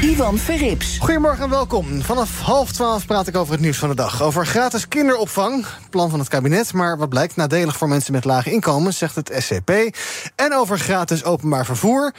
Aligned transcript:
Ivan 0.00 0.38
Verrips. 0.38 0.98
Goedemorgen 0.98 1.44
en 1.44 1.50
welkom. 1.50 2.02
Vanaf 2.02 2.40
half 2.40 2.72
twaalf 2.72 3.06
praat 3.06 3.26
ik 3.26 3.36
over 3.36 3.52
het 3.52 3.62
nieuws 3.62 3.78
van 3.78 3.88
de 3.88 3.94
dag. 3.94 4.22
Over 4.22 4.46
gratis 4.46 4.88
kinderopvang, 4.88 5.66
plan 5.90 6.10
van 6.10 6.18
het 6.18 6.28
kabinet... 6.28 6.72
maar 6.72 6.98
wat 6.98 7.08
blijkt 7.08 7.36
nadelig 7.36 7.76
voor 7.76 7.88
mensen 7.88 8.12
met 8.12 8.24
lage 8.24 8.50
inkomens, 8.50 8.98
zegt 8.98 9.14
het 9.14 9.32
SCP. 9.38 9.70
En 10.34 10.54
over 10.54 10.78
gratis 10.78 11.24
openbaar 11.24 11.64
vervoer... 11.64 12.14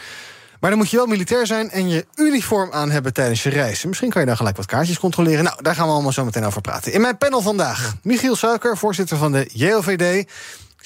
Maar 0.59 0.69
dan 0.69 0.79
moet 0.79 0.89
je 0.89 0.97
wel 0.97 1.05
militair 1.05 1.47
zijn 1.47 1.69
en 1.69 1.89
je 1.89 2.05
uniform 2.15 2.71
aan 2.71 2.91
hebben 2.91 3.13
tijdens 3.13 3.43
je 3.43 3.49
reis. 3.49 3.85
Misschien 3.85 4.09
kan 4.09 4.21
je 4.21 4.27
dan 4.27 4.37
gelijk 4.37 4.57
wat 4.57 4.65
kaartjes 4.65 4.99
controleren. 4.99 5.43
Nou, 5.43 5.61
daar 5.61 5.75
gaan 5.75 5.87
we 5.87 5.93
allemaal 5.93 6.11
zo 6.11 6.25
meteen 6.25 6.45
over 6.45 6.61
praten. 6.61 6.93
In 6.93 7.01
mijn 7.01 7.17
panel 7.17 7.41
vandaag 7.41 7.95
Michiel 8.03 8.35
Suiker, 8.35 8.77
voorzitter 8.77 9.17
van 9.17 9.31
de 9.31 9.49
JOVD. 9.53 10.27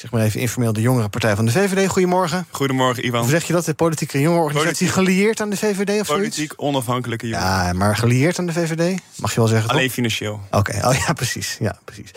Zeg 0.02 0.12
maar 0.12 0.22
even 0.22 0.40
informeel 0.40 0.74
de 0.74 0.82
jongere 0.82 1.10
partij 1.10 1.36
van 1.36 1.46
de 1.46 1.52
VVD. 1.52 1.90
Goedemorgen. 1.90 2.46
Goedemorgen, 2.50 3.06
Ivan. 3.06 3.20
Hoe 3.20 3.30
zeg 3.30 3.44
je 3.44 3.54
dat? 3.54 3.66
De 3.66 3.74
politieke 3.74 4.22
jongerenorganisatie 4.22 4.88
gelieerd 4.88 5.42
aan 5.42 5.50
de 5.50 5.58
VVD 5.58 5.90
of 6.00 6.08
zoiets? 6.08 6.08
Politiek 6.08 6.54
onafhankelijke 6.56 7.28
jongen. 7.28 7.46
Ja, 7.46 7.74
maar 7.74 7.96
gelieerd 7.96 8.40
aan 8.40 8.46
de 8.46 8.54
VVD? 8.54 9.00
Mag 9.16 9.34
je 9.34 9.40
wel 9.40 9.48
zeggen, 9.48 9.70
Alleen 9.70 9.86
toch? 9.86 9.94
financieel. 9.94 10.42
Oké, 10.52 10.88
oh 10.88 10.96
ja, 11.08 11.14
precies. 11.14 11.58
Ja, 11.60 11.80
precies. 11.86 12.12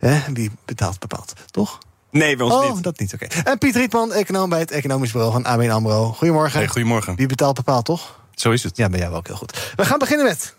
Eh, 0.00 0.16
wie 0.32 0.50
betaalt 0.64 0.98
bepaalt, 0.98 1.32
toch? 1.50 1.78
Nee, 2.10 2.36
bij 2.36 2.46
ons 2.46 2.54
oh, 2.54 2.74
niet. 2.74 2.82
dat 2.82 2.98
niet, 2.98 3.14
oké. 3.14 3.26
En 3.44 3.58
Piet 3.58 3.76
Rietman, 3.76 4.12
econoom 4.12 4.48
bij 4.48 4.58
het 4.58 4.70
Economisch 4.70 5.12
Bureau 5.12 5.32
van 5.32 5.44
ABN 5.44 5.70
AMRO. 5.70 6.12
Goedemorgen. 6.12 6.58
Hey, 6.58 6.68
goedemorgen. 6.68 7.16
Wie 7.16 7.26
betaalt 7.26 7.54
bepaalt, 7.54 7.84
toch? 7.84 8.20
Zo 8.34 8.50
is 8.50 8.62
het. 8.62 8.76
Ja, 8.76 8.88
ben 8.88 8.98
jij 8.98 9.08
wel 9.08 9.18
ook 9.18 9.26
heel 9.26 9.36
goed. 9.36 9.72
We 9.76 9.84
gaan 9.84 9.98
beginnen 9.98 10.26
met... 10.26 10.54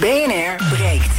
BNR 0.00 0.76
breekt. 0.76 1.12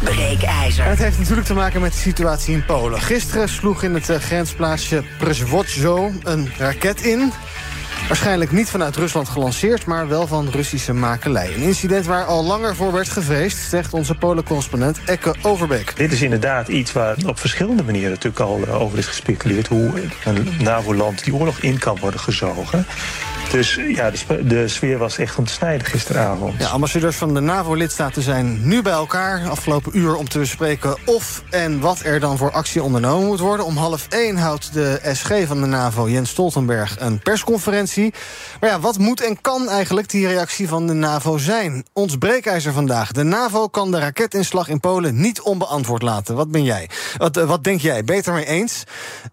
Breekijzer. 0.00 0.84
En 0.84 0.90
het 0.90 0.98
heeft 0.98 1.18
natuurlijk 1.18 1.46
te 1.46 1.54
maken 1.54 1.80
met 1.80 1.92
de 1.92 1.98
situatie 1.98 2.54
in 2.54 2.64
Polen. 2.64 3.00
Gisteren 3.00 3.48
sloeg 3.48 3.82
in 3.82 3.94
het 3.94 4.08
eh, 4.08 4.18
grensplaatsje 4.18 5.02
Przewozzo 5.18 6.10
een 6.22 6.52
raket 6.58 7.00
in. 7.00 7.32
Waarschijnlijk 8.08 8.52
niet 8.52 8.70
vanuit 8.70 8.96
Rusland 8.96 9.28
gelanceerd, 9.28 9.86
maar 9.86 10.08
wel 10.08 10.26
van 10.26 10.48
Russische 10.48 10.92
makelij. 10.92 11.54
Een 11.54 11.62
incident 11.62 12.06
waar 12.06 12.24
al 12.24 12.44
langer 12.44 12.76
voor 12.76 12.92
werd 12.92 13.08
gevreesd, 13.08 13.58
zegt 13.58 13.92
onze 13.92 14.14
Polen-correspondent 14.14 15.00
Ekke 15.04 15.34
Overbeek. 15.42 15.96
Dit 15.96 16.12
is 16.12 16.22
inderdaad 16.22 16.68
iets 16.68 16.92
waar 16.92 17.16
op 17.26 17.38
verschillende 17.38 17.82
manieren 17.82 18.10
natuurlijk 18.10 18.40
al 18.40 18.60
eh, 18.66 18.80
over 18.80 18.98
is 18.98 19.06
gespeculeerd. 19.06 19.66
Hoe 19.66 19.90
een 20.24 20.48
NAVO-land 20.58 21.24
die 21.24 21.34
oorlog 21.34 21.58
in 21.58 21.78
kan 21.78 21.98
worden 22.00 22.20
gezogen. 22.20 22.86
Dus 23.56 23.78
ja, 23.88 24.10
de, 24.10 24.46
de 24.46 24.68
sfeer 24.68 24.98
was 24.98 25.18
echt 25.18 25.38
snijden 25.44 25.86
gisteravond. 25.86 26.54
Ja, 26.58 26.68
ambassadeurs 26.68 27.16
van 27.16 27.34
de 27.34 27.40
NAVO-lidstaten 27.40 28.22
zijn 28.22 28.68
nu 28.68 28.82
bij 28.82 28.92
elkaar 28.92 29.48
afgelopen 29.48 29.98
uur 29.98 30.16
om 30.16 30.28
te 30.28 30.38
bespreken 30.38 30.96
of 31.04 31.42
en 31.50 31.80
wat 31.80 32.00
er 32.04 32.20
dan 32.20 32.36
voor 32.36 32.50
actie 32.50 32.82
ondernomen 32.82 33.26
moet 33.26 33.40
worden. 33.40 33.66
Om 33.66 33.76
half 33.76 34.06
één 34.08 34.36
houdt 34.36 34.72
de 34.72 35.00
SG 35.12 35.32
van 35.46 35.60
de 35.60 35.66
NAVO, 35.66 36.08
Jens 36.08 36.30
Stoltenberg, 36.30 36.96
een 36.98 37.18
persconferentie. 37.18 38.14
Maar 38.60 38.70
ja, 38.70 38.80
wat 38.80 38.98
moet 38.98 39.20
en 39.20 39.40
kan 39.40 39.68
eigenlijk 39.68 40.10
die 40.10 40.26
reactie 40.26 40.68
van 40.68 40.86
de 40.86 40.92
NAVO 40.92 41.38
zijn? 41.38 41.84
Ons 41.92 42.16
breekijzer 42.16 42.72
vandaag. 42.72 43.12
De 43.12 43.22
NAVO 43.22 43.68
kan 43.68 43.90
de 43.90 43.98
raketinslag 43.98 44.68
in 44.68 44.80
Polen 44.80 45.20
niet 45.20 45.40
onbeantwoord 45.40 46.02
laten. 46.02 46.34
Wat 46.34 46.50
ben 46.50 46.64
jij? 46.64 46.88
Wat, 47.16 47.36
eh, 47.36 47.44
wat 47.44 47.64
denk 47.64 47.80
jij? 47.80 48.04
Beter 48.04 48.32
mee 48.32 48.46
eens? 48.46 48.84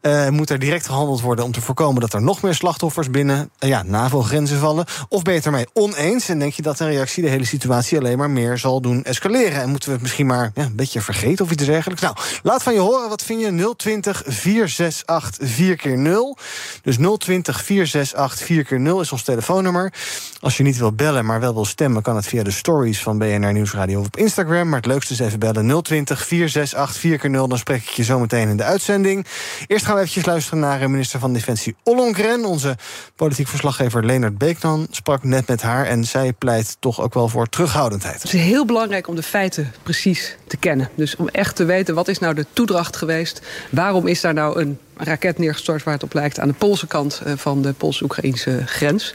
Eh, 0.01 0.29
moet 0.29 0.49
er 0.49 0.59
direct 0.59 0.85
gehandeld 0.85 1.21
worden 1.21 1.45
om 1.45 1.51
te 1.51 1.61
voorkomen 1.61 2.01
dat 2.01 2.13
er 2.13 2.21
nog 2.21 2.41
meer 2.41 2.55
slachtoffers 2.55 3.09
binnen 3.09 3.49
eh, 3.59 3.69
ja, 3.69 3.83
NAVO-grenzen 4.13 4.59
vallen? 4.59 4.85
Of 5.09 5.21
beter 5.21 5.51
mee 5.51 5.65
oneens? 5.73 6.29
En 6.29 6.39
denk 6.39 6.53
je 6.53 6.61
dat 6.61 6.79
een 6.79 6.87
reactie 6.87 7.23
de 7.23 7.29
hele 7.29 7.45
situatie 7.45 7.97
alleen 7.97 8.17
maar 8.17 8.29
meer 8.29 8.57
zal 8.57 8.81
doen 8.81 9.03
escaleren? 9.03 9.61
En 9.61 9.69
moeten 9.69 9.87
we 9.87 9.93
het 9.93 10.03
misschien 10.03 10.25
maar 10.25 10.51
ja, 10.55 10.63
een 10.63 10.75
beetje 10.75 11.01
vergeten 11.01 11.45
of 11.45 11.51
iets 11.51 11.65
dergelijks? 11.65 12.01
Nou, 12.01 12.15
laat 12.43 12.63
van 12.63 12.73
je 12.73 12.79
horen. 12.79 13.09
Wat 13.09 13.23
vind 13.23 13.41
je? 13.41 13.73
020 13.77 14.23
468 14.25 15.47
4 15.49 15.75
keer 15.75 15.97
0 15.97 16.37
Dus 16.81 16.97
020 17.17 17.63
468 17.63 18.45
4 18.45 18.63
keer 18.63 18.79
0 18.79 19.01
is 19.01 19.11
ons 19.11 19.23
telefoonnummer. 19.23 19.93
Als 20.39 20.57
je 20.57 20.63
niet 20.63 20.77
wil 20.77 20.93
bellen, 20.93 21.25
maar 21.25 21.39
wel 21.39 21.53
wil 21.53 21.65
stemmen, 21.65 22.01
kan 22.01 22.15
het 22.15 22.27
via 22.27 22.43
de 22.43 22.51
stories 22.51 23.01
van 23.01 23.17
BNR 23.17 23.53
Nieuwsradio 23.53 23.99
of 23.99 24.05
op 24.05 24.17
Instagram. 24.17 24.69
Maar 24.69 24.79
het 24.79 24.87
leukste 24.87 25.13
is 25.13 25.19
even 25.19 25.39
bellen 25.39 25.83
020 25.83 26.25
468 26.25 27.01
4 27.01 27.17
keer 27.17 27.29
0 27.29 27.47
Dan 27.47 27.57
spreek 27.57 27.81
ik 27.81 27.89
je 27.89 28.03
zo 28.03 28.19
meteen 28.19 28.49
in 28.49 28.57
de 28.57 28.63
uitzending. 28.63 29.25
Eerst 29.67 29.85
gaan 29.85 29.93
we 29.93 29.99
eventjes 29.99 30.25
luisteren 30.25 30.59
naar 30.59 30.81
eh, 30.81 30.87
minister 30.87 31.19
van 31.19 31.33
Defensie 31.33 31.75
Ollongren. 31.83 32.45
Onze 32.45 32.77
politiek 33.15 33.47
verslaggever 33.47 33.92
Leonard 34.01 34.37
Beekman 34.37 34.87
sprak 34.89 35.23
net 35.23 35.47
met 35.47 35.61
haar. 35.61 35.85
En 35.85 36.03
zij 36.03 36.33
pleit 36.33 36.77
toch 36.79 37.01
ook 37.01 37.13
wel 37.13 37.27
voor 37.27 37.47
terughoudendheid. 37.47 38.21
Het 38.21 38.33
is 38.33 38.41
heel 38.41 38.65
belangrijk 38.65 39.07
om 39.07 39.15
de 39.15 39.23
feiten 39.23 39.73
precies 39.83 40.35
te 40.47 40.57
kennen. 40.57 40.89
Dus 40.95 41.15
om 41.15 41.27
echt 41.27 41.55
te 41.55 41.65
weten 41.65 41.95
wat 41.95 42.07
is 42.07 42.19
nou 42.19 42.33
de 42.33 42.45
toedracht 42.53 42.95
geweest. 42.95 43.41
Waarom 43.69 44.07
is 44.07 44.21
daar 44.21 44.33
nou 44.33 44.61
een 44.61 44.79
raket 44.97 45.37
neergestort 45.37 45.83
waar 45.83 45.93
het 45.93 46.03
op 46.03 46.13
lijkt 46.13 46.39
aan 46.39 46.47
de 46.47 46.53
Poolse 46.53 46.87
kant 46.87 47.21
eh, 47.25 47.33
van 47.35 47.61
de 47.61 47.73
Pools-Oekraïnse 47.73 48.61
grens. 48.65 49.13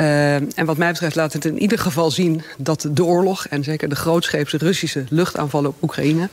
Uh, 0.00 0.34
en 0.34 0.64
wat 0.64 0.76
mij 0.76 0.90
betreft 0.90 1.16
laat 1.16 1.32
het 1.32 1.44
in 1.44 1.58
ieder 1.58 1.78
geval 1.78 2.10
zien 2.10 2.42
dat 2.58 2.88
de 2.90 3.04
oorlog 3.04 3.46
en 3.46 3.64
zeker 3.64 3.88
de 3.88 3.96
grootscheepse 3.96 4.56
Russische 4.56 5.04
luchtaanvallen 5.08 5.70
op 5.70 5.82
Oekraïne, 5.82 6.28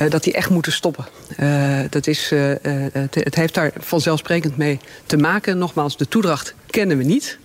uh, 0.00 0.10
dat 0.10 0.24
die 0.24 0.32
echt 0.32 0.50
moeten 0.50 0.72
stoppen. 0.72 1.04
Dat 1.90 2.06
is, 2.06 2.30
het, 2.92 3.14
het 3.14 3.34
heeft 3.34 3.54
daar 3.54 3.72
vanzelfsprekend 3.78 4.56
mee 4.56 4.78
te 5.06 5.16
maken. 5.16 5.58
Nogmaals, 5.58 5.96
de 5.96 6.08
toedracht 6.08 6.54
kennen 6.70 6.98
we 6.98 7.04
niet. 7.04 7.38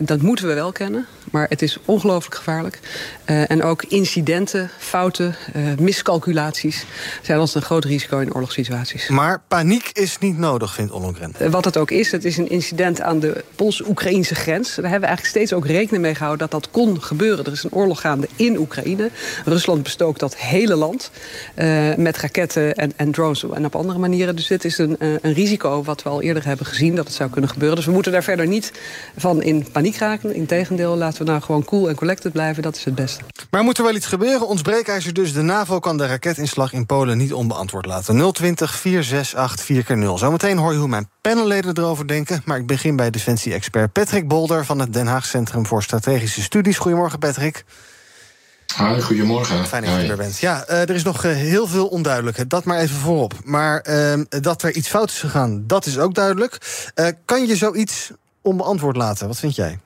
Dat 0.00 0.22
moeten 0.22 0.48
we 0.48 0.54
wel 0.54 0.72
kennen, 0.72 1.06
maar 1.30 1.46
het 1.48 1.62
is 1.62 1.78
ongelooflijk 1.84 2.34
gevaarlijk. 2.34 2.78
Uh, 3.26 3.50
en 3.50 3.62
ook 3.62 3.82
incidenten, 3.82 4.70
fouten, 4.78 5.36
uh, 5.56 5.62
miscalculaties 5.78 6.84
zijn 7.22 7.38
als 7.38 7.54
een 7.54 7.62
groot 7.62 7.84
risico 7.84 8.18
in 8.18 8.34
oorlogssituaties. 8.34 9.08
Maar 9.08 9.40
paniek 9.48 9.90
is 9.92 10.18
niet 10.18 10.38
nodig, 10.38 10.74
vindt 10.74 10.92
Ollongren. 10.92 11.50
wat 11.50 11.64
het 11.64 11.76
ook 11.76 11.90
is, 11.90 12.12
het 12.12 12.24
is 12.24 12.36
een 12.36 12.48
incident 12.48 13.00
aan 13.00 13.20
de 13.20 13.44
Pools-Oekraïnse 13.54 14.34
grens. 14.34 14.66
Daar 14.74 14.90
hebben 14.90 15.00
we 15.00 15.06
eigenlijk 15.06 15.36
steeds 15.36 15.52
ook 15.52 15.66
rekening 15.66 16.02
mee 16.02 16.14
gehouden 16.14 16.48
dat 16.48 16.62
dat 16.62 16.70
kon 16.70 17.02
gebeuren. 17.02 17.44
Er 17.44 17.52
is 17.52 17.64
een 17.64 17.72
oorlog 17.72 18.00
gaande 18.00 18.28
in 18.36 18.58
Oekraïne. 18.58 19.10
Rusland 19.44 19.82
bestookt 19.82 20.20
dat 20.20 20.36
hele 20.36 20.74
land 20.74 21.10
met 21.96 22.16
raketten 22.16 22.74
en, 22.74 22.92
en, 22.96 23.10
drones 23.10 23.42
en 23.42 23.64
op 23.64 23.76
andere 23.76 23.98
manieren. 23.98 24.36
Dus 24.36 24.46
dit 24.46 24.64
is 24.64 24.78
een, 24.78 24.96
een 24.98 25.32
risico 25.32 25.82
wat 25.82 26.02
we 26.02 26.08
al 26.08 26.22
eerder 26.22 26.44
hebben 26.44 26.66
gezien 26.66 26.94
dat 26.94 27.06
het 27.06 27.14
zou 27.14 27.30
kunnen 27.30 27.50
gebeuren. 27.50 27.76
Dus 27.76 27.86
we 27.86 27.92
moeten 27.92 28.12
daar 28.12 28.22
verder 28.22 28.46
niet 28.46 28.72
van 29.16 29.42
in 29.42 29.66
paniek 29.72 29.96
raken. 29.96 30.34
Integendeel, 30.34 30.96
laten 30.96 31.17
we 31.18 31.30
nou 31.30 31.42
gewoon 31.42 31.64
cool 31.64 31.88
en 31.88 31.94
collected 31.94 32.32
blijven. 32.32 32.62
Dat 32.62 32.76
is 32.76 32.84
het 32.84 32.94
beste. 32.94 33.24
Maar 33.50 33.62
moet 33.62 33.78
er 33.78 33.84
wel 33.84 33.94
iets 33.94 34.06
gebeuren? 34.06 34.48
Ons 34.48 34.62
breekijzer 34.62 35.14
dus. 35.14 35.32
De 35.32 35.42
NAVO 35.42 35.78
kan 35.78 35.96
de 35.96 36.06
raketinslag 36.06 36.72
in 36.72 36.86
Polen 36.86 37.18
niet 37.18 37.32
onbeantwoord 37.32 37.86
laten. 37.86 38.32
020 38.32 38.74
468 38.74 39.66
4 39.66 39.84
keer 39.84 39.96
0 39.96 40.18
Zometeen 40.18 40.58
hoor 40.58 40.72
je 40.72 40.78
hoe 40.78 40.88
mijn 40.88 41.10
panelleden 41.20 41.78
erover 41.78 42.06
denken. 42.06 42.42
Maar 42.44 42.58
ik 42.58 42.66
begin 42.66 42.96
bij 42.96 43.10
defensie-expert 43.10 43.92
Patrick 43.92 44.28
Bolder... 44.28 44.64
van 44.64 44.78
het 44.78 44.92
Den 44.92 45.06
Haag 45.06 45.26
Centrum 45.26 45.66
voor 45.66 45.82
Strategische 45.82 46.42
Studies. 46.42 46.78
Goedemorgen, 46.78 47.18
Patrick. 47.18 47.64
Hi, 48.76 49.00
goedemorgen. 49.00 49.66
Fijn 49.66 49.84
dat 49.84 50.00
je 50.00 50.10
er 50.10 50.16
bent. 50.16 50.38
Ja, 50.38 50.64
uh, 50.70 50.80
er 50.80 50.90
is 50.90 51.02
nog 51.02 51.24
uh, 51.24 51.32
heel 51.32 51.66
veel 51.66 51.86
onduidelijk. 51.86 52.50
Dat 52.50 52.64
maar 52.64 52.78
even 52.78 52.96
voorop. 52.96 53.34
Maar 53.44 53.86
uh, 53.88 54.20
dat 54.28 54.62
er 54.62 54.74
iets 54.74 54.88
fout 54.88 55.10
is 55.10 55.18
gegaan, 55.18 55.66
dat 55.66 55.86
is 55.86 55.98
ook 55.98 56.14
duidelijk. 56.14 56.58
kan 57.24 57.46
je 57.46 57.56
zoiets 57.56 58.10
onbeantwoord 58.42 58.96
laten? 58.96 59.26
Wat 59.26 59.38
vind 59.38 59.54
jij? 59.54 59.78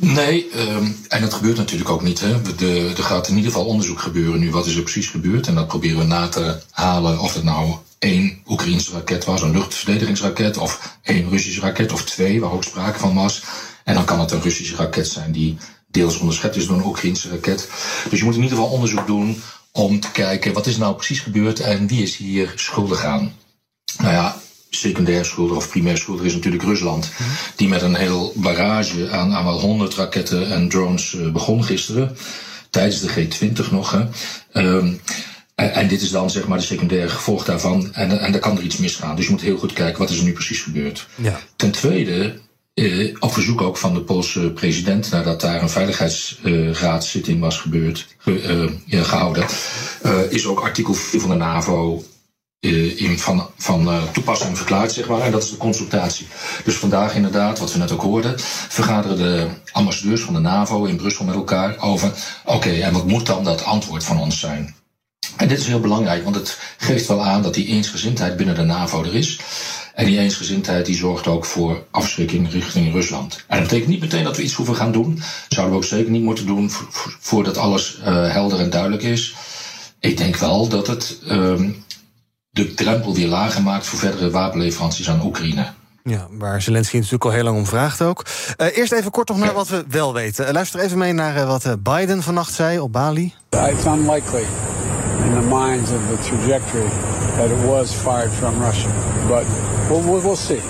Nee, 0.00 0.46
um, 0.56 0.96
en 1.08 1.20
dat 1.20 1.34
gebeurt 1.34 1.56
natuurlijk 1.56 1.90
ook 1.90 2.02
niet. 2.02 2.20
Hè. 2.20 2.42
De, 2.56 2.92
er 2.96 3.02
gaat 3.02 3.28
in 3.28 3.36
ieder 3.36 3.52
geval 3.52 3.66
onderzoek 3.66 4.00
gebeuren 4.00 4.40
nu. 4.40 4.50
Wat 4.50 4.66
is 4.66 4.76
er 4.76 4.82
precies 4.82 5.06
gebeurd? 5.06 5.46
En 5.46 5.54
dat 5.54 5.68
proberen 5.68 5.98
we 5.98 6.04
na 6.04 6.28
te 6.28 6.60
halen 6.70 7.18
of 7.18 7.34
het 7.34 7.44
nou 7.44 7.74
één 7.98 8.42
Oekraïnse 8.46 8.92
raket 8.92 9.24
was, 9.24 9.42
een 9.42 9.50
luchtverdedigingsraket, 9.50 10.56
of 10.56 10.98
één 11.02 11.28
Russische 11.28 11.60
raket, 11.60 11.92
of 11.92 12.04
twee, 12.04 12.40
waar 12.40 12.52
ook 12.52 12.64
sprake 12.64 12.98
van 12.98 13.14
was. 13.14 13.42
En 13.84 13.94
dan 13.94 14.04
kan 14.04 14.20
het 14.20 14.30
een 14.30 14.42
Russische 14.42 14.76
raket 14.76 15.08
zijn 15.08 15.32
die 15.32 15.56
deels 15.90 16.18
onderschept 16.18 16.56
is 16.56 16.66
door 16.66 16.76
een 16.76 16.86
Oekraïnse 16.86 17.28
raket. 17.28 17.68
Dus 18.10 18.18
je 18.18 18.24
moet 18.24 18.34
in 18.34 18.42
ieder 18.42 18.56
geval 18.56 18.72
onderzoek 18.72 19.06
doen 19.06 19.42
om 19.72 20.00
te 20.00 20.10
kijken 20.10 20.52
wat 20.52 20.66
is 20.66 20.76
nou 20.76 20.94
precies 20.94 21.20
gebeurd 21.20 21.60
en 21.60 21.86
wie 21.86 22.02
is 22.02 22.16
hier 22.16 22.52
schuldig 22.56 23.04
aan. 23.04 23.34
Nou 23.98 24.12
ja, 24.12 24.40
secundair 24.78 25.24
schuldig 25.24 25.56
of 25.56 25.68
primair 25.68 25.96
schuldig 25.96 26.24
is 26.24 26.34
natuurlijk 26.34 26.62
Rusland. 26.62 27.10
Die 27.56 27.68
met 27.68 27.82
een 27.82 27.94
heel 27.94 28.32
barrage 28.36 29.10
aan, 29.10 29.34
aan 29.34 29.44
wel 29.44 29.60
100 29.60 29.94
raketten 29.94 30.50
en 30.52 30.68
drones 30.68 31.12
uh, 31.12 31.32
begon 31.32 31.64
gisteren. 31.64 32.16
Tijdens 32.70 33.00
de 33.00 33.08
G20 33.08 33.70
nog. 33.70 33.90
Hè. 33.90 34.00
Um, 34.62 35.00
en, 35.54 35.72
en, 35.72 35.88
dit 35.88 36.00
is 36.00 36.10
dan 36.10 36.30
zeg 36.30 36.46
maar 36.46 36.58
de 36.58 36.64
secundaire 36.64 37.08
gevolg 37.08 37.44
daarvan. 37.44 37.94
En, 37.94 38.20
en 38.20 38.32
dan 38.32 38.40
kan 38.40 38.56
er 38.56 38.62
iets 38.62 38.76
misgaan. 38.76 39.16
Dus 39.16 39.24
je 39.24 39.30
moet 39.30 39.40
heel 39.40 39.58
goed 39.58 39.72
kijken 39.72 39.98
wat 39.98 40.10
is 40.10 40.18
er 40.18 40.24
nu 40.24 40.32
precies 40.32 40.60
gebeurd. 40.60 41.08
Ja. 41.14 41.40
Ten 41.56 41.70
tweede 41.70 42.38
eh, 42.74 43.14
op 43.18 43.32
verzoek 43.32 43.60
ook 43.60 43.76
van 43.76 43.94
de 43.94 44.00
Poolse 44.00 44.50
president, 44.50 45.10
nadat 45.10 45.40
daar 45.40 45.62
een 45.62 45.70
veiligheidsraadszitting 45.70 47.40
was 47.40 47.58
gebeurd, 47.58 48.06
ge, 48.18 48.76
uh, 48.88 49.04
gehouden, 49.04 49.46
is 50.28 50.46
ook 50.46 50.60
artikel 50.60 50.94
4 50.94 51.20
van 51.20 51.30
de 51.30 51.36
NAVO 51.36 52.02
in 52.60 53.18
van, 53.18 53.50
van 53.56 53.88
uh, 53.88 54.02
toepassing 54.12 54.56
verklaard, 54.56 54.92
zeg 54.92 55.08
maar. 55.08 55.20
En 55.20 55.32
dat 55.32 55.42
is 55.42 55.50
de 55.50 55.56
consultatie. 55.56 56.26
Dus 56.64 56.74
vandaag 56.74 57.14
inderdaad, 57.14 57.58
wat 57.58 57.72
we 57.72 57.78
net 57.78 57.92
ook 57.92 58.02
hoorden, 58.02 58.34
vergaderen 58.68 59.16
de 59.16 59.46
ambassadeurs 59.72 60.20
van 60.20 60.34
de 60.34 60.40
NAVO 60.40 60.84
in 60.84 60.96
Brussel 60.96 61.24
met 61.24 61.34
elkaar 61.34 61.78
over, 61.78 62.12
oké, 62.44 62.70
en 62.70 62.92
wat 62.92 63.06
moet 63.06 63.26
dan 63.26 63.44
dat 63.44 63.64
antwoord 63.64 64.04
van 64.04 64.20
ons 64.20 64.40
zijn? 64.40 64.74
En 65.36 65.48
dit 65.48 65.58
is 65.58 65.66
heel 65.66 65.80
belangrijk, 65.80 66.24
want 66.24 66.36
het 66.36 66.58
geeft 66.78 67.06
wel 67.06 67.24
aan 67.24 67.42
dat 67.42 67.54
die 67.54 67.66
eensgezindheid 67.66 68.36
binnen 68.36 68.54
de 68.54 68.62
NAVO 68.62 69.04
er 69.04 69.14
is. 69.14 69.40
En 69.94 70.06
die 70.06 70.18
eensgezindheid 70.18 70.86
die 70.86 70.96
zorgt 70.96 71.26
ook 71.26 71.44
voor 71.44 71.84
afschrikking 71.90 72.52
richting 72.52 72.92
Rusland. 72.92 73.44
En 73.46 73.58
dat 73.58 73.68
betekent 73.68 73.90
niet 73.90 74.00
meteen 74.00 74.24
dat 74.24 74.36
we 74.36 74.42
iets 74.42 74.54
hoeven 74.54 74.76
gaan 74.76 74.92
doen. 74.92 75.22
Zouden 75.48 75.74
we 75.74 75.82
ook 75.82 75.88
zeker 75.88 76.10
niet 76.10 76.22
moeten 76.22 76.46
doen 76.46 76.70
voordat 77.20 77.56
alles 77.56 77.98
uh, 78.00 78.32
helder 78.32 78.60
en 78.60 78.70
duidelijk 78.70 79.02
is. 79.02 79.34
Ik 80.00 80.16
denk 80.16 80.36
wel 80.36 80.68
dat 80.68 80.86
het 80.86 81.18
um, 81.30 81.84
de 82.58 82.74
drempel 82.74 83.14
weer 83.14 83.28
lager 83.28 83.62
maakt 83.62 83.86
voor 83.86 83.98
verdere 83.98 84.30
wapenleveranties 84.30 85.10
aan 85.10 85.24
Oekraïne. 85.24 85.66
Ja, 86.02 86.26
waar 86.30 86.62
Zelensky 86.62 86.96
natuurlijk 86.96 87.24
al 87.24 87.30
heel 87.30 87.42
lang 87.42 87.56
om 87.56 87.66
vraagt 87.66 88.02
ook. 88.02 88.24
Uh, 88.56 88.76
eerst 88.76 88.92
even 88.92 89.10
kort 89.10 89.28
nog 89.28 89.38
naar 89.38 89.54
wat 89.54 89.68
we 89.68 89.84
wel 89.88 90.14
weten. 90.14 90.46
Uh, 90.46 90.52
luister 90.52 90.80
even 90.80 90.98
mee 90.98 91.12
naar 91.12 91.36
uh, 91.36 91.46
wat 91.46 91.82
Biden 91.82 92.22
vannacht 92.22 92.54
zei 92.54 92.78
op 92.78 92.92
Bali. 92.92 93.34
It's 93.50 93.84
unlikely 93.84 94.44
in 95.24 95.32
the 95.40 95.46
minds 95.48 95.90
of 95.90 96.00
the 96.10 96.28
trajectory 96.28 96.88
that 97.36 97.50
it 97.50 97.64
was 97.66 97.90
fired 97.92 98.32
from 98.32 98.62
Russia. 98.62 98.90
But 99.28 99.44
we'll, 99.88 100.22
we'll 100.22 100.36
see. 100.36 100.60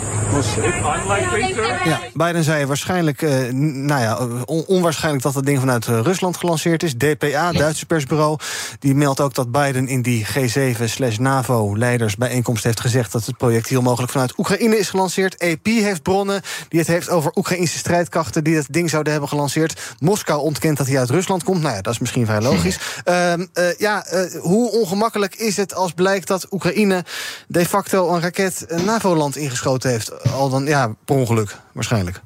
Ja, 1.84 2.00
Biden 2.14 2.44
zei 2.44 2.66
waarschijnlijk, 2.66 3.22
uh, 3.22 3.48
nou 3.52 4.00
ja, 4.00 4.18
on 4.44 4.64
onwaarschijnlijk 4.66 5.22
dat 5.22 5.34
het 5.34 5.46
ding 5.46 5.58
vanuit 5.58 5.86
uh, 5.86 6.00
Rusland 6.00 6.36
gelanceerd 6.36 6.82
is. 6.82 6.94
DPA, 6.94 7.52
Duitse 7.52 7.86
persbureau, 7.86 8.38
die 8.78 8.94
meldt 8.94 9.20
ook 9.20 9.34
dat 9.34 9.50
Biden 9.50 9.88
in 9.88 10.02
die 10.02 10.26
G7-NAVO-leidersbijeenkomst 10.26 12.64
heeft 12.64 12.80
gezegd 12.80 13.12
dat 13.12 13.26
het 13.26 13.36
project 13.36 13.68
heel 13.68 13.82
mogelijk 13.82 14.12
vanuit 14.12 14.38
Oekraïne 14.38 14.78
is 14.78 14.90
gelanceerd. 14.90 15.42
AP 15.42 15.66
heeft 15.66 16.02
bronnen 16.02 16.42
die 16.68 16.78
het 16.78 16.88
heeft 16.88 17.10
over 17.10 17.30
Oekraïnse 17.34 17.78
strijdkrachten 17.78 18.44
die 18.44 18.56
het 18.56 18.66
ding 18.70 18.90
zouden 18.90 19.12
hebben 19.12 19.30
gelanceerd. 19.30 19.94
Moskou 19.98 20.40
ontkent 20.40 20.76
dat 20.76 20.86
hij 20.86 20.98
uit 20.98 21.10
Rusland 21.10 21.44
komt. 21.44 21.62
Nou 21.62 21.74
ja, 21.74 21.82
dat 21.82 21.92
is 21.92 21.98
misschien 21.98 22.26
vrij 22.26 22.40
logisch. 22.40 22.78
Uh, 23.04 23.32
ja, 23.78 24.04
hoe 24.40 24.70
ongemakkelijk 24.70 25.34
is 25.34 25.56
het 25.56 25.74
als 25.74 25.92
blijkt 25.92 26.26
dat 26.26 26.46
Oekraïne 26.50 27.04
de 27.46 27.66
facto 27.66 28.14
een 28.14 28.20
raket 28.20 28.66
NAVO-land 28.84 29.36
ingeschoten 29.36 29.90
heeft? 29.90 30.12
Al 30.32 30.50
dan, 30.50 30.66
ja, 30.66 30.94
per 31.04 31.16
ongeluk 31.16 31.58
waarschijnlijk. 31.72 32.20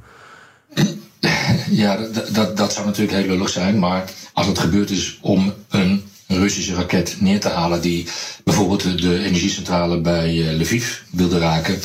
Ja, 1.70 1.96
dat, 2.32 2.56
dat 2.56 2.72
zou 2.72 2.86
natuurlijk 2.86 3.18
heel 3.18 3.26
lullig 3.26 3.48
zijn. 3.48 3.78
Maar 3.78 4.10
als 4.32 4.46
het 4.46 4.58
gebeurd 4.58 4.90
is 4.90 5.18
om 5.20 5.52
een 5.68 6.04
Russische 6.26 6.74
raket 6.74 7.16
neer 7.20 7.40
te 7.40 7.48
halen... 7.48 7.80
die 7.80 8.08
bijvoorbeeld 8.44 9.00
de 9.02 9.24
energiecentrale 9.24 10.00
bij 10.00 10.54
Lviv 10.54 10.98
wilde 11.10 11.38
raken... 11.38 11.78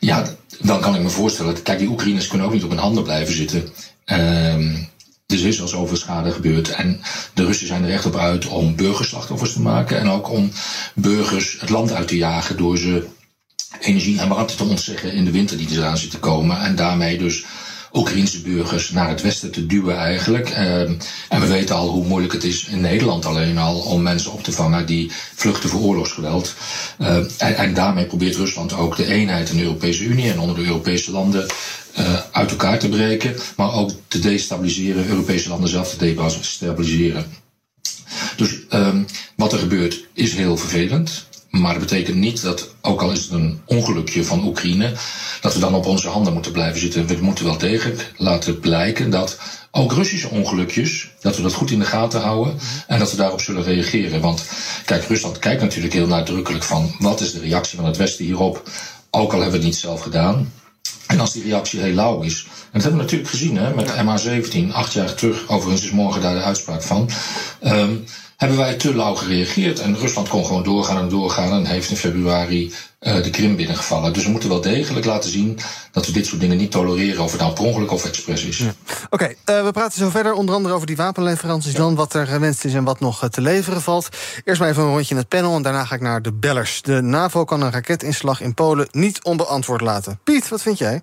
ja, 0.00 0.24
dan 0.60 0.80
kan 0.80 0.94
ik 0.94 1.02
me 1.02 1.08
voorstellen... 1.08 1.62
Kijk, 1.62 1.78
die 1.78 1.88
Oekraïners 1.88 2.26
kunnen 2.26 2.46
ook 2.46 2.52
niet 2.52 2.64
op 2.64 2.70
hun 2.70 2.78
handen 2.78 3.02
blijven 3.02 3.34
zitten... 3.34 3.68
Um, 4.06 4.88
dus 5.26 5.40
er 5.40 5.48
is 5.48 5.60
al 5.60 5.68
zoveel 5.68 5.96
schade 5.96 6.30
gebeurd. 6.32 6.68
En 6.68 7.00
de 7.34 7.44
Russen 7.44 7.66
zijn 7.66 7.84
er 7.84 7.90
echt 7.90 8.06
op 8.06 8.16
uit 8.16 8.46
om 8.46 8.76
burgerslachtoffers 8.76 9.52
te 9.52 9.60
maken. 9.60 9.98
En 9.98 10.08
ook 10.08 10.30
om 10.30 10.50
burgers 10.94 11.56
het 11.60 11.68
land 11.68 11.92
uit 11.92 12.08
te 12.08 12.16
jagen 12.16 12.56
door 12.56 12.78
ze 12.78 13.06
energie 13.80 14.20
en 14.20 14.28
warmte 14.28 14.54
te 14.54 14.64
ontzeggen 14.64 15.12
in 15.12 15.24
de 15.24 15.30
winter 15.30 15.56
die 15.56 15.68
eraan 15.70 15.98
zit 15.98 16.10
te 16.10 16.18
komen. 16.18 16.60
En 16.60 16.76
daarmee 16.76 17.18
dus 17.18 17.44
Oekraïnse 17.96 18.40
burgers 18.40 18.90
naar 18.90 19.08
het 19.08 19.22
westen 19.22 19.50
te 19.50 19.66
duwen 19.66 19.96
eigenlijk. 19.96 20.50
Uh, 20.50 20.80
en 21.28 21.40
we 21.40 21.46
weten 21.46 21.74
al 21.74 21.88
hoe 21.88 22.06
moeilijk 22.06 22.32
het 22.32 22.44
is 22.44 22.64
in 22.64 22.80
Nederland 22.80 23.26
alleen 23.26 23.58
al 23.58 23.78
om 23.78 24.02
mensen 24.02 24.32
op 24.32 24.42
te 24.42 24.52
vangen 24.52 24.86
die 24.86 25.10
vluchten 25.34 25.68
voor 25.68 25.80
oorlogsgeweld. 25.80 26.54
Uh, 27.00 27.16
en, 27.16 27.56
en, 27.56 27.74
daarmee 27.74 28.04
probeert 28.04 28.36
Rusland 28.36 28.72
ook 28.72 28.96
de 28.96 29.06
eenheid 29.06 29.50
in 29.50 29.56
de 29.56 29.62
Europese 29.62 30.04
Unie 30.04 30.30
en 30.30 30.38
onder 30.38 30.56
de 30.56 30.64
Europese 30.64 31.10
landen 31.10 31.46
uh, 31.98 32.20
uit 32.32 32.50
elkaar 32.50 32.78
te 32.78 32.88
breken. 32.88 33.34
Maar 33.56 33.72
ook 33.72 33.90
te 34.08 34.18
destabiliseren, 34.18 35.08
Europese 35.08 35.48
landen 35.48 35.68
zelf 35.68 35.94
te 35.94 36.14
destabiliseren. 36.14 37.26
Dus 38.36 38.56
um, 38.72 39.06
wat 39.36 39.52
er 39.52 39.58
gebeurt 39.58 40.04
is 40.12 40.34
heel 40.34 40.56
vervelend. 40.56 41.26
Maar 41.60 41.72
dat 41.72 41.82
betekent 41.82 42.16
niet 42.16 42.42
dat, 42.42 42.68
ook 42.80 43.02
al 43.02 43.10
is 43.10 43.22
het 43.22 43.32
een 43.32 43.60
ongelukje 43.64 44.24
van 44.24 44.44
Oekraïne, 44.44 44.92
dat 45.40 45.54
we 45.54 45.60
dan 45.60 45.74
op 45.74 45.86
onze 45.86 46.08
handen 46.08 46.32
moeten 46.32 46.52
blijven 46.52 46.80
zitten. 46.80 47.06
We 47.06 47.16
moeten 47.20 47.44
wel 47.44 47.58
degelijk 47.58 48.12
laten 48.16 48.60
blijken 48.60 49.10
dat 49.10 49.38
ook 49.70 49.92
Russische 49.92 50.28
ongelukjes, 50.28 51.10
dat 51.20 51.36
we 51.36 51.42
dat 51.42 51.52
goed 51.52 51.70
in 51.70 51.78
de 51.78 51.84
gaten 51.84 52.20
houden 52.20 52.58
en 52.86 52.98
dat 52.98 53.10
we 53.10 53.16
daarop 53.16 53.40
zullen 53.40 53.62
reageren. 53.62 54.20
Want 54.20 54.44
kijk, 54.84 55.04
Rusland 55.04 55.38
kijkt 55.38 55.62
natuurlijk 55.62 55.94
heel 55.94 56.06
nadrukkelijk 56.06 56.64
van 56.64 56.94
wat 56.98 57.20
is 57.20 57.32
de 57.32 57.40
reactie 57.40 57.76
van 57.76 57.86
het 57.86 57.96
Westen 57.96 58.24
hierop, 58.24 58.62
ook 59.10 59.32
al 59.32 59.40
hebben 59.40 59.50
we 59.50 59.56
het 59.56 59.66
niet 59.66 59.76
zelf 59.76 60.00
gedaan. 60.00 60.52
En 61.06 61.20
als 61.20 61.32
die 61.32 61.42
reactie 61.42 61.80
heel 61.80 61.94
lauw 61.94 62.20
is, 62.20 62.46
en 62.46 62.52
dat 62.72 62.82
hebben 62.82 62.98
we 62.98 63.04
natuurlijk 63.04 63.30
gezien 63.30 63.56
hè, 63.56 63.74
met 63.74 63.92
MH17, 63.92 64.72
acht 64.72 64.92
jaar 64.92 65.14
terug, 65.14 65.48
overigens 65.48 65.84
is 65.84 65.90
morgen 65.90 66.22
daar 66.22 66.34
de 66.34 66.42
uitspraak 66.42 66.82
van. 66.82 67.10
Um, 67.64 68.04
hebben 68.36 68.58
wij 68.58 68.74
te 68.74 68.94
lauw 68.94 69.14
gereageerd. 69.14 69.80
En 69.80 69.98
Rusland 69.98 70.28
kon 70.28 70.44
gewoon 70.44 70.62
doorgaan 70.62 70.98
en 70.98 71.08
doorgaan 71.08 71.52
en 71.52 71.66
heeft 71.66 71.90
in 71.90 71.96
februari 71.96 72.72
uh, 73.00 73.22
de 73.22 73.30
Krim 73.30 73.56
binnengevallen. 73.56 74.12
Dus 74.12 74.24
we 74.24 74.30
moeten 74.30 74.48
wel 74.48 74.60
degelijk 74.60 75.06
laten 75.06 75.30
zien 75.30 75.58
dat 75.92 76.06
we 76.06 76.12
dit 76.12 76.26
soort 76.26 76.40
dingen 76.40 76.56
niet 76.56 76.70
tolereren, 76.70 77.24
of 77.24 77.32
het 77.32 77.40
nou 77.40 77.52
per 77.52 77.64
ongeluk 77.64 77.92
of 77.92 78.04
expres 78.04 78.44
is. 78.44 78.58
Ja. 78.58 78.72
Oké, 79.04 79.04
okay, 79.10 79.58
uh, 79.58 79.64
we 79.64 79.72
praten 79.72 79.98
zo 79.98 80.10
verder, 80.10 80.32
onder 80.32 80.54
andere 80.54 80.74
over 80.74 80.86
die 80.86 80.96
wapenleveranties 80.96 81.72
ja. 81.72 81.78
dan, 81.78 81.94
wat 81.94 82.14
er 82.14 82.26
gewenst 82.26 82.64
is 82.64 82.74
en 82.74 82.84
wat 82.84 83.00
nog 83.00 83.28
te 83.28 83.40
leveren 83.40 83.82
valt. 83.82 84.08
Eerst 84.44 84.60
maar 84.60 84.68
even 84.68 84.82
een 84.82 84.88
rondje 84.88 85.14
in 85.14 85.20
het 85.20 85.28
panel 85.28 85.56
en 85.56 85.62
daarna 85.62 85.84
ga 85.84 85.94
ik 85.94 86.00
naar 86.00 86.22
de 86.22 86.32
bellers. 86.32 86.82
De 86.82 87.00
NAVO 87.00 87.44
kan 87.44 87.60
een 87.60 87.72
raketinslag 87.72 88.40
in 88.40 88.54
Polen 88.54 88.88
niet 88.90 89.24
onbeantwoord 89.24 89.80
laten. 89.80 90.20
Piet, 90.24 90.48
wat 90.48 90.62
vind 90.62 90.78
jij? 90.78 91.02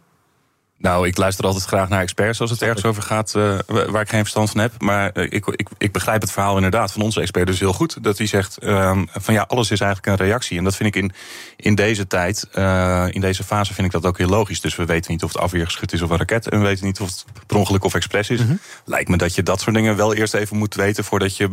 Nou, 0.84 1.08
ik 1.08 1.18
luister 1.18 1.46
altijd 1.46 1.64
graag 1.64 1.90
naar 1.90 2.02
experts 2.02 2.42
als 2.42 2.50
het 2.50 2.62
ergens 2.62 2.86
over 2.86 3.04
gaat 3.04 3.34
uh, 3.38 3.58
waar 3.68 4.02
ik 4.02 4.10
geen 4.10 4.20
verstand 4.20 4.50
van 4.50 4.60
heb. 4.60 4.72
Maar 4.78 5.12
uh, 5.14 5.24
ik, 5.24 5.46
ik, 5.48 5.70
ik 5.78 5.92
begrijp 5.92 6.22
het 6.22 6.32
verhaal 6.32 6.56
inderdaad 6.56 6.92
van 6.92 7.02
onze 7.02 7.22
expert 7.22 7.48
dus 7.48 7.60
heel 7.60 7.74
goed. 7.74 8.04
Dat 8.04 8.18
hij 8.18 8.28
zegt 8.28 8.58
uh, 8.64 8.98
van 9.12 9.34
ja, 9.34 9.46
alles 9.48 9.72
is 9.72 9.80
eigenlijk 9.80 10.20
een 10.20 10.26
reactie. 10.26 10.58
En 10.58 10.64
dat 10.64 10.76
vind 10.76 10.96
ik 10.96 11.04
in, 11.04 11.12
in 11.56 11.76
deze 11.76 12.08
tijd, 12.08 12.48
uh, 12.56 13.06
in 13.10 13.22
deze 13.22 13.44
fase, 13.44 13.74
vind 13.74 13.88
ik 13.88 13.94
dat 13.94 14.06
ook 14.06 14.18
heel 14.18 14.28
logisch. 14.28 14.62
Dus 14.62 14.76
we 14.76 14.86
weten 14.86 15.12
niet 15.12 15.24
of 15.24 15.34
het 15.34 15.42
afweergeschut 15.42 15.94
is 15.94 16.02
of 16.02 16.10
een 16.10 16.18
raket. 16.18 16.50
En 16.50 16.60
we 16.60 16.66
weten 16.66 16.86
niet 16.86 17.00
of 17.00 17.08
het 17.08 17.26
per 17.48 17.58
ongeluk 17.58 17.84
of 17.84 17.96
expres 17.96 18.30
is. 18.30 18.40
Mm 18.40 18.48
-hmm. 18.48 18.60
Lijkt 18.86 19.10
me 19.10 19.18
dat 19.18 19.36
je 19.36 19.44
dat 19.44 19.62
soort 19.62 19.76
dingen 19.76 19.96
wel 19.96 20.14
eerst 20.14 20.34
even 20.34 20.58
moet 20.58 20.76
weten 20.76 21.04
voordat 21.04 21.38
je 21.38 21.50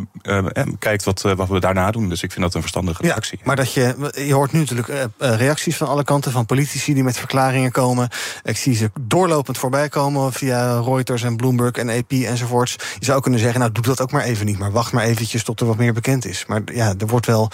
kijkt 0.79 1.05
wat, 1.05 1.23
wat 1.23 1.49
we 1.49 1.61
daarna 1.61 1.91
doen. 1.91 2.09
Dus 2.09 2.23
ik 2.23 2.33
vind 2.33 2.45
dat 2.45 2.55
een 2.55 2.61
verstandige 2.61 3.03
reactie. 3.03 3.39
Ja, 3.39 3.45
maar 3.47 3.57
dat 3.57 3.73
je, 3.73 4.11
je 4.27 4.35
hoort 4.35 4.53
nu 4.53 4.59
natuurlijk 4.59 5.09
reacties 5.19 5.77
van 5.77 5.89
alle 5.89 6.05
kanten 6.05 6.33
van 6.33 6.47
politici 6.47 6.95
die 6.95 7.05
met 7.05 7.19
verklaringen 7.19 7.73
komen. 7.73 8.09
Ik 8.43 8.57
zie 8.57 8.75
ze 8.75 8.91
door 9.01 9.20
doorlopend 9.21 9.59
voorbij 9.59 9.89
komen 9.89 10.33
via 10.33 10.81
Reuters 10.81 11.23
en 11.23 11.37
Bloomberg 11.37 11.73
en 11.73 11.89
AP 11.89 12.13
enzovoorts. 12.13 12.77
Je 12.99 13.05
zou 13.05 13.21
kunnen 13.21 13.41
zeggen, 13.41 13.61
nou 13.61 13.73
doe 13.73 13.85
dat 13.85 14.01
ook 14.01 14.13
maar 14.13 14.23
even 14.23 14.47
niet, 14.47 14.59
maar 14.59 14.73
wacht 14.73 14.93
maar 14.93 15.05
eventjes 15.05 15.45
tot 15.45 15.61
er 15.61 15.67
wat 15.67 15.77
meer 15.77 15.93
bekend 15.93 16.25
is. 16.25 16.47
Maar 16.47 16.63
ja, 16.73 16.95
er 16.99 17.07
wordt 17.07 17.27
wel, 17.27 17.51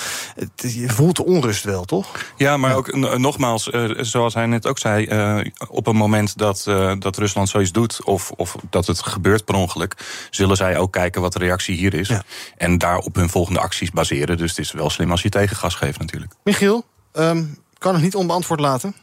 je 0.54 0.88
voelt 0.88 1.16
de 1.16 1.24
onrust 1.24 1.64
wel, 1.64 1.84
toch? 1.84 2.06
Ja, 2.36 2.56
maar 2.56 2.70
ja. 2.70 2.76
ook 2.76 2.94
nogmaals, 3.18 3.68
uh, 3.68 3.90
zoals 4.00 4.34
hij 4.34 4.46
net 4.46 4.66
ook 4.66 4.78
zei, 4.78 5.06
uh, 5.06 5.50
op 5.68 5.86
een 5.86 5.96
moment 5.96 6.38
dat, 6.38 6.62
dat 6.98 7.16
Rusland 7.16 7.48
zoiets 7.48 7.72
doet 7.72 8.04
of, 8.04 8.30
of 8.30 8.56
dat 8.70 8.86
het 8.86 9.02
gebeurt 9.02 9.44
per 9.44 9.54
ongeluk, 9.54 9.94
zullen 10.30 10.56
zij 10.56 10.78
ook 10.78 10.92
kijken 10.92 11.20
wat 11.20 11.32
de 11.32 11.38
reactie 11.38 11.76
hier 11.76 11.94
is. 11.94 12.08
Ja. 12.08 12.22
En 12.56 12.78
daar 12.78 12.98
op 12.98 13.14
hun 13.14 13.28
volgende 13.28 13.60
acties 13.60 13.90
baseren. 13.90 14.36
Dus 14.36 14.50
het 14.50 14.58
is 14.58 14.72
wel 14.72 14.90
slim 14.90 15.10
als 15.10 15.22
je 15.22 15.28
tegengas 15.28 15.74
geeft 15.74 15.98
natuurlijk. 15.98 16.32
Michiel, 16.44 16.84
um, 17.12 17.58
kan 17.78 17.94
het 17.94 18.02
niet 18.02 18.14
onbeantwoord 18.14 18.60
laten? 18.60 18.94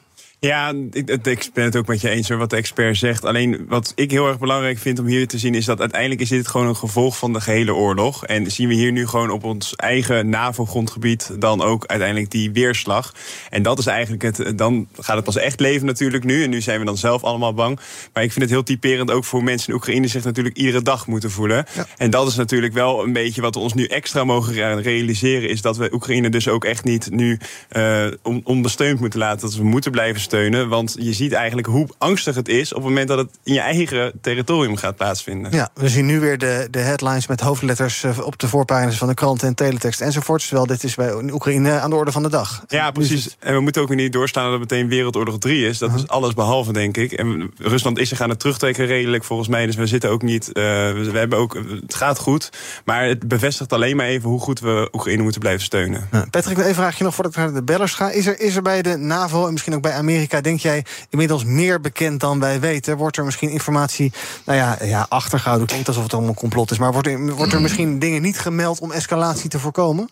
Ja, 0.44 0.74
ik, 0.92 1.10
ik 1.10 1.50
ben 1.54 1.64
het 1.64 1.76
ook 1.76 1.88
met 1.88 2.02
je 2.02 2.10
eens 2.10 2.30
wat 2.30 2.50
de 2.50 2.56
expert 2.56 2.98
zegt. 2.98 3.26
Alleen 3.26 3.66
wat 3.68 3.92
ik 3.96 4.12
heel 4.12 4.28
erg 4.28 4.40
belangrijk 4.40 4.78
vind 4.78 5.00
om 5.00 5.06
hier 5.06 5.28
te 5.28 5.38
zien... 5.38 5.56
is 5.56 5.66
dat 5.66 5.80
uiteindelijk 5.80 6.22
is 6.22 6.30
dit 6.30 6.48
gewoon 6.48 6.68
een 6.68 6.76
gevolg 6.76 7.18
van 7.18 7.34
de 7.34 7.42
gehele 7.42 7.74
oorlog. 7.74 8.26
En 8.26 8.52
zien 8.52 8.68
we 8.68 8.74
hier 8.74 8.92
nu 8.92 9.08
gewoon 9.08 9.30
op 9.30 9.44
ons 9.44 9.76
eigen 9.76 10.30
NAVO-grondgebied... 10.30 11.32
dan 11.40 11.62
ook 11.62 11.86
uiteindelijk 11.86 12.32
die 12.32 12.52
weerslag. 12.52 13.14
En 13.50 13.64
dat 13.64 13.80
is 13.80 13.86
eigenlijk 13.86 14.22
het... 14.22 14.58
Dan 14.58 14.88
gaat 15.00 15.16
het 15.16 15.26
pas 15.26 15.36
echt 15.36 15.60
leven 15.60 15.86
natuurlijk 15.86 16.24
nu. 16.24 16.44
En 16.44 16.50
nu 16.50 16.62
zijn 16.62 16.80
we 16.80 16.86
dan 16.86 16.98
zelf 16.98 17.24
allemaal 17.24 17.54
bang. 17.54 17.80
Maar 18.14 18.24
ik 18.24 18.32
vind 18.32 18.44
het 18.44 18.54
heel 18.54 18.64
typerend 18.64 19.12
ook 19.12 19.26
voor 19.26 19.44
mensen 19.44 19.68
in 19.68 19.76
Oekraïne... 19.76 20.08
zich 20.08 20.24
natuurlijk 20.24 20.58
iedere 20.58 20.82
dag 20.82 21.08
moeten 21.08 21.32
voelen. 21.32 21.66
Ja. 21.76 21.86
En 21.98 22.10
dat 22.10 22.28
is 22.28 22.36
natuurlijk 22.36 22.74
wel 22.74 23.04
een 23.04 23.14
beetje 23.14 23.42
wat 23.42 23.56
we 23.56 23.62
ons 23.62 23.74
nu 23.74 23.86
extra 23.86 24.24
mogen 24.24 24.82
realiseren... 24.82 25.50
is 25.50 25.62
dat 25.62 25.78
we 25.78 25.94
Oekraïne 25.94 26.30
dus 26.30 26.48
ook 26.48 26.66
echt 26.66 26.84
niet 26.84 27.12
nu 27.12 27.40
uh, 27.78 28.06
ondersteund 28.44 29.00
moeten 29.00 29.20
laten. 29.20 29.42
Dat 29.42 29.56
we 29.56 29.64
moeten 29.64 29.92
blijven 29.92 30.22
steunen. 30.34 30.70
Want 30.70 30.96
je 31.00 31.14
ziet 31.14 31.32
eigenlijk 31.34 31.68
hoe 31.68 31.88
angstig 31.98 32.36
het 32.36 32.48
is 32.48 32.70
op 32.74 32.78
het 32.80 32.88
moment 32.88 33.08
dat 33.08 33.18
het 33.18 33.30
in 33.44 33.54
je 33.54 33.60
eigen 33.60 34.12
territorium 34.22 34.76
gaat 34.76 34.96
plaatsvinden. 34.96 35.52
Ja, 35.52 35.70
we 35.74 35.90
zien 35.90 36.06
nu 36.06 36.20
weer 36.20 36.38
de, 36.38 36.68
de 36.72 36.80
headlines 36.80 37.28
met 37.28 37.40
hoofdletters 37.42 38.04
eh, 38.04 38.20
op 38.20 38.40
de 38.40 38.48
voorpagina's 38.48 38.98
van 38.98 39.08
de 39.08 39.14
kranten 39.14 39.48
en 39.48 39.56
teletext 39.56 40.02
enzovoorts. 40.02 40.46
Terwijl 40.48 40.68
dit 40.68 40.84
is 40.84 40.96
bij 40.96 41.14
Oekraïne 41.32 41.80
aan 41.80 41.90
de 41.90 41.96
orde 41.96 42.12
van 42.12 42.24
de 42.24 42.30
dag. 42.30 42.64
Ja, 42.68 42.92
precies. 42.92 43.36
En 43.40 43.54
we 43.54 43.60
moeten 43.60 43.82
ook 43.82 43.96
niet 43.96 44.14
doorstaan 44.14 44.44
dat 44.52 44.60
het 44.60 44.70
meteen 44.72 44.88
Wereldoorlog 44.90 45.38
3 45.40 45.68
is. 45.68 45.78
Dat 45.78 45.94
is 45.96 46.08
alles 46.08 46.34
behalve, 46.34 46.74
denk 46.74 46.98
ik. 46.98 47.12
En 47.12 47.52
Rusland 47.58 47.98
is 47.98 48.10
zich 48.10 48.22
aan 48.22 48.30
het 48.30 48.40
terugtrekken 48.40 48.86
redelijk, 48.86 49.24
volgens 49.24 49.50
mij. 49.50 49.66
Dus 49.66 49.76
we 49.76 49.88
zitten 49.88 50.10
ook 50.10 50.22
niet. 50.22 50.48
eh, 50.48 50.64
we 50.64 51.10
we 51.12 51.18
hebben 51.18 51.38
ook, 51.38 51.58
het 51.82 51.96
gaat 51.96 52.20
goed. 52.20 52.50
Maar 52.86 53.06
het 53.06 53.28
bevestigt 53.28 53.74
alleen 53.74 53.96
maar 53.96 54.06
even 54.06 54.30
hoe 54.30 54.40
goed 54.40 54.60
we 54.60 54.90
Oekraïne 54.92 55.24
moeten 55.24 55.42
blijven 55.42 55.64
steunen. 55.64 56.08
Ja, 56.12 56.26
Patrick, 56.30 56.58
een 56.58 56.74
vraagje 56.74 57.04
nog 57.04 57.14
voordat 57.16 57.34
ik 57.34 57.40
naar 57.40 57.54
de 57.54 57.64
bellers 57.64 57.94
ga. 57.94 58.10
Is 58.10 58.26
er, 58.26 58.40
is 58.40 58.56
er 58.56 58.62
bij 58.62 58.82
de 58.82 58.98
NAVO 58.98 59.46
en 59.46 59.52
misschien 59.52 59.74
ook 59.76 59.82
bij 59.82 59.92
Amerika, 59.94 60.22
denk 60.30 60.60
jij, 60.60 60.86
inmiddels 61.10 61.44
meer 61.44 61.82
bekend 61.82 62.20
dan 62.20 62.40
wij 62.40 62.60
weten? 62.60 62.98
Wordt 62.98 63.18
er 63.18 63.26
misschien 63.26 63.50
informatie, 63.50 64.12
nou 64.46 64.58
ja, 64.58 64.78
ja 64.82 65.06
achtergehouden? 65.10 65.68
Klinkt 65.68 65.88
alsof 65.88 66.04
het 66.04 66.14
allemaal 66.14 66.32
een 66.32 66.36
complot 66.36 66.72
is. 66.72 66.78
Maar 66.78 66.92
wordt 66.92 67.08
er, 67.08 67.36
wordt 67.36 67.54
er 67.54 67.62
misschien 67.62 68.00
dingen 68.00 68.22
niet 68.22 68.40
gemeld 68.40 68.80
om 68.80 68.92
escalatie 68.92 69.50
te 69.50 69.60
voorkomen? 69.60 70.10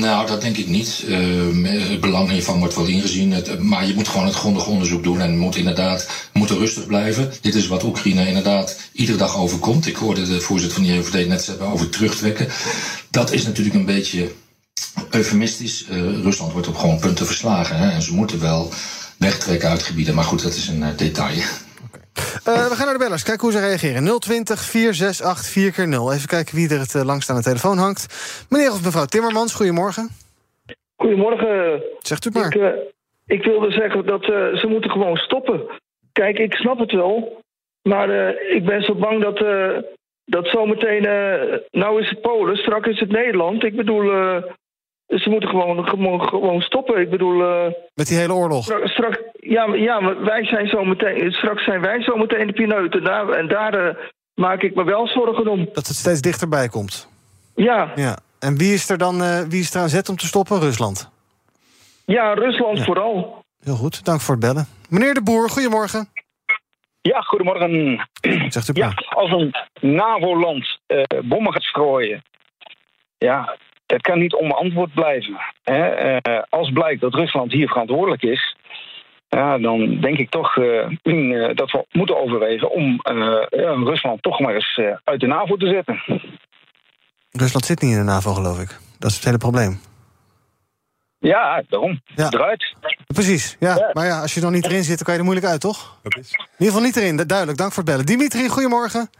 Nou, 0.00 0.26
dat 0.26 0.40
denk 0.40 0.56
ik 0.56 0.66
niet. 0.66 1.04
Ehm, 1.08 1.64
het 1.64 2.00
belang 2.00 2.30
hiervan 2.30 2.58
wordt 2.58 2.74
wel 2.74 2.86
ingezien. 2.86 3.34
Maar 3.58 3.86
je 3.86 3.94
moet 3.94 4.08
gewoon 4.08 4.26
het 4.26 4.34
grondig 4.34 4.66
onderzoek 4.66 5.02
doen 5.02 5.20
en 5.20 5.38
moet 5.38 5.56
inderdaad 5.56 6.28
moeten 6.32 6.58
rustig 6.58 6.86
blijven. 6.86 7.32
Dit 7.40 7.54
is 7.54 7.66
wat 7.66 7.82
Oekraïne 7.82 8.26
inderdaad 8.26 8.80
iedere 8.92 9.18
dag 9.18 9.36
overkomt. 9.36 9.86
Ik 9.86 9.96
hoorde 9.96 10.26
de 10.26 10.40
voorzitter 10.40 10.78
van 10.78 10.86
de 10.86 10.92
EOVD 10.92 11.28
net 11.28 11.44
zeggen 11.44 11.66
over 11.66 11.88
terugtrekken. 11.88 12.48
Dat 13.10 13.32
is 13.32 13.44
natuurlijk 13.44 13.76
een 13.76 13.84
beetje 13.84 14.32
eufemistisch. 15.10 15.88
Eh, 15.88 16.22
Rusland 16.22 16.52
wordt 16.52 16.68
op 16.68 16.74
gewoon 16.74 16.98
punten 17.00 17.26
verslagen. 17.26 17.76
Hè, 17.76 17.90
en 17.90 18.02
ze 18.02 18.14
moeten 18.14 18.40
wel 18.40 18.68
wegtrekken 19.18 19.68
uit 19.68 19.82
gebieden. 19.82 20.14
Maar 20.14 20.24
goed, 20.24 20.42
dat 20.42 20.52
is 20.54 20.68
een 20.68 20.82
eh, 20.82 20.96
detail. 20.96 21.38
Eh, 22.44 22.68
we 22.68 22.74
gaan 22.74 22.84
naar 22.84 22.98
de 22.98 23.04
bellers. 23.04 23.22
Kijken 23.22 23.42
hoe 23.42 23.52
ze 23.52 23.60
reageren. 23.66 24.18
020 24.20 24.60
468 24.60 25.46
4 25.52 25.72
keer 25.72 25.88
0 25.88 26.12
Even 26.12 26.28
kijken 26.28 26.54
wie 26.56 26.68
er 26.70 26.78
het 26.80 26.94
langst 26.94 27.30
aan 27.30 27.36
de 27.36 27.42
telefoon 27.42 27.78
hangt. 27.78 28.06
Meneer 28.48 28.70
of 28.70 28.84
mevrouw 28.84 29.04
Timmermans, 29.04 29.54
goedemorgen. 29.54 30.08
Goedemorgen. 30.96 31.82
Zegt 31.98 32.24
u 32.26 32.30
maar. 32.32 32.54
Ik, 32.54 32.60
eh, 32.62 32.68
ik 33.26 33.44
wilde 33.44 33.70
zeggen 33.70 34.06
dat 34.06 34.22
eh, 34.22 34.28
ze 34.54 34.66
moeten 34.68 34.90
gewoon 34.90 35.16
stoppen. 35.16 35.62
Kijk, 36.12 36.38
ik 36.38 36.54
snap 36.54 36.78
het 36.78 36.92
wel. 36.92 37.42
Maar 37.82 38.10
eh, 38.10 38.56
ik 38.56 38.64
ben 38.64 38.82
zo 38.82 38.94
bang 38.94 39.22
dat, 39.22 39.42
eh, 39.42 39.76
dat 40.24 40.46
zometeen... 40.46 41.04
eh, 41.04 41.58
nou 41.70 42.02
is 42.02 42.08
het 42.10 42.20
Polen, 42.20 42.56
straks 42.56 42.88
is 42.88 43.00
het 43.00 43.10
Nederland. 43.10 43.64
Ik 43.64 43.76
bedoel, 43.76 44.12
eh, 44.12 44.42
ze 45.06 45.30
moeten 45.30 45.48
gewoon, 45.48 45.88
gewoon, 45.88 46.20
gewoon 46.28 46.60
stoppen. 46.60 47.00
Ik 47.00 47.10
bedoel... 47.10 47.42
eh, 47.44 47.72
Met 47.94 48.06
die 48.08 48.16
hele 48.16 48.32
oorlog. 48.34 48.64
Straks, 48.64 48.92
straks- 48.92 49.18
ja, 49.32 49.66
maar- 49.66 49.78
ja, 49.78 50.00
maar 50.00 50.24
wij 50.24 50.44
zijn 50.44 50.68
zo 50.68 50.84
meteen, 50.84 51.32
straks 51.32 51.64
zijn 51.64 51.80
wij 51.80 52.02
zo 52.02 52.16
meteen 52.16 52.46
de 52.46 52.52
pineuten. 52.52 53.04
Daar, 53.04 53.28
en 53.28 53.48
daar 53.48 53.74
eh, 53.88 53.94
maak 54.34 54.62
ik 54.62 54.74
me 54.74 54.84
wel 54.84 55.08
zorgen 55.08 55.46
om. 55.48 55.64
Dat 55.72 55.86
het 55.86 55.96
steeds 55.96 56.20
dichterbij 56.20 56.68
komt. 56.68 57.08
Ja, 57.54 57.92
Ja. 57.94 58.18
En 58.38 58.56
wie 58.56 58.74
is 58.74 58.90
er 58.90 58.98
dan 58.98 59.22
eh, 59.22 59.40
wie 59.48 59.60
is 59.60 59.74
er 59.74 59.80
aan 59.80 59.88
zet 59.88 60.08
om 60.08 60.16
te 60.16 60.26
stoppen? 60.26 60.60
Rusland. 60.60 61.10
ja 62.04 62.32
Rusland 62.34 62.84
vooral. 62.84 63.44
Heel 63.62 63.74
goed, 63.76 64.04
dank 64.04 64.20
voor 64.20 64.34
het 64.34 64.44
bellen. 64.44 64.66
Meneer 64.88 65.14
de 65.14 65.22
Boer, 65.22 65.50
goedemorgen. 65.50 66.08
Ja, 67.00 67.20
goedemorgen. 67.20 68.00
Zegt 68.48 68.68
u 68.68 68.72
Ja, 68.72 68.92
als 69.08 69.30
een 69.30 69.54
NAVO-land 69.80 70.78
eh, 70.86 71.02
bommen 71.24 71.52
gaat 71.52 71.62
strooien, 71.62 72.22
ja, 73.18 73.56
dat 73.86 74.00
kan 74.00 74.18
niet 74.18 74.34
onbeantwoord 74.34 74.94
blijven. 74.94 75.40
Hè? 75.62 75.88
Eh, 75.88 76.42
als 76.48 76.70
blijkt 76.72 77.00
dat 77.00 77.14
Rusland 77.14 77.52
hier 77.52 77.68
verantwoordelijk 77.68 78.22
is, 78.22 78.56
ja, 79.28 79.58
dan 79.58 80.00
denk 80.00 80.18
ik 80.18 80.30
toch 80.30 80.56
eh, 80.56 80.84
eh, 81.02 81.56
dat 81.56 81.70
we 81.70 81.84
moeten 81.92 82.20
overwegen 82.22 82.70
om 82.70 83.00
eh, 83.02 83.14
ja, 83.50 83.70
Rusland 83.72 84.22
toch 84.22 84.40
maar 84.40 84.54
eens 84.54 84.76
eh, 84.76 84.96
uit 85.04 85.20
de 85.20 85.26
NAVO 85.26 85.56
te 85.56 85.66
zetten. 85.68 86.02
Rusland 87.30 87.64
zit 87.64 87.80
niet 87.82 87.90
in 87.90 87.98
de 87.98 88.04
NAVO, 88.04 88.32
geloof 88.32 88.60
ik. 88.60 88.78
Dat 88.98 89.10
is 89.10 89.16
het 89.16 89.24
hele 89.24 89.38
probleem. 89.38 89.80
Ja, 91.18 91.62
daarom. 91.68 92.00
Ja. 92.14 92.28
Eruit. 92.30 92.74
Precies, 93.06 93.56
ja. 93.60 93.90
Maar 93.92 94.06
ja, 94.06 94.20
als 94.20 94.30
je 94.34 94.36
er 94.36 94.46
dan 94.46 94.54
niet 94.54 94.64
erin 94.66 94.82
zit, 94.82 94.96
dan 94.96 95.04
kan 95.04 95.12
je 95.14 95.18
er 95.20 95.24
moeilijk 95.26 95.46
uit, 95.52 95.60
toch? 95.60 95.98
Dat 96.02 96.16
is. 96.16 96.30
In 96.32 96.46
ieder 96.58 96.66
geval 96.74 96.82
niet 96.82 96.96
erin, 96.96 97.16
du- 97.16 97.26
duidelijk. 97.26 97.58
Dank 97.58 97.72
voor 97.72 97.82
het 97.82 97.92
bellen. 97.92 98.06
Dimitri, 98.06 98.48
goedemorgen. 98.48 99.10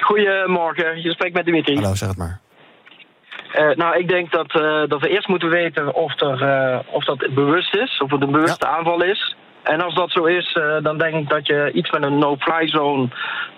Goedemorgen, 0.00 1.02
je 1.02 1.10
spreekt 1.12 1.34
met 1.34 1.44
Dimitri. 1.44 1.74
Hallo, 1.74 1.94
zeg 1.94 2.08
het 2.08 2.18
maar. 2.18 2.40
Eh, 3.56 3.76
nou, 3.76 3.96
ik 3.98 4.08
denk 4.08 4.30
dat, 4.30 4.54
eh, 4.54 4.82
dat 4.88 5.00
we 5.00 5.08
eerst 5.08 5.28
moeten 5.28 5.48
weten 5.48 5.94
of, 5.94 6.20
er, 6.20 6.42
eh, 6.42 6.78
of 6.90 7.04
dat 7.04 7.34
bewust 7.34 7.74
is, 7.74 8.00
of 8.00 8.10
het 8.10 8.22
een 8.22 8.30
bewuste 8.30 8.66
aanval 8.66 9.02
is. 9.02 9.36
En 9.72 9.80
als 9.80 9.94
dat 9.94 10.10
zo 10.10 10.24
is, 10.24 10.52
eh, 10.52 10.82
dan 10.82 10.98
denk 10.98 11.14
ik 11.14 11.28
dat 11.28 11.46
je 11.46 11.70
iets 11.72 11.90
met 11.90 12.02
een 12.02 12.18
no-fly 12.18 12.68
zone 12.68 13.08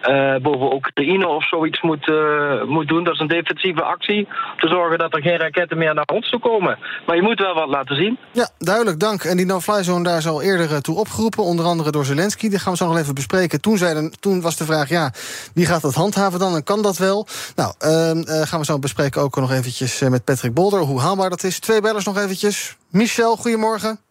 eh, 0.01 0.37
boven 0.43 0.75
Oekraïne 0.75 1.29
of 1.29 1.49
zoiets 1.49 1.81
moet, 1.83 2.09
eh, 2.09 2.63
moet 2.65 2.89
doen. 2.89 3.05
Dat 3.05 3.15
is 3.15 3.21
een 3.21 3.29
defensieve 3.29 3.83
actie. 3.83 4.29
Te 4.57 4.69
zorgen 4.69 4.99
dat 4.99 5.15
er 5.15 5.23
geen 5.23 5.39
raketten 5.39 5.79
meer 5.79 5.95
naar 5.95 6.09
ons 6.15 6.31
toe 6.31 6.41
komen. 6.41 6.79
Maar 7.07 7.17
je 7.17 7.23
moet 7.23 7.39
wel 7.39 7.55
wat 7.55 7.69
laten 7.69 7.97
zien. 7.97 8.19
Ja, 8.33 8.49
duidelijk, 8.59 9.01
dank. 9.01 9.25
En 9.25 9.37
die 9.37 9.47
no-fly 9.47 9.83
zone, 9.83 10.05
daar 10.05 10.19
is 10.19 10.27
al 10.27 10.43
eerder 10.43 10.83
toe 10.83 10.97
opgeroepen. 10.97 11.45
Onder 11.45 11.65
andere 11.65 11.91
door 11.91 12.05
Zelensky. 12.05 12.49
Die 12.49 12.59
gaan 12.59 12.73
we 12.73 12.79
zo 12.79 12.87
nog 12.87 12.99
even 12.99 13.15
bespreken. 13.15 13.61
Toen, 13.61 14.13
toen 14.21 14.41
was 14.41 14.57
de 14.57 14.65
vraag, 14.65 14.89
ja, 14.89 15.13
wie 15.55 15.67
gaat 15.67 15.83
dat 15.83 15.95
handhaven 15.95 16.39
dan? 16.39 16.55
En 16.55 16.65
kan 16.65 16.83
dat 16.83 16.99
wel? 16.99 17.27
Nou, 17.57 17.73
ehm, 17.79 18.19
eh, 18.19 18.47
gaan 18.47 18.59
we 18.59 18.65
zo 18.65 18.79
bespreken 18.79 19.23
ook 19.23 19.37
nog 19.37 19.53
eventjes 19.53 20.01
met 20.01 20.25
Patrick 20.25 20.55
Bolder... 20.55 20.81
hoe 20.81 21.01
haalbaar 21.01 21.31
dat 21.31 21.43
is. 21.43 21.61
Twee 21.61 21.81
bellers 21.81 22.05
nog 22.05 22.17
eventjes. 22.19 22.77
Michel, 22.91 23.37
goedemorgen. 23.37 24.08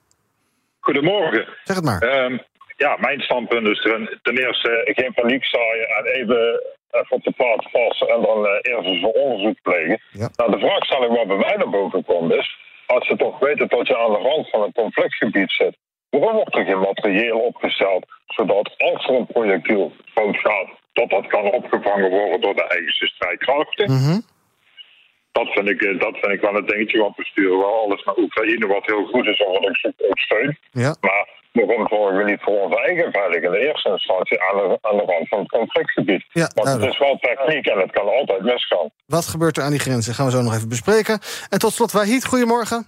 Goedemorgen. 0.88 1.46
Zeg 1.64 1.76
het 1.76 1.86
maar. 1.86 2.02
Ehm, 2.02 2.38
ja, 2.78 2.98
mijn 3.00 3.20
standpunt 3.22 3.68
is 3.68 3.82
ten, 3.82 4.20
ten 4.22 4.38
eerste 4.38 4.92
geen 4.98 5.14
paniek 5.14 5.46
zaaien 5.46 5.88
en 5.98 6.06
even, 6.06 6.62
even 6.92 7.16
op 7.18 7.24
de 7.24 7.32
plaats 7.32 7.68
passen 7.72 8.08
en 8.08 8.22
dan 8.22 8.46
eh, 8.46 8.52
eerst 8.62 8.88
eens 8.88 9.04
een 9.04 9.22
onderzoek 9.22 9.62
plegen. 9.62 10.02
Nou, 10.36 10.52
de 10.52 10.60
vraagstelling 10.60 11.16
waar 11.16 11.28
bij 11.28 11.38
mij 11.38 11.56
naar 11.56 11.70
boven 11.70 12.06
komt 12.06 12.34
is, 12.34 12.58
als 12.86 13.08
ze 13.08 13.16
toch 13.16 13.40
weten 13.40 13.68
dat 13.68 13.88
je 13.88 13.98
aan 13.98 14.12
de 14.12 14.28
rand 14.30 14.50
van 14.50 14.62
een 14.62 14.72
conflictgebied 14.72 15.52
zit, 15.52 15.78
waarom 16.10 16.36
wordt 16.36 16.58
er 16.58 16.66
geen 16.66 16.80
materieel 16.80 17.40
opgesteld, 17.40 18.06
zodat 18.28 18.74
als 18.78 19.08
er 19.08 19.16
een 19.16 19.26
projectiel 19.26 19.92
fout 20.14 20.38
gaat, 20.38 20.70
dat 20.94 21.10
dat 21.10 21.28
kan 21.28 21.52
opgevangen 21.52 22.10
worden 22.10 22.42
door 22.42 22.56
de 22.56 22.68
eigen 22.68 23.08
strijdkrachten? 23.08 23.92
Mhm. 23.92 24.20
Dat 25.40 25.48
vind, 25.56 25.70
ik, 25.70 25.82
eh, 25.82 26.00
dat 26.00 26.16
vind 26.22 26.34
ik 26.34 26.42
wel 26.42 26.56
een 26.56 26.66
dingetje, 26.66 27.00
want 27.00 27.16
we 27.16 27.26
sturen 27.26 27.58
wel 27.58 27.76
alles 27.84 28.04
naar 28.04 28.18
Oekraïne, 28.18 28.68
wat 28.68 28.86
heel 28.86 29.06
goed 29.06 29.28
is 29.28 29.38
wat 29.38 29.64
ik 29.82 29.94
ook 30.10 30.20
steun. 30.20 30.58
Ja. 30.72 30.96
Maar 31.02 31.28
waarom 31.52 31.88
zorgen 31.88 32.18
we 32.18 32.24
niet 32.24 32.42
voor 32.42 32.62
onze 32.62 32.80
eigen 32.82 33.12
veiligheid 33.12 33.44
in 33.44 33.52
de 33.52 33.68
eerste 33.68 33.90
instantie 33.90 34.42
aan 34.42 34.58
de, 34.58 34.78
aan 34.82 34.98
de 34.98 35.04
rand 35.04 35.28
van 35.28 35.40
het 35.40 35.50
conflictgebied? 35.50 36.26
Ja, 36.32 36.52
Want 36.56 36.68
het 36.68 36.92
is 36.92 36.98
wel 36.98 37.18
techniek 37.20 37.66
en 37.68 37.80
het 37.80 37.92
kan 37.92 38.08
altijd 38.08 38.42
misgaan. 38.42 38.90
Wat 39.06 39.28
gebeurt 39.28 39.58
er 39.58 39.64
aan 39.64 39.72
die 39.72 39.80
grenzen? 39.80 40.14
Gaan 40.14 40.26
we 40.26 40.32
zo 40.32 40.42
nog 40.42 40.56
even 40.56 40.70
bespreken. 40.70 41.20
En 41.50 41.60
tot 41.60 41.74
slot, 41.74 41.92
Wahid, 41.92 42.26
goedemorgen. 42.26 42.88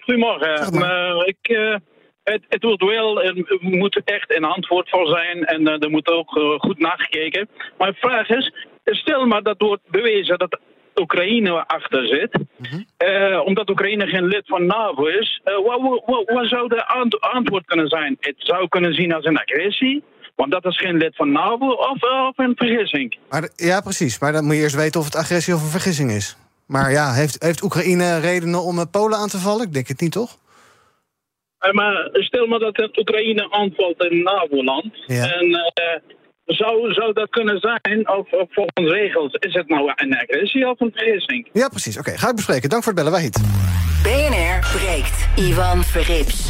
Goedemorgen. 0.00 0.78
Maar 0.78 1.26
ik, 1.26 1.38
eh, 1.40 1.74
het, 2.22 2.42
het 2.48 2.62
wordt 2.62 2.84
wel, 2.84 3.22
er 3.22 3.34
moet 3.60 4.00
echt 4.04 4.36
een 4.36 4.44
antwoord 4.44 4.88
voor 4.88 5.06
zijn 5.06 5.44
en 5.44 5.66
eh, 5.66 5.82
er 5.82 5.90
moet 5.90 6.08
ook 6.08 6.36
eh, 6.36 6.58
goed 6.58 6.78
nagekeken. 6.78 7.48
Mijn 7.78 7.94
vraag 7.94 8.28
is, 8.28 8.52
stel 8.84 9.26
maar 9.26 9.42
dat 9.42 9.58
wordt 9.58 9.82
bewezen 9.90 10.38
dat 10.38 10.58
Oekraïne 10.94 11.66
achter 11.66 12.06
zit, 12.06 12.38
eh, 12.96 13.40
omdat 13.44 13.70
Oekraïne 13.70 14.06
geen 14.06 14.24
lid 14.26 14.42
van 14.46 14.66
NAVO 14.66 15.04
is, 15.06 15.40
eh, 15.44 15.54
wat, 15.54 15.80
wat, 15.80 16.02
wat- 16.06 16.30
wat 16.34 16.46
zou 16.48 16.68
de 16.68 16.86
ant- 16.86 17.20
antwoord 17.20 17.64
kunnen 17.66 17.88
zijn? 17.88 18.16
Het 18.20 18.34
zou 18.38 18.68
kunnen 18.68 18.94
zien 18.94 19.12
als 19.14 19.24
een 19.24 19.38
agressie, 19.38 20.02
want 20.34 20.50
dat 20.52 20.64
is 20.64 20.78
geen 20.78 20.96
lid 20.96 21.16
van 21.16 21.32
NAVO, 21.32 21.66
of, 21.70 22.02
of 22.02 22.38
een 22.38 22.52
vergissing. 22.56 23.16
Maar, 23.30 23.48
ja, 23.56 23.80
precies. 23.80 24.18
Maar 24.20 24.32
dan 24.32 24.44
moet 24.44 24.54
je 24.54 24.60
eerst 24.62 24.74
weten 24.76 25.00
of 25.00 25.06
het 25.06 25.16
agressie 25.16 25.54
of 25.54 25.62
een 25.62 25.68
vergissing 25.80 26.10
is. 26.10 26.36
Maar 26.66 26.90
ja, 26.90 27.12
heeft, 27.12 27.42
heeft 27.42 27.62
Oekraïne 27.62 28.18
redenen 28.20 28.62
om 28.62 28.78
eh, 28.78 28.84
Polen 28.90 29.18
aan 29.18 29.28
te 29.28 29.38
vallen? 29.38 29.66
Ik 29.66 29.72
denk 29.72 29.88
het 29.88 30.00
niet, 30.00 30.12
toch? 30.12 30.36
Eh, 31.58 31.72
maar 31.72 32.08
stel 32.12 32.46
maar 32.46 32.58
dat 32.58 32.76
het 32.76 32.98
Oekraïne 32.98 33.50
aanvalt 33.50 34.04
in 34.04 34.10
een 34.16 34.22
NAVO-land. 34.22 34.92
Ja. 35.06 35.24
En 35.32 35.50
eh, 35.54 36.00
zou, 36.54 36.92
zou 36.92 37.12
dat 37.12 37.30
kunnen 37.30 37.60
zijn, 37.60 38.08
of, 38.08 38.32
of 38.32 38.48
volgens 38.50 38.92
regels, 38.92 39.34
is 39.34 39.54
het 39.54 39.68
nou 39.68 39.92
een 39.94 40.16
agressie 40.16 40.68
of 40.68 40.80
een 40.80 40.92
vergissing? 40.94 41.48
Ja, 41.52 41.68
precies. 41.68 41.98
Oké, 41.98 42.18
ga 42.18 42.28
ik 42.28 42.36
bespreken. 42.36 42.68
Dank 42.68 42.82
voor 42.82 42.92
het 42.92 43.02
bellen, 43.02 43.18
Wahid. 43.18 43.40
BNR 44.02 44.66
breekt. 44.76 45.28
Ivan 45.36 45.84
Verrips. 45.84 46.48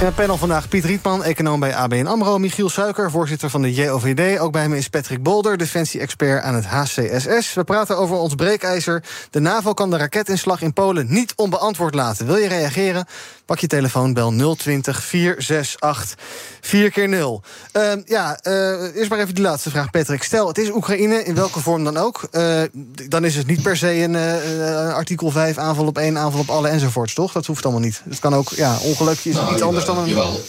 In 0.00 0.06
het 0.06 0.14
panel 0.14 0.36
vandaag 0.36 0.68
Piet 0.68 0.84
Rietman, 0.84 1.24
econoom 1.24 1.60
bij 1.60 1.74
ABN 1.74 2.06
AMRO... 2.06 2.38
Michiel 2.38 2.68
Suiker, 2.68 3.10
voorzitter 3.10 3.50
van 3.50 3.62
de 3.62 3.74
JOVD. 3.74 4.38
Ook 4.38 4.52
bij 4.52 4.68
me 4.68 4.76
is 4.76 4.88
Patrick 4.88 5.22
Bolder, 5.22 5.56
defensie-expert 5.56 6.42
aan 6.42 6.54
het 6.54 6.66
HCSS. 6.66 7.54
We 7.54 7.64
praten 7.64 7.96
over 7.96 8.16
ons 8.16 8.34
breekijzer. 8.34 9.04
De 9.30 9.40
NAVO 9.40 9.72
kan 9.72 9.90
de 9.90 9.96
raketinslag 9.96 10.62
in 10.62 10.72
Polen 10.72 11.06
niet 11.08 11.32
onbeantwoord 11.36 11.94
laten. 11.94 12.26
Wil 12.26 12.36
je 12.36 12.48
reageren? 12.48 13.06
Pak 13.46 13.58
je 13.58 13.66
telefoon, 13.66 14.12
bel 14.12 14.54
020 14.56 15.04
468 15.04 16.18
4 16.60 16.90
keer 16.90 17.08
0 17.08 17.42
Ehm, 17.72 18.02
ja, 18.04 18.38
eh, 18.42 18.96
eerst 18.96 19.10
maar 19.10 19.18
even 19.18 19.34
die 19.34 19.44
laatste 19.44 19.70
vraag, 19.70 19.90
Patrick. 19.90 20.22
Stel, 20.22 20.48
het 20.48 20.58
is 20.58 20.70
Oekraïne, 20.70 21.24
in 21.24 21.34
welke 21.34 21.60
vorm 21.60 21.84
dan 21.84 21.96
ook. 21.96 22.28
Eh, 22.30 22.62
dan 23.08 23.24
is 23.24 23.36
het 23.36 23.46
niet 23.46 23.62
per 23.62 23.76
se 23.76 23.92
een 23.92 24.14
eh, 24.14 24.94
artikel 24.94 25.30
5, 25.30 25.58
aanval 25.58 25.86
op 25.86 25.98
één, 25.98 26.18
aanval 26.18 26.40
op 26.40 26.50
alle 26.50 26.68
enzovoorts, 26.68 27.14
toch? 27.14 27.32
Dat 27.32 27.46
hoeft 27.46 27.64
allemaal 27.64 27.82
niet. 27.82 28.02
Het 28.08 28.18
kan 28.18 28.34
ook, 28.34 28.50
ja, 28.50 28.78
ongelukje 28.82 29.30
is 29.30 29.36
Nou, 29.36 29.52
iets 29.52 29.62
anders 29.62 29.84
dan 29.84 29.98
een... 29.98 30.08
jawel. 30.08 30.40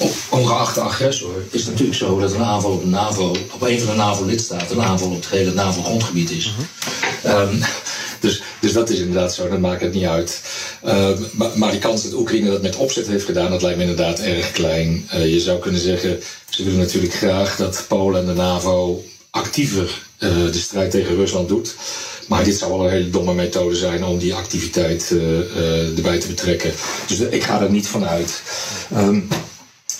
On- 0.00 0.12
ongeacht 0.28 0.74
de 0.74 0.80
agressor 0.80 1.34
is 1.50 1.60
het 1.60 1.70
natuurlijk 1.70 1.98
zo 1.98 2.18
dat 2.18 2.32
een 2.32 2.44
aanval 2.44 2.70
op 2.72 2.80
de 2.82 2.88
NAVO, 2.88 3.36
op 3.52 3.62
een 3.62 3.80
van 3.80 3.90
de 3.90 3.96
NAVO-lidstaten, 3.96 4.76
een 4.76 4.82
aanval 4.84 5.08
op 5.08 5.14
het 5.14 5.28
hele 5.28 5.52
NAVO-grondgebied 5.52 6.30
is. 6.30 6.52
Ehm, 7.22 7.54
dus, 8.20 8.42
dus 8.60 8.72
dat 8.72 8.90
is 8.90 8.98
inderdaad 8.98 9.34
zo, 9.34 9.48
dat 9.48 9.58
maakt 9.58 9.80
het 9.80 9.94
niet 9.94 10.04
uit. 10.04 10.40
Ehm, 10.82 11.22
maar, 11.32 11.50
maar 11.54 11.70
die 11.70 11.80
kans 11.80 12.02
dat 12.02 12.12
Oekraïne 12.14 12.50
dat 12.50 12.62
met 12.62 12.76
opzet 12.76 13.06
heeft 13.06 13.24
gedaan, 13.24 13.50
dat 13.50 13.62
lijkt 13.62 13.76
me 13.76 13.82
inderdaad 13.84 14.18
erg 14.20 14.50
klein. 14.52 15.06
Eh, 15.10 15.32
je 15.32 15.40
zou 15.40 15.58
kunnen 15.58 15.80
zeggen, 15.80 16.20
ze 16.48 16.64
willen 16.64 16.78
natuurlijk 16.78 17.14
graag 17.14 17.56
dat 17.56 17.84
Polen 17.88 18.20
en 18.20 18.26
de 18.26 18.32
NAVO 18.34 19.04
actiever 19.30 20.02
eh, 20.18 20.28
de 20.28 20.58
strijd 20.58 20.90
tegen 20.90 21.14
Rusland 21.16 21.48
doet. 21.48 21.74
Maar 22.28 22.44
dit 22.44 22.58
zou 22.58 22.72
wel 22.72 22.84
een 22.84 22.90
hele 22.90 23.10
domme 23.10 23.34
methode 23.34 23.76
zijn 23.76 24.04
om 24.04 24.18
die 24.18 24.34
activiteit 24.34 25.10
eh, 25.10 25.96
erbij 25.96 26.18
te 26.18 26.26
betrekken. 26.26 26.72
Dus 27.06 27.18
ik 27.20 27.42
ga 27.44 27.60
er 27.60 27.70
niet 27.70 27.86
van 27.86 28.06
uit. 28.06 28.42
Ehm, 28.94 29.20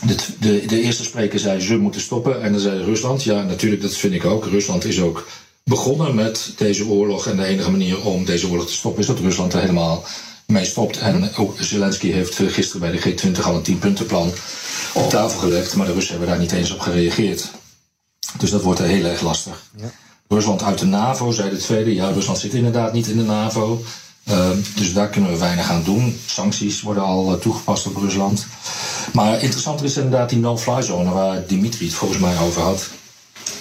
de, 0.06 0.14
de, 0.38 0.66
de 0.66 0.80
eerste 0.80 1.04
spreker 1.04 1.38
zei 1.38 1.60
ze 1.60 1.76
moeten 1.76 2.00
stoppen. 2.00 2.42
En 2.42 2.52
dan 2.52 2.60
zei 2.60 2.84
Rusland, 2.84 3.22
ja 3.22 3.42
natuurlijk, 3.42 3.82
dat 3.82 3.96
vind 3.96 4.14
ik 4.14 4.24
ook. 4.24 4.46
Rusland 4.46 4.84
is 4.84 5.00
ook 5.00 5.28
begonnen 5.64 6.14
met 6.14 6.52
deze 6.56 6.86
oorlog. 6.86 7.26
En 7.26 7.36
de 7.36 7.44
enige 7.44 7.70
manier 7.70 8.04
om 8.04 8.24
deze 8.24 8.48
oorlog 8.48 8.66
te 8.66 8.72
stoppen 8.72 9.00
is 9.00 9.06
dat 9.06 9.18
Rusland 9.18 9.52
er 9.52 9.60
helemaal 9.60 10.04
mee 10.46 10.64
stopt. 10.64 10.98
En 10.98 11.34
ook 11.34 11.56
Zelensky 11.60 12.10
heeft 12.10 12.40
eh, 12.40 12.46
gisteren 12.46 12.80
bij 12.80 12.90
de 12.90 13.00
G20 13.00 13.42
al 13.42 13.54
een 13.54 13.76
10-puntenplan 13.76 14.32
op 14.94 15.10
tafel 15.10 15.38
gelegd. 15.38 15.76
Maar 15.76 15.86
de 15.86 15.92
Russen 15.92 16.10
hebben 16.10 16.30
daar 16.30 16.40
niet 16.40 16.52
eens 16.52 16.70
op 16.70 16.80
gereageerd. 16.80 17.50
Dus 18.38 18.50
dat 18.50 18.62
wordt 18.62 18.80
heel 18.80 19.04
erg 19.04 19.20
lastig. 19.20 19.70
Rusland 20.28 20.62
uit 20.62 20.78
de 20.78 20.86
NAVO, 20.86 21.30
zei 21.30 21.50
de 21.50 21.56
tweede. 21.56 21.94
Ja, 21.94 22.10
Rusland 22.10 22.38
zit 22.38 22.54
inderdaad 22.54 22.92
niet 22.92 23.06
in 23.06 23.16
de 23.16 23.24
NAVO. 23.24 23.82
Ehm, 24.24 24.56
dus 24.76 24.92
daar 24.92 25.08
kunnen 25.08 25.30
we 25.30 25.38
weinig 25.38 25.70
aan 25.70 25.82
doen. 25.84 26.20
Sancties 26.26 26.82
worden 26.82 27.02
al 27.02 27.32
eh, 27.32 27.40
toegepast 27.40 27.86
op 27.86 27.96
Rusland. 27.96 28.46
Maar 29.12 29.42
interessanter 29.42 29.86
is 29.86 29.96
inderdaad 29.96 30.28
die 30.28 30.38
no-fly 30.38 30.82
zone 30.82 31.10
waar 31.10 31.46
Dimitri 31.46 31.86
het 31.86 31.94
volgens 31.94 32.20
mij 32.20 32.38
over 32.38 32.62
had. 32.62 32.88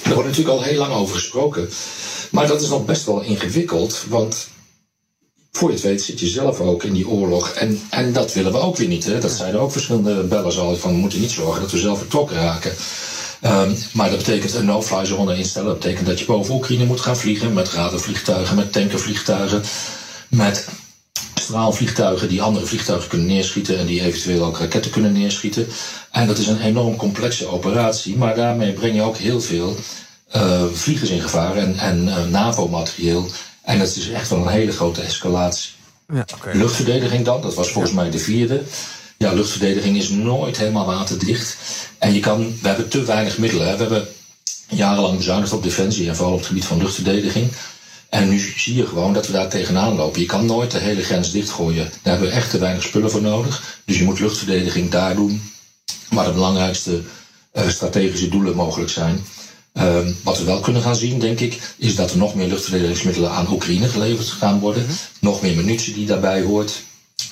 Daar 0.03 0.13
wordt 0.13 0.29
natuurlijk 0.29 0.57
al 0.57 0.63
heel 0.63 0.77
lang 0.77 0.93
over 0.93 1.15
gesproken. 1.15 1.69
Maar 2.31 2.47
dat 2.47 2.61
is 2.61 2.69
nog 2.69 2.85
best 2.85 3.05
wel 3.05 3.21
ingewikkeld, 3.21 4.05
want 4.09 4.47
voor 5.51 5.69
je 5.69 5.75
het 5.75 5.83
weet 5.83 6.01
zit 6.01 6.19
je 6.19 6.27
zelf 6.27 6.59
ook 6.59 6.83
in 6.83 6.93
die 6.93 7.07
oorlog. 7.07 7.49
En, 7.49 7.81
en 7.89 8.13
dat 8.13 8.33
willen 8.33 8.51
we 8.51 8.57
ook 8.57 8.77
weer 8.77 8.87
niet. 8.87 9.05
Hè? 9.05 9.19
Dat 9.19 9.31
zeiden 9.31 9.61
ook 9.61 9.71
verschillende 9.71 10.23
bellers 10.23 10.57
al. 10.59 10.75
Van, 10.75 10.91
we 10.91 10.97
moeten 10.97 11.19
niet 11.19 11.31
zorgen 11.31 11.61
dat 11.61 11.71
we 11.71 11.77
zelf 11.77 11.97
vertrokken 11.97 12.35
raken. 12.35 12.73
Ehm, 13.41 13.71
maar 13.93 14.09
dat 14.09 14.17
betekent 14.17 14.53
een 14.53 14.65
no-fly 14.65 15.05
zone 15.05 15.37
instellen. 15.37 15.67
Dat 15.67 15.79
betekent 15.79 16.07
dat 16.07 16.19
je 16.19 16.25
boven 16.25 16.53
Oekraïne 16.53 16.85
moet 16.85 17.01
gaan 17.01 17.17
vliegen. 17.17 17.53
Met 17.53 17.69
radarvliegtuigen, 17.69 18.55
met 18.55 18.71
tankervliegtuigen. 18.71 19.63
Met 20.29 20.67
straalvliegtuigen 21.35 22.29
die 22.29 22.41
andere 22.41 22.65
vliegtuigen 22.65 23.09
kunnen 23.09 23.27
neerschieten. 23.27 23.77
En 23.77 23.85
die 23.85 24.01
eventueel 24.01 24.45
ook 24.45 24.59
raketten 24.59 24.91
kunnen 24.91 25.11
neerschieten. 25.11 25.67
En 26.11 26.27
dat 26.27 26.37
is 26.37 26.47
een 26.47 26.61
enorm 26.61 26.95
complexe 26.95 27.47
operatie. 27.47 28.17
Maar 28.17 28.35
daarmee 28.35 28.73
breng 28.73 28.95
je 28.95 29.01
ook 29.01 29.17
heel 29.17 29.41
veel 29.41 29.75
eh, 30.29 30.63
vliegers 30.73 31.09
in 31.09 31.21
gevaar. 31.21 31.55
En, 31.55 31.77
en 31.77 32.07
eh, 32.07 32.25
NAVO-materieel. 32.25 33.29
En 33.61 33.79
dat 33.79 33.95
is 33.95 34.09
echt 34.09 34.29
wel 34.29 34.39
een 34.39 34.47
hele 34.47 34.71
grote 34.71 35.01
escalatie. 35.01 35.71
Ja. 36.13 36.25
Luchtverdediging 36.53 37.25
dan, 37.25 37.41
dat 37.41 37.53
was 37.53 37.71
volgens 37.71 37.93
mij 37.93 38.09
de 38.09 38.19
vierde. 38.19 38.63
Ja, 39.17 39.33
luchtverdediging 39.33 39.97
is 39.97 40.09
nooit 40.09 40.57
helemaal 40.57 40.85
waterdicht. 40.85 41.57
En 41.97 42.13
je 42.13 42.19
kan, 42.19 42.57
we 42.61 42.67
hebben 42.67 42.89
te 42.89 43.03
weinig 43.03 43.37
middelen. 43.37 43.67
Hè. 43.67 43.73
We 43.73 43.81
hebben 43.81 44.07
jarenlang 44.67 45.17
bezuinigd 45.17 45.53
op 45.53 45.63
defensie 45.63 46.07
en 46.07 46.15
vooral 46.15 46.33
op 46.33 46.39
het 46.39 46.47
gebied 46.47 46.65
van 46.65 46.77
luchtverdediging. 46.77 47.51
En 48.09 48.29
nu 48.29 48.39
zie 48.39 48.75
je 48.75 48.87
gewoon 48.87 49.13
dat 49.13 49.27
we 49.27 49.33
daar 49.33 49.49
tegenaan 49.49 49.95
lopen. 49.95 50.21
Je 50.21 50.25
kan 50.25 50.45
nooit 50.45 50.71
de 50.71 50.79
hele 50.79 51.03
grens 51.03 51.31
dichtgooien. 51.31 51.83
Daar 51.83 52.13
hebben 52.13 52.29
we 52.29 52.35
echt 52.35 52.49
te 52.49 52.59
weinig 52.59 52.83
spullen 52.83 53.11
voor 53.11 53.21
nodig. 53.21 53.79
Dus 53.85 53.97
je 53.97 54.03
moet 54.03 54.19
luchtverdediging 54.19 54.89
daar 54.89 55.15
doen 55.15 55.41
waar 56.09 56.25
de 56.25 56.31
belangrijkste 56.31 57.01
eh, 57.51 57.69
strategische 57.69 58.29
doelen 58.29 58.55
mogelijk 58.55 58.89
zijn. 58.89 59.23
Ehm, 59.73 60.11
wat 60.23 60.37
we 60.37 60.43
wel 60.43 60.59
kunnen 60.59 60.81
gaan 60.81 60.95
zien, 60.95 61.19
denk 61.19 61.39
ik, 61.39 61.73
is 61.77 61.95
dat 61.95 62.11
er 62.11 62.17
nog 62.17 62.35
meer 62.35 62.47
luchtverdedigingsmiddelen 62.47 63.31
aan 63.31 63.51
Oekraïne 63.51 63.87
geleverd 63.87 64.27
gaan 64.27 64.59
worden. 64.59 64.85
Nog 65.19 65.41
meer 65.41 65.55
munitie 65.55 65.93
die 65.93 66.05
daarbij 66.05 66.41
hoort. 66.41 66.83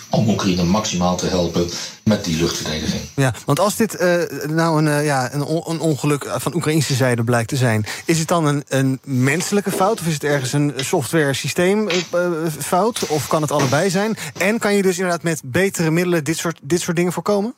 Om 0.09 0.29
Oekraïne 0.29 0.63
maximaal 0.63 1.17
te 1.17 1.25
helpen 1.27 1.69
met 2.03 2.23
die 2.25 2.37
luchtverdediging. 2.37 3.01
Ja, 3.15 3.33
want 3.45 3.59
als 3.59 3.75
dit 3.75 3.95
eh, 3.95 4.15
nou 4.49 4.77
een, 4.77 4.87
eh, 4.87 5.05
ja, 5.05 5.33
een, 5.33 5.43
on- 5.43 5.63
een 5.67 5.79
ongeluk 5.79 6.29
van 6.37 6.55
Oekraïnse 6.55 6.93
zijde 6.93 7.23
blijkt 7.23 7.49
te 7.49 7.55
zijn, 7.55 7.85
is 8.05 8.19
het 8.19 8.27
dan 8.27 8.45
een, 8.45 8.63
een 8.67 8.99
menselijke 9.03 9.71
fout 9.71 9.99
of 9.99 10.07
is 10.07 10.13
het 10.13 10.23
ergens 10.23 10.53
een 10.53 10.73
software-systeemfout? 10.75 13.07
of 13.07 13.27
kan 13.27 13.41
het 13.41 13.51
allebei 13.51 13.89
zijn? 13.89 14.17
En 14.37 14.59
kan 14.59 14.73
je 14.73 14.81
dus 14.81 14.95
inderdaad 14.97 15.23
met 15.23 15.41
betere 15.43 15.91
middelen 15.91 16.23
dit 16.23 16.37
soort, 16.37 16.59
dit 16.61 16.81
soort 16.81 16.95
dingen 16.97 17.13
voorkomen? 17.13 17.53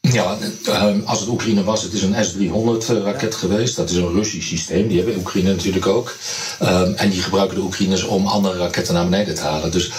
Ja, 0.00 0.36
als 1.04 1.20
het 1.20 1.28
Oekraïne 1.28 1.64
was, 1.64 1.82
het 1.82 1.92
is 1.92 2.02
een 2.02 2.24
S-300-raket 2.24 3.34
geweest. 3.34 3.76
Dat 3.76 3.90
is 3.90 3.96
een 3.96 4.12
Russisch 4.12 4.48
systeem, 4.48 4.88
die 4.88 4.96
hebben 4.96 5.16
Oekraïne 5.16 5.52
natuurlijk 5.54 5.86
ook. 5.86 6.14
Ehm, 6.58 6.92
en 6.96 7.10
die 7.10 7.22
gebruiken 7.22 7.56
de 7.56 7.62
Oekraïners 7.62 8.02
om 8.02 8.26
andere 8.26 8.58
raketten 8.58 8.94
naar 8.94 9.04
beneden 9.04 9.34
te 9.34 9.40
halen. 9.40 9.70
Dus 9.70 9.92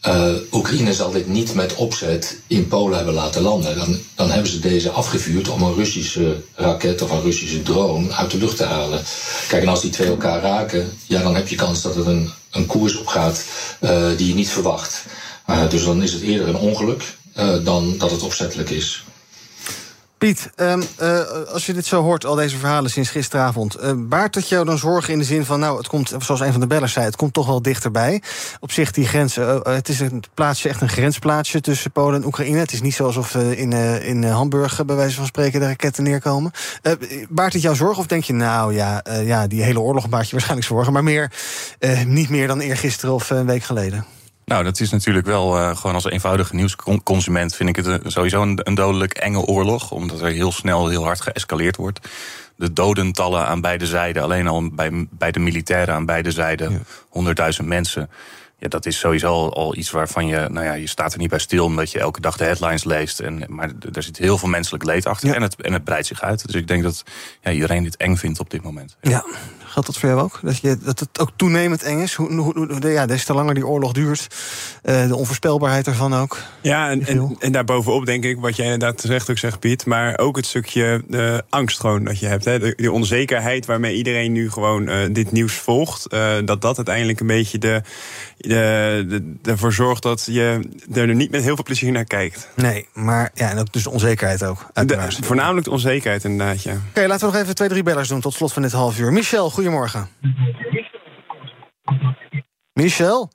eh, 0.00 0.34
Oekraïne 0.52 0.94
zal 0.94 1.10
dit 1.10 1.28
niet 1.28 1.54
met 1.54 1.74
opzet 1.74 2.38
in 2.46 2.68
Polen 2.68 2.96
hebben 2.96 3.14
laten 3.14 3.42
landen. 3.42 3.76
Dan, 3.76 3.98
dan 4.14 4.30
hebben 4.30 4.50
ze 4.50 4.58
deze 4.58 4.90
afgevuurd 4.90 5.48
om 5.48 5.62
een 5.62 5.74
Russische 5.74 6.36
raket 6.54 7.02
of 7.02 7.10
een 7.10 7.22
Russische 7.22 7.62
drone 7.62 8.12
uit 8.12 8.30
de 8.30 8.38
lucht 8.38 8.56
te 8.56 8.64
halen. 8.64 9.02
Kijk, 9.48 9.62
en 9.62 9.68
als 9.68 9.80
die 9.80 9.90
twee 9.90 10.08
elkaar 10.08 10.40
raken, 10.40 10.98
ja, 11.06 11.22
dan 11.22 11.34
heb 11.34 11.48
je 11.48 11.56
kans 11.56 11.82
dat 11.82 11.96
er 11.96 12.08
een, 12.08 12.30
een 12.50 12.66
koers 12.66 12.96
opgaat 12.96 13.44
eh, 13.80 14.06
die 14.16 14.28
je 14.28 14.34
niet 14.34 14.50
verwacht. 14.50 15.04
Eh, 15.46 15.70
dus 15.70 15.84
dan 15.84 16.02
is 16.02 16.12
het 16.12 16.22
eerder 16.22 16.48
een 16.48 16.56
ongeluk 16.56 17.16
dan 17.64 17.94
dat 17.98 18.10
het 18.10 18.22
opzettelijk 18.22 18.70
is. 18.70 19.04
Piet, 20.18 20.50
ehm, 20.54 20.82
eh, 20.96 21.20
als 21.52 21.66
je 21.66 21.72
dit 21.72 21.86
zo 21.86 22.02
hoort, 22.02 22.24
al 22.24 22.34
deze 22.34 22.56
verhalen 22.56 22.90
sinds 22.90 23.10
gisteravond... 23.10 23.74
eh, 23.74 23.92
baart 23.96 24.34
het 24.34 24.48
jou 24.48 24.64
dan 24.64 24.78
zorgen 24.78 25.12
in 25.12 25.18
de 25.18 25.24
zin 25.24 25.44
van... 25.44 25.60
nou, 25.60 25.76
het 25.76 25.88
komt, 25.88 26.14
zoals 26.18 26.40
een 26.40 26.52
van 26.52 26.60
de 26.60 26.66
bellers 26.66 26.92
zei, 26.92 27.04
het 27.04 27.16
komt 27.16 27.32
toch 27.32 27.46
wel 27.46 27.62
dichterbij. 27.62 28.22
Op 28.60 28.72
zich, 28.72 28.90
die 28.90 29.06
grenzen, 29.06 29.64
eh, 29.64 29.74
het 29.74 29.88
is 29.88 30.00
een 30.00 30.22
plaatsje, 30.34 30.68
echt 30.68 30.80
een 30.80 30.88
grensplaatsje... 30.88 31.60
tussen 31.60 31.90
Polen 31.90 32.20
en 32.20 32.26
Oekraïne. 32.26 32.58
Het 32.58 32.72
is 32.72 32.80
niet 32.80 32.94
zo 32.94 33.04
alsof 33.04 33.34
eh, 33.34 33.58
in, 33.58 33.72
in 34.02 34.24
Hamburg, 34.24 34.84
bij 34.84 34.96
wijze 34.96 35.16
van 35.16 35.26
spreken... 35.26 35.60
de 35.60 35.66
raketten 35.66 36.02
neerkomen. 36.04 36.50
Baart 37.28 37.52
het 37.52 37.62
jou 37.62 37.76
zorgen 37.76 37.98
of 37.98 38.06
denk 38.06 38.24
je... 38.24 38.32
nou 38.32 38.74
ja, 38.74 39.04
ja, 39.24 39.46
die 39.46 39.62
hele 39.62 39.80
oorlog 39.80 40.08
baart 40.08 40.26
je 40.26 40.32
waarschijnlijk 40.32 40.68
zorgen... 40.68 40.92
maar 40.92 41.04
meer, 41.04 41.32
niet 42.06 42.28
meer 42.28 42.46
dan 42.46 42.60
eergisteren 42.60 43.14
of 43.14 43.30
een 43.30 43.46
week 43.46 43.62
geleden? 43.62 44.17
Nou, 44.48 44.64
dat 44.64 44.80
is 44.80 44.90
natuurlijk 44.90 45.26
wel 45.26 45.56
eh, 45.56 45.76
gewoon 45.76 45.94
als 45.94 46.04
eenvoudige 46.04 46.54
nieuwsconsument 46.54 47.54
vind 47.54 47.68
ik 47.68 47.76
het 47.76 47.86
eh, 47.86 47.94
sowieso 48.04 48.42
een, 48.42 48.60
een 48.62 48.74
dodelijk 48.74 49.12
enge 49.12 49.40
oorlog, 49.40 49.90
omdat 49.90 50.20
er 50.20 50.30
heel 50.30 50.52
snel 50.52 50.88
heel 50.88 51.04
hard 51.04 51.20
geëscaleerd 51.20 51.76
wordt. 51.76 52.08
De 52.56 52.72
dodentallen 52.72 53.46
aan 53.46 53.60
beide 53.60 53.86
zijden, 53.86 54.22
alleen 54.22 54.46
al 54.46 54.68
bij, 54.68 55.06
bij 55.10 55.30
de 55.30 55.38
militairen 55.38 55.94
aan 55.94 56.06
beide 56.06 56.30
zijden, 56.30 56.84
100.000 57.60 57.64
mensen. 57.64 58.10
Ja, 58.58 58.68
dat 58.68 58.86
is 58.86 58.98
sowieso 58.98 59.48
al, 59.48 59.76
iets 59.76 59.90
waarvan 59.90 60.26
je, 60.26 60.48
nou 60.50 60.66
ja, 60.66 60.72
je 60.72 60.86
staat 60.86 61.12
er 61.12 61.18
niet 61.18 61.30
bij 61.30 61.38
stil, 61.38 61.64
omdat 61.64 61.90
je 61.90 61.98
elke 61.98 62.20
dag 62.20 62.36
de 62.36 62.44
headlines 62.44 62.84
leest. 62.84 63.20
En, 63.20 63.44
maar 63.48 63.70
er 63.92 64.02
zit 64.02 64.18
heel 64.18 64.38
veel 64.38 64.48
menselijk 64.48 64.84
leed 64.84 65.06
achter 65.06 65.34
en, 65.34 65.42
het, 65.42 65.62
en 65.62 65.72
het 65.72 65.84
breidt 65.84 66.06
zich 66.06 66.22
uit. 66.22 66.46
Dus 66.46 66.54
ik 66.54 66.68
denk 66.68 66.82
dat 66.82 67.02
ja, 67.40 67.50
iedereen 67.50 67.82
dit 67.82 67.96
eng 67.96 68.16
vindt 68.16 68.40
op 68.40 68.50
dit 68.50 68.62
moment. 68.62 68.96
Ja, 69.00 69.24
geldt 69.78 69.86
dat 69.86 69.98
voor 69.98 70.08
jou 70.08 70.22
ook? 70.22 70.38
Dat, 70.42 70.58
je, 70.58 70.78
dat 70.84 71.00
het 71.00 71.20
ook 71.20 71.30
toenemend 71.36 71.82
eng 71.82 71.98
is? 71.98 72.14
Hoe, 72.14 72.32
hoe, 72.32 72.52
hoe- 72.80 72.90
ja, 72.92 73.06
des 73.06 73.24
te 73.24 73.34
langer 73.34 73.54
die 73.54 73.66
oorlog 73.66 73.92
duurt, 73.92 74.26
eh, 74.82 75.08
de 75.08 75.16
onvoorspelbaarheid 75.16 75.86
ervan 75.86 76.14
ook. 76.14 76.38
Ja, 76.60 76.90
en, 76.90 77.06
en, 77.06 77.36
en 77.38 77.52
daarbovenop 77.52 78.06
denk 78.06 78.24
ik, 78.24 78.40
wat 78.40 78.56
jij 78.56 78.64
inderdaad 78.64 78.98
terecht 78.98 79.30
ook 79.30 79.38
zegt, 79.38 79.58
Piet, 79.58 79.86
maar 79.86 80.18
ook 80.18 80.36
het 80.36 80.46
stukje 80.46 81.02
de 81.08 81.44
angst 81.48 81.80
gewoon 81.80 82.04
dat 82.04 82.18
je 82.18 82.26
hebt. 82.26 82.44
Hè? 82.44 82.58
De, 82.58 82.72
die 82.76 82.92
onzekerheid 82.92 83.66
waarmee 83.66 83.94
iedereen 83.96 84.32
nu 84.32 84.50
gewoon 84.50 84.88
eh, 84.88 84.96
dit 85.10 85.32
nieuws 85.32 85.52
volgt, 85.54 86.06
eh, 86.06 86.34
dat 86.44 86.60
dat 86.60 86.76
uiteindelijk 86.76 87.20
een 87.20 87.26
beetje 87.26 87.58
de, 87.58 87.82
de, 88.36 89.04
de, 89.42 89.50
ervoor 89.50 89.72
zorgt 89.72 90.02
dat 90.02 90.24
je 90.30 90.60
er 90.94 91.14
niet 91.14 91.30
met 91.30 91.42
heel 91.42 91.54
veel 91.54 91.64
plezier 91.64 91.92
naar 91.92 92.04
kijkt. 92.04 92.48
Nee, 92.54 92.86
maar 92.92 93.30
ja, 93.34 93.50
en 93.50 93.58
ook 93.58 93.72
dus 93.72 93.82
de 93.82 93.90
onzekerheid 93.90 94.44
ook. 94.44 94.58
De, 94.58 94.64
uiteraard. 94.72 95.18
voornamelijk 95.22 95.64
de 95.64 95.70
onzekerheid 95.72 96.24
inderdaad, 96.24 96.62
ja. 96.62 96.72
Oké, 96.90 97.06
laten 97.06 97.26
we 97.26 97.32
nog 97.32 97.42
even 97.42 97.54
twee, 97.54 97.68
drie 97.68 97.82
bellers 97.82 98.08
doen 98.08 98.20
tot 98.20 98.34
slot 98.34 98.52
van 98.52 98.62
dit 98.62 98.72
half 98.72 98.98
uur. 98.98 99.12
Michel, 99.12 99.50
goedemorgen. 99.50 99.66
Michel? 102.72 103.30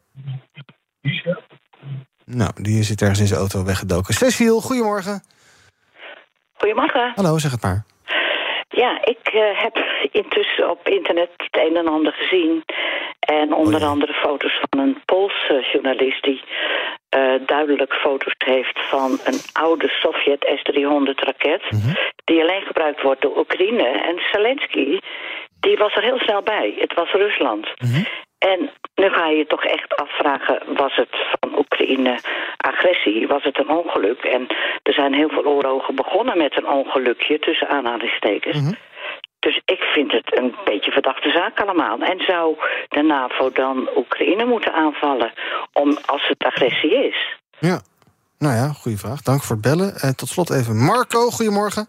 Nou, 2.26 2.52
die 2.56 2.84
zit 2.84 3.02
ergens 3.02 3.19
in 3.19 3.28
zijn 3.28 3.39
auto 3.39 3.63
weggedoken. 3.63 4.13
Cecile, 4.13 4.62
goedemorgen. 4.62 5.24
Goedemorgen. 6.54 7.12
Hallo, 7.15 7.38
zeg 7.38 7.52
het 7.52 7.62
maar. 7.62 7.86
Ja, 8.69 9.06
ik 9.06 9.28
eh, 9.28 9.62
heb 9.62 9.78
intussen 10.12 10.69
op 10.69 10.88
internet 10.88 11.30
het 11.38 11.58
een 11.65 11.76
en 11.78 11.88
ander 11.88 12.13
gezien. 12.13 12.63
En 13.19 13.54
onder 13.54 13.84
andere 13.84 14.13
foto's 14.13 14.60
van 14.69 14.80
een 14.80 15.02
Poolse 15.06 15.67
journalist 15.72 16.24
die 16.24 16.43
eh, 17.10 17.34
duidelijk 17.46 17.93
foto's 17.93 18.36
heeft 18.38 18.80
van 18.89 19.19
een 19.24 19.39
oude 19.54 19.88
Sovjet 19.88 20.46
S-300-raket... 20.56 21.63
die 22.26 22.41
alleen 22.41 22.62
gebruikt 22.62 23.02
wordt 23.02 23.22
door 23.22 23.38
Oekraïne. 23.38 23.88
En 23.88 24.22
Zelensky, 24.32 25.00
die 25.65 25.78
was 25.78 25.95
er 25.95 26.04
heel 26.04 26.19
snel 26.19 26.41
bij. 26.41 26.76
Het 26.78 26.93
was 26.93 27.12
Rusland. 27.12 27.67
En 28.38 28.60
nu 28.95 29.10
ga 29.10 29.28
je 29.28 29.38
je 29.38 29.45
toch 29.45 29.63
echt 29.63 29.95
afvragen, 29.95 30.76
was 30.76 30.95
het 30.95 31.15
van 31.39 31.58
Oekraïne 31.58 32.19
agressie? 32.58 33.28
Was 33.28 33.43
het 33.43 33.60
een 33.60 33.69
ongeluk? 33.69 34.19
En 34.23 34.47
er 34.84 34.93
zijn 34.93 35.13
heel 35.13 35.30
veel 35.30 35.45
oorlogen 35.45 35.95
begonnen 35.95 36.38
met 36.38 36.58
een 36.58 36.69
ongelukje, 36.69 37.39
tussen 37.39 37.69
aanhalingstekens. 37.69 38.58
Dus 39.39 39.62
ik 39.65 39.80
vind 39.80 40.12
het 40.12 40.38
een 40.38 40.56
beetje 40.65 40.91
verdachte 40.91 41.30
zaak 41.30 41.60
allemaal. 41.60 41.97
En 41.99 42.19
zou 42.19 42.56
de 42.88 43.02
NAVO 43.02 43.52
dan 43.52 43.89
Oekraïne 43.95 44.45
moeten 44.45 44.73
aanvallen 44.73 45.34
om, 45.73 45.97
als 46.06 46.28
het 46.28 46.43
agressie 46.43 47.08
is? 47.08 47.38
Ja, 47.60 47.82
nou 48.38 48.56
ja, 48.56 48.67
goede 48.67 48.97
vraag. 48.97 49.21
Dank 49.21 49.43
voor 49.43 49.56
het 49.56 49.65
bellen. 49.65 49.95
Eh, 49.95 50.10
tot 50.10 50.30
slot 50.30 50.49
even 50.49 50.78
Marco, 50.78 51.30
goedemorgen. 51.30 51.88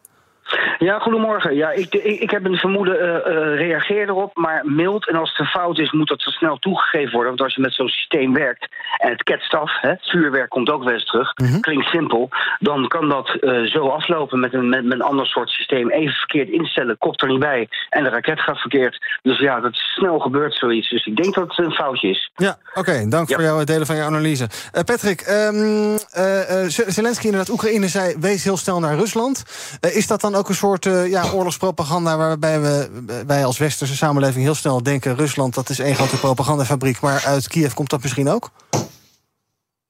Ja, 0.79 0.99
goedemorgen. 0.99 1.55
Ja, 1.55 1.71
ik, 1.71 1.95
ik, 1.95 2.21
ik 2.21 2.31
heb 2.31 2.45
een 2.45 2.57
vermoeden, 2.57 3.25
eh, 3.25 3.57
reageer 3.57 4.09
erop, 4.09 4.37
maar 4.37 4.62
mild. 4.64 5.09
En 5.09 5.17
als 5.17 5.31
het 5.31 5.38
een 5.38 5.47
fout 5.47 5.79
is, 5.79 5.93
moet 5.93 6.09
dat 6.09 6.23
zo 6.23 6.31
snel 6.31 6.57
toegegeven 6.59 7.12
worden. 7.12 7.29
Want 7.29 7.43
als 7.43 7.55
je 7.55 7.61
met 7.61 7.75
zo'n 7.75 7.88
systeem 7.88 8.33
werkt 8.33 8.69
en 8.99 9.11
het 9.11 9.23
ketst 9.23 9.55
af, 9.55 9.81
hè, 9.81 9.95
vuurwerk 10.01 10.49
komt 10.49 10.71
ook 10.71 10.85
wel 10.85 10.93
eens 10.93 11.07
terug, 11.07 11.33
klinkt 11.61 11.87
simpel, 11.87 12.29
dan 12.59 12.88
kan 12.88 13.09
dat 13.09 13.29
eh, 13.29 13.62
zo 13.62 13.88
aflopen 13.88 14.40
met 14.40 14.55
een, 14.55 14.69
met, 14.69 14.85
met 14.85 14.93
een 14.93 15.03
ander 15.03 15.27
soort 15.27 15.49
systeem. 15.51 15.90
Even 15.90 16.14
verkeerd 16.14 16.49
instellen, 16.49 16.99
kopt 16.99 17.23
er 17.23 17.29
niet 17.29 17.38
bij 17.38 17.69
en 17.88 18.05
de 18.05 18.11
raket 18.11 18.40
gaat 18.40 18.59
verkeerd. 18.59 19.19
Dus 19.23 19.38
ja, 19.38 19.61
dat 19.61 19.73
is 19.73 19.93
snel 19.95 20.19
gebeurt 20.19 20.55
zoiets. 20.55 20.90
Dus 20.90 21.07
ik 21.07 21.17
denk 21.17 21.35
dat 21.35 21.49
het 21.49 21.67
een 21.67 21.73
foutje 21.73 22.09
is. 22.09 22.31
Ja, 22.35 22.57
oké. 22.75 23.09
dank 23.09 23.33
voor 23.33 23.43
jouw 23.43 23.64
delen 23.64 23.87
van 23.87 23.97
je 23.97 24.03
analyse. 24.03 24.49
Patrick, 24.85 25.21
Z- 26.69 26.87
Zelensky 26.87 27.25
inderdaad, 27.25 27.51
Oekraïne 27.51 27.88
zei... 27.88 28.14
wees 28.21 28.45
heel 28.45 28.57
snel 28.57 28.81
naar 28.81 28.97
Rusland. 28.97 29.45
Is 29.81 30.07
dat 30.07 30.21
dan 30.21 30.35
ook 30.35 30.44
een 30.49 30.55
soort 30.55 30.87
eh, 30.87 31.09
ja, 31.09 31.31
oorlogspropaganda... 31.31 32.17
waarbij 32.17 32.61
we, 32.61 32.91
wij 33.27 33.45
als 33.45 33.59
westerse 33.59 33.97
samenleving 33.97 34.45
heel 34.45 34.55
snel 34.55 34.83
denken... 34.83 35.17
Rusland, 35.17 35.55
dat 35.55 35.71
is 35.71 35.79
één 35.79 35.95
grote 35.95 36.17
propagandafabriek... 36.17 37.01
maar 37.01 37.23
uit 37.27 37.49
Kiev 37.49 37.73
komt 37.73 37.91
dat 37.91 38.03
misschien 38.03 38.29
ook? 38.29 38.51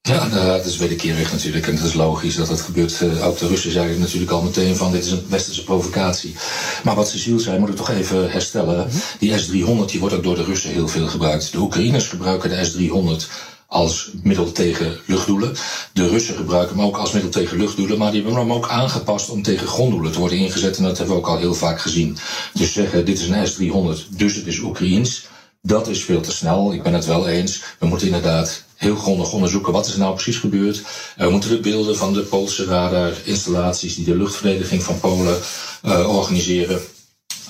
Ja, 0.08 0.26
nou, 0.26 0.46
dat 0.46 0.64
is 0.64 0.76
wederkerig 0.76 1.32
natuurlijk. 1.32 1.66
En 1.66 1.74
het 1.74 1.84
is 1.84 1.94
logisch 1.94 2.36
dat 2.36 2.48
dat 2.48 2.60
gebeurt. 2.60 3.00
Eh, 3.00 3.26
Ook 3.26 3.38
de 3.38 3.46
Russen 3.46 3.72
zeiden 3.72 4.00
natuurlijk 4.00 4.30
al 4.30 4.42
meteen 4.42 4.76
van 4.76 4.92
dit 4.92 5.04
is 5.04 5.10
een 5.10 5.26
westerse 5.28 5.64
provocatie. 5.64 6.34
Maar 6.82 6.94
wat 6.94 7.08
Cecile 7.08 7.38
zei, 7.38 7.58
moet 7.58 7.68
ik 7.68 7.76
toch 7.76 7.90
even 7.90 8.30
herstellen. 8.30 8.88
Die 9.18 9.38
S-300 9.38 9.50
die 9.86 10.00
wordt 10.00 10.14
ook 10.14 10.22
door 10.22 10.36
de 10.36 10.44
Russen 10.44 10.70
heel 10.70 10.88
veel 10.88 11.06
gebruikt. 11.06 11.52
De 11.52 11.58
Oekraïners 11.58 12.08
gebruiken 12.08 12.50
de 12.50 12.64
S-300 12.64 13.30
als 13.74 14.10
middel 14.22 14.52
tegen 14.52 14.98
luchtdoelen. 15.06 15.54
De 15.92 16.08
Russen 16.08 16.34
gebruiken 16.34 16.76
hem 16.76 16.84
ook 16.84 16.96
als 16.96 17.12
middel 17.12 17.30
tegen 17.30 17.56
luchtdoelen. 17.56 17.98
Maar 17.98 18.12
die 18.12 18.22
hebben 18.22 18.40
hem 18.40 18.52
ook 18.52 18.68
aangepast 18.68 19.28
om 19.28 19.42
tegen 19.42 19.66
gronddoelen 19.66 20.12
te 20.12 20.18
worden 20.18 20.38
ingezet. 20.38 20.76
En 20.76 20.82
dat 20.82 20.98
hebben 20.98 21.16
we 21.16 21.20
ook 21.20 21.28
al 21.28 21.38
heel 21.38 21.54
vaak 21.54 21.80
gezien. 21.80 22.18
Dus 22.52 22.72
zeggen 22.72 23.04
dit 23.04 23.20
is 23.20 23.28
een 23.28 23.46
S-300, 23.46 24.08
dus 24.16 24.34
het 24.34 24.46
is 24.46 24.58
Oekraïens. 24.58 25.26
Dat 25.62 25.88
is 25.88 26.04
veel 26.04 26.20
te 26.20 26.32
snel. 26.32 26.72
Ik 26.72 26.82
ben 26.82 26.94
het 26.94 27.06
wel 27.06 27.28
eens. 27.28 27.62
We 27.78 27.86
moeten 27.86 28.06
inderdaad 28.06 28.64
heel 28.74 28.96
grondig 28.96 29.32
onderzoeken 29.32 29.72
wat 29.72 29.86
is 29.86 29.92
er 29.92 29.98
nou 29.98 30.14
precies 30.14 30.36
gebeurd. 30.36 30.82
Eh, 31.16 31.26
We 31.26 31.32
moeten 31.32 31.50
de 31.50 31.60
beelden 31.60 31.96
van 31.96 32.12
de 32.12 32.20
Poolse 32.20 32.64
radarinstallaties 32.64 33.94
die 33.94 34.04
de 34.04 34.16
luchtverdediging 34.16 34.82
van 34.82 35.00
Polen 35.00 35.38
eh, 35.82 36.16
organiseren, 36.16 36.80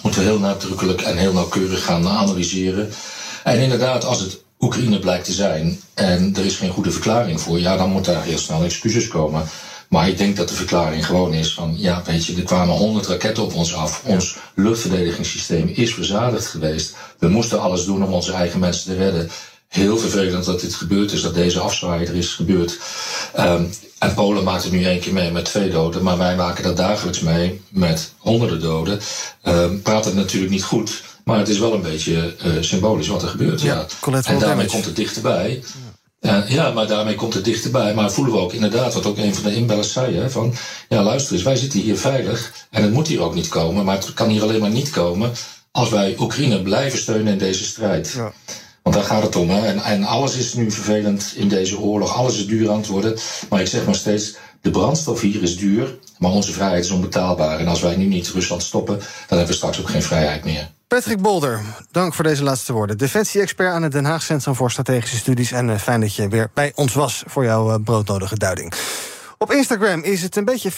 moeten 0.02 0.20
we 0.20 0.26
heel 0.26 0.38
nadrukkelijk 0.38 1.00
en 1.02 1.16
heel 1.16 1.32
nauwkeurig 1.32 1.84
gaan 1.84 2.08
analyseren. 2.08 2.92
En 3.44 3.58
inderdaad, 3.58 4.04
als 4.04 4.20
het 4.20 4.43
Oekraïne 4.64 4.98
blijkt 4.98 5.24
te 5.24 5.32
zijn 5.32 5.80
en 5.94 6.34
er 6.36 6.44
is 6.44 6.56
geen 6.56 6.70
goede 6.70 6.90
verklaring 6.90 7.40
voor, 7.40 7.60
ja, 7.60 7.76
dan 7.76 7.90
moet 7.90 8.04
daar 8.04 8.22
heel 8.22 8.38
snel 8.38 8.64
excuses 8.64 9.08
komen. 9.08 9.42
Maar 9.88 10.08
ik 10.08 10.18
denk 10.18 10.36
dat 10.36 10.48
de 10.48 10.54
verklaring 10.54 11.06
gewoon 11.06 11.34
is 11.34 11.54
van, 11.54 11.74
ja, 11.78 12.02
weet 12.06 12.26
je, 12.26 12.36
er 12.36 12.42
kwamen 12.42 12.74
honderd 12.74 13.06
raketten 13.06 13.42
op 13.42 13.54
ons 13.54 13.74
af. 13.74 14.02
Ons 14.04 14.36
luchtverdedigingssysteem 14.54 15.68
is 15.74 15.94
verzadigd 15.94 16.46
geweest. 16.46 16.96
We 17.18 17.28
moesten 17.28 17.60
alles 17.60 17.84
doen 17.84 18.04
om 18.04 18.12
onze 18.12 18.32
eigen 18.32 18.60
mensen 18.60 18.84
te 18.84 18.96
redden. 18.96 19.30
Heel 19.68 19.98
vervelend 19.98 20.44
dat 20.44 20.60
dit 20.60 20.74
gebeurd 20.74 21.12
is, 21.12 21.22
dat 21.22 21.34
deze 21.34 21.60
afzwaai 21.60 22.06
er 22.06 22.14
is 22.14 22.28
gebeurd. 22.28 22.78
Ehm, 23.34 23.64
en 23.98 24.14
Polen 24.14 24.44
maakt 24.44 24.62
het 24.62 24.72
nu 24.72 24.84
één 24.84 25.00
keer 25.00 25.12
mee 25.12 25.30
met 25.30 25.44
twee 25.44 25.70
doden, 25.70 26.02
maar 26.02 26.18
wij 26.18 26.36
maken 26.36 26.62
dat 26.62 26.76
dagelijks 26.76 27.20
mee 27.20 27.60
met 27.68 28.12
honderden 28.18 28.60
doden. 28.60 29.00
Ehm 29.42 29.78
praat 29.78 30.04
het 30.04 30.14
natuurlijk 30.14 30.52
niet 30.52 30.64
goed, 30.64 31.02
maar 31.24 31.38
het 31.38 31.48
is 31.48 31.58
wel 31.58 31.74
een 31.74 31.82
beetje 31.82 32.34
eh, 32.38 32.52
symbolisch 32.60 33.08
wat 33.08 33.22
er 33.22 33.28
gebeurt. 33.28 33.60
Ja, 33.60 33.86
En 34.32 34.38
daarmee 34.38 34.56
damage. 34.56 34.68
komt 34.68 34.84
het 34.84 34.96
dichterbij. 34.96 35.62
Ja, 36.20 36.44
ja, 36.48 36.70
maar 36.70 36.86
daarmee 36.86 37.14
komt 37.14 37.34
het 37.34 37.44
dichterbij. 37.44 37.94
Maar 37.94 38.12
voelen 38.12 38.34
we 38.34 38.40
ook 38.40 38.52
inderdaad, 38.52 38.94
wat 38.94 39.06
ook 39.06 39.18
een 39.18 39.34
van 39.34 39.44
de 39.44 39.54
inbellers 39.56 39.92
zei, 39.92 40.16
hè, 40.16 40.30
van 40.30 40.54
ja, 40.88 41.02
luister 41.02 41.34
eens, 41.34 41.42
wij 41.42 41.56
zitten 41.56 41.80
hier 41.80 41.98
veilig 41.98 42.52
en 42.70 42.82
het 42.82 42.92
moet 42.92 43.08
hier 43.08 43.20
ook 43.20 43.34
niet 43.34 43.48
komen, 43.48 43.84
maar 43.84 43.96
het 43.96 44.14
kan 44.14 44.28
hier 44.28 44.42
alleen 44.42 44.60
maar 44.60 44.70
niet 44.70 44.90
komen 44.90 45.32
als 45.70 45.88
wij 45.90 46.16
Oekraïne 46.18 46.62
blijven 46.62 46.98
steunen 46.98 47.32
in 47.32 47.38
deze 47.38 47.64
strijd. 47.64 48.14
Want 48.82 48.96
daar 48.96 49.04
gaat 49.04 49.22
het 49.22 49.36
om. 49.36 49.50
Hè? 49.50 49.66
En, 49.66 49.78
en 49.82 50.04
alles 50.04 50.36
is 50.36 50.54
nu 50.54 50.70
vervelend 50.70 51.32
in 51.36 51.48
deze 51.48 51.78
oorlog. 51.78 52.16
Alles 52.16 52.36
is 52.36 52.46
duur 52.46 52.70
aan 52.70 52.76
het 52.76 52.86
worden. 52.86 53.18
Maar 53.48 53.60
ik 53.60 53.66
zeg 53.66 53.84
maar 53.84 53.94
steeds, 53.94 54.34
de 54.60 54.70
brandstof 54.70 55.20
hier 55.20 55.42
is 55.42 55.56
duur, 55.56 55.98
maar 56.18 56.30
onze 56.30 56.52
vrijheid 56.52 56.84
is 56.84 56.90
onbetaalbaar. 56.90 57.58
En 57.58 57.66
als 57.66 57.80
wij 57.80 57.96
nu 57.96 58.04
niet 58.04 58.28
Rusland 58.28 58.62
stoppen, 58.62 58.98
dan 58.98 59.06
hebben 59.28 59.46
we 59.46 59.52
straks 59.52 59.80
ook 59.80 59.88
geen 59.90 60.02
vrijheid 60.02 60.44
meer. 60.44 60.70
Patrick 60.94 61.20
Bolder, 61.20 61.60
dank 61.90 62.14
voor 62.14 62.24
deze 62.24 62.42
laatste 62.42 62.72
woorden. 62.72 62.98
Defensie-expert 62.98 63.72
aan 63.72 63.82
het 63.82 63.92
Den 63.92 64.04
Haag 64.04 64.22
Centrum 64.22 64.54
voor 64.54 64.70
Strategische 64.70 65.16
Studies. 65.16 65.52
En 65.52 65.70
eh, 65.70 65.78
fijn 65.78 66.00
dat 66.00 66.14
je 66.14 66.28
weer 66.28 66.50
bij 66.54 66.72
ons 66.74 66.94
was 66.94 67.22
voor 67.26 67.44
jouw 67.44 67.70
eh, 67.70 67.76
broodnodige 67.84 68.38
duiding. 68.38 68.72
Op 69.44 69.52
Instagram 69.52 70.02
is 70.02 70.22
het 70.22 70.36
een 70.36 70.44
beetje 70.44 70.72
50-50. 70.72 70.74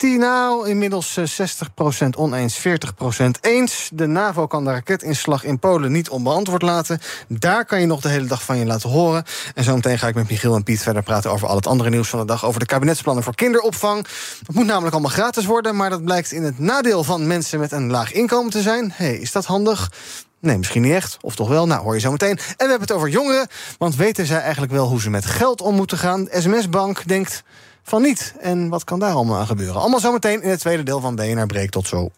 Nou, 0.00 0.68
inmiddels 0.68 1.16
eh, 1.16 1.48
60% 2.04 2.08
oneens, 2.16 2.58
40% 2.58 2.62
eens. 3.40 3.90
De 3.92 4.06
NAVO 4.06 4.46
kan 4.46 4.64
de 4.64 4.70
raketinslag 4.70 5.44
in 5.44 5.58
Polen 5.58 5.92
niet 5.92 6.08
onbeantwoord 6.08 6.62
laten. 6.62 7.00
Daar 7.28 7.64
kan 7.64 7.80
je 7.80 7.86
nog 7.86 8.00
de 8.00 8.08
hele 8.08 8.26
dag 8.26 8.42
van 8.42 8.58
je 8.58 8.66
laten 8.66 8.90
horen. 8.90 9.24
En 9.54 9.64
zometeen 9.64 9.98
ga 9.98 10.08
ik 10.08 10.14
met 10.14 10.28
Michiel 10.28 10.54
en 10.54 10.62
Piet 10.62 10.82
verder 10.82 11.02
praten 11.02 11.30
over 11.30 11.48
al 11.48 11.56
het 11.56 11.66
andere 11.66 11.90
nieuws 11.90 12.08
van 12.08 12.18
de 12.18 12.26
dag. 12.26 12.44
Over 12.44 12.60
de 12.60 12.66
kabinetsplannen 12.66 13.24
voor 13.24 13.34
kinderopvang. 13.34 14.06
Dat 14.42 14.54
moet 14.54 14.66
namelijk 14.66 14.92
allemaal 14.92 15.10
gratis 15.10 15.44
worden. 15.44 15.76
Maar 15.76 15.90
dat 15.90 16.04
blijkt 16.04 16.32
in 16.32 16.42
het 16.42 16.58
nadeel 16.58 17.04
van 17.04 17.26
mensen 17.26 17.58
met 17.58 17.72
een 17.72 17.90
laag 17.90 18.12
inkomen 18.12 18.50
te 18.50 18.62
zijn. 18.62 18.92
hey, 18.94 19.16
is 19.16 19.32
dat 19.32 19.44
handig? 19.44 19.90
Nee, 20.40 20.56
misschien 20.56 20.82
niet 20.82 20.92
echt. 20.92 21.18
Of 21.20 21.34
toch 21.34 21.48
wel? 21.48 21.66
Nou, 21.66 21.82
hoor 21.82 21.94
je 21.94 22.00
zo 22.00 22.10
meteen. 22.10 22.38
En 22.38 22.54
we 22.56 22.56
hebben 22.58 22.80
het 22.80 22.92
over 22.92 23.08
jongeren. 23.08 23.46
Want 23.78 23.96
weten 23.96 24.26
zij 24.26 24.40
eigenlijk 24.40 24.72
wel 24.72 24.88
hoe 24.88 25.00
ze 25.00 25.10
met 25.10 25.26
geld 25.26 25.60
om 25.60 25.74
moeten 25.74 25.98
gaan? 25.98 26.28
SMS-bank 26.30 27.08
denkt 27.08 27.42
van 27.86 28.02
niet. 28.02 28.34
En 28.40 28.68
wat 28.68 28.84
kan 28.84 28.98
daar 28.98 29.12
allemaal 29.12 29.38
aan 29.38 29.46
gebeuren? 29.46 29.80
Allemaal 29.80 30.00
zometeen 30.00 30.42
in 30.42 30.50
het 30.50 30.60
tweede 30.60 30.82
deel 30.82 31.00
van 31.00 31.14
BNR 31.14 31.46
Breek. 31.46 31.70
Tot 31.70 31.86
zo. 31.86 32.10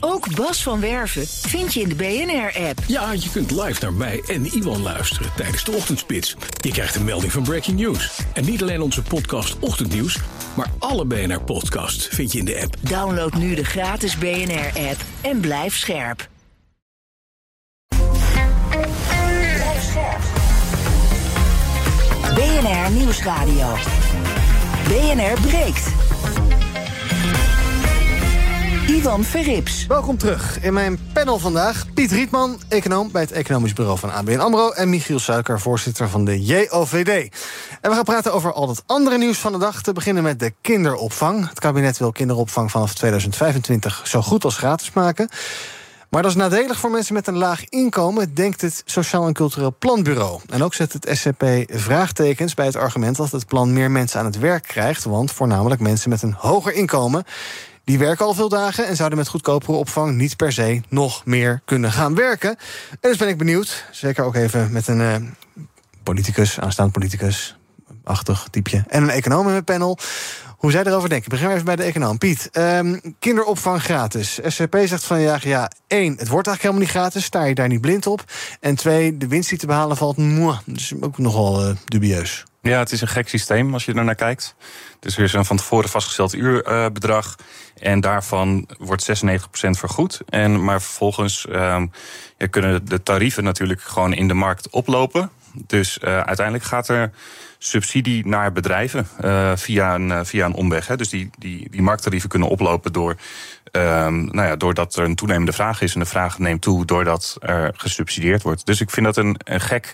Ook 0.00 0.34
Bas 0.34 0.62
van 0.62 0.80
Werven 0.80 1.26
vind 1.26 1.74
je 1.74 1.80
in 1.80 1.88
de 1.88 1.94
BNR-app. 1.94 2.78
Ja, 2.86 3.12
je 3.12 3.30
kunt 3.30 3.50
live 3.50 3.82
naar 3.82 3.92
mij 3.92 4.22
en 4.26 4.46
Iwan 4.46 4.82
luisteren 4.82 5.30
tijdens 5.36 5.64
de 5.64 5.72
ochtendspits. 5.72 6.36
Je 6.60 6.70
krijgt 6.70 6.94
een 6.94 7.04
melding 7.04 7.32
van 7.32 7.42
Breaking 7.42 7.78
News. 7.78 8.20
En 8.32 8.44
niet 8.44 8.62
alleen 8.62 8.80
onze 8.80 9.02
podcast 9.02 9.58
Ochtendnieuws, 9.58 10.18
maar 10.54 10.70
alle 10.78 11.04
BNR-podcasts 11.04 12.06
vind 12.06 12.32
je 12.32 12.38
in 12.38 12.44
de 12.44 12.60
app. 12.62 12.76
Download 12.80 13.34
nu 13.34 13.54
de 13.54 13.64
gratis 13.64 14.18
BNR-app 14.18 15.00
en 15.20 15.40
blijf 15.40 15.76
scherp. 15.76 16.30
BNR 22.34 22.90
Nieuwsradio. 22.90 23.66
BNR 24.88 25.40
breekt. 25.40 25.86
Ivan 28.86 29.24
Verrips. 29.24 29.86
Welkom 29.86 30.18
terug. 30.18 30.60
In 30.60 30.72
mijn 30.72 30.98
panel 31.12 31.38
vandaag 31.38 31.86
Piet 31.94 32.12
Rietman, 32.12 32.60
econoom 32.68 33.10
bij 33.10 33.22
het 33.22 33.32
Economisch 33.32 33.72
Bureau 33.72 33.98
van 33.98 34.12
ABN 34.12 34.38
AMRO... 34.38 34.70
en 34.70 34.90
Michiel 34.90 35.18
Suiker, 35.18 35.60
voorzitter 35.60 36.08
van 36.08 36.24
de 36.24 36.44
JOVD. 36.44 37.34
En 37.80 37.90
we 37.90 37.96
gaan 37.96 38.04
praten 38.04 38.32
over 38.32 38.52
al 38.52 38.68
het 38.68 38.82
andere 38.86 39.18
nieuws 39.18 39.38
van 39.38 39.52
de 39.52 39.58
dag. 39.58 39.82
Te 39.82 39.92
beginnen 39.92 40.22
met 40.22 40.38
de 40.38 40.52
kinderopvang. 40.60 41.48
Het 41.48 41.58
kabinet 41.58 41.98
wil 41.98 42.12
kinderopvang 42.12 42.70
vanaf 42.70 42.94
2025 42.94 44.02
zo 44.04 44.22
goed 44.22 44.44
als 44.44 44.56
gratis 44.56 44.92
maken... 44.92 45.28
Maar 46.12 46.22
dat 46.22 46.30
is 46.30 46.36
nadelig 46.36 46.78
voor 46.78 46.90
mensen 46.90 47.14
met 47.14 47.26
een 47.26 47.36
laag 47.36 47.68
inkomen, 47.68 48.34
denkt 48.34 48.60
het 48.60 48.82
Sociaal 48.84 49.26
en 49.26 49.32
Cultureel 49.32 49.74
Planbureau. 49.78 50.40
En 50.48 50.62
ook 50.62 50.74
zet 50.74 50.92
het 50.92 51.08
SCP 51.12 51.44
vraagtekens 51.66 52.54
bij 52.54 52.66
het 52.66 52.76
argument 52.76 53.16
dat 53.16 53.30
het 53.30 53.46
plan 53.46 53.72
meer 53.72 53.90
mensen 53.90 54.20
aan 54.20 54.26
het 54.26 54.38
werk 54.38 54.62
krijgt. 54.62 55.04
Want 55.04 55.32
voornamelijk 55.32 55.80
mensen 55.80 56.10
met 56.10 56.22
een 56.22 56.32
hoger 56.32 56.72
inkomen. 56.72 57.24
Die 57.84 57.98
werken 57.98 58.26
al 58.26 58.34
veel 58.34 58.48
dagen 58.48 58.86
en 58.86 58.96
zouden 58.96 59.18
met 59.18 59.28
goedkopere 59.28 59.72
opvang 59.72 60.16
niet 60.16 60.36
per 60.36 60.52
se 60.52 60.80
nog 60.88 61.24
meer 61.24 61.60
kunnen 61.64 61.92
gaan 61.92 62.14
werken. 62.14 62.50
En 62.90 62.98
dus 63.00 63.16
ben 63.16 63.28
ik 63.28 63.38
benieuwd, 63.38 63.84
zeker 63.90 64.24
ook 64.24 64.34
even 64.34 64.72
met 64.72 64.88
een 64.88 65.00
eh, 65.00 65.14
politicus, 66.02 66.60
aanstaand 66.60 66.92
politicus, 66.92 67.56
achtig 68.04 68.46
typje, 68.50 68.84
en 68.88 69.02
een 69.02 69.10
econoom 69.10 69.46
in 69.46 69.52
mijn 69.52 69.64
panel. 69.64 69.98
Hoe 70.62 70.70
zij 70.70 70.84
erover 70.84 71.08
denken. 71.08 71.30
Begin 71.30 71.50
even 71.50 71.64
bij 71.64 71.76
de 71.76 71.82
econoom. 71.82 72.18
Piet, 72.18 72.50
ehm, 72.52 72.98
kinderopvang 73.18 73.82
gratis. 73.82 74.38
SCP 74.46 74.76
zegt 74.84 75.04
van 75.04 75.20
ja, 75.20 75.38
ja, 75.40 75.70
één, 75.86 76.16
het 76.16 76.28
wordt 76.28 76.46
eigenlijk 76.46 76.60
helemaal 76.60 76.80
niet 76.80 76.90
gratis. 76.90 77.24
Sta 77.24 77.44
je 77.44 77.54
daar 77.54 77.68
niet 77.68 77.80
blind 77.80 78.06
op. 78.06 78.24
En 78.60 78.74
twee, 78.74 79.16
de 79.16 79.28
winst 79.28 79.48
die 79.48 79.58
te 79.58 79.66
behalen 79.66 79.96
valt. 79.96 80.16
Mwah, 80.16 80.58
dus 80.64 80.92
ook 81.00 81.18
nogal 81.18 81.68
uh, 81.68 81.74
dubieus. 81.84 82.44
Ja, 82.60 82.78
het 82.78 82.92
is 82.92 83.00
een 83.00 83.08
gek 83.08 83.28
systeem 83.28 83.72
als 83.72 83.84
je 83.84 83.94
er 83.94 84.04
naar 84.04 84.14
kijkt. 84.14 84.54
Dus 85.00 85.16
er 85.16 85.22
is 85.22 85.32
een 85.32 85.44
van 85.44 85.56
tevoren 85.56 85.88
vastgesteld 85.88 86.34
uurbedrag. 86.34 87.36
en 87.78 88.00
daarvan 88.00 88.68
wordt 88.78 89.08
96% 89.22 89.70
vergoed. 89.70 90.20
En, 90.28 90.64
maar 90.64 90.82
vervolgens 90.82 91.46
um, 91.48 91.90
ja, 92.38 92.46
kunnen 92.50 92.84
de 92.84 93.02
tarieven 93.02 93.44
natuurlijk 93.44 93.80
gewoon 93.80 94.12
in 94.12 94.28
de 94.28 94.34
markt 94.34 94.70
oplopen. 94.70 95.30
Dus 95.66 95.98
uh, 96.04 96.20
uiteindelijk 96.20 96.64
gaat 96.64 96.88
er 96.88 97.10
subsidie 97.64 98.26
naar 98.26 98.52
bedrijven 98.52 99.06
uh, 99.24 99.52
via, 99.54 99.94
een, 99.94 100.08
uh, 100.08 100.20
via 100.22 100.46
een 100.46 100.54
omweg. 100.54 100.86
Hè. 100.86 100.96
Dus 100.96 101.08
die, 101.08 101.30
die, 101.38 101.70
die 101.70 101.82
markttarieven 101.82 102.28
kunnen 102.28 102.48
oplopen 102.48 102.92
door, 102.92 103.16
um, 103.72 104.24
nou 104.24 104.46
ja, 104.48 104.56
doordat 104.56 104.96
er 104.96 105.04
een 105.04 105.14
toenemende 105.14 105.52
vraag 105.52 105.80
is. 105.80 105.94
En 105.94 106.00
de 106.00 106.06
vraag 106.06 106.38
neemt 106.38 106.60
toe 106.60 106.84
doordat 106.84 107.36
er 107.40 107.72
gesubsidieerd 107.76 108.42
wordt. 108.42 108.66
Dus 108.66 108.80
ik 108.80 108.90
vind 108.90 109.06
dat 109.06 109.16
een, 109.16 109.36
een 109.44 109.60
gek 109.60 109.92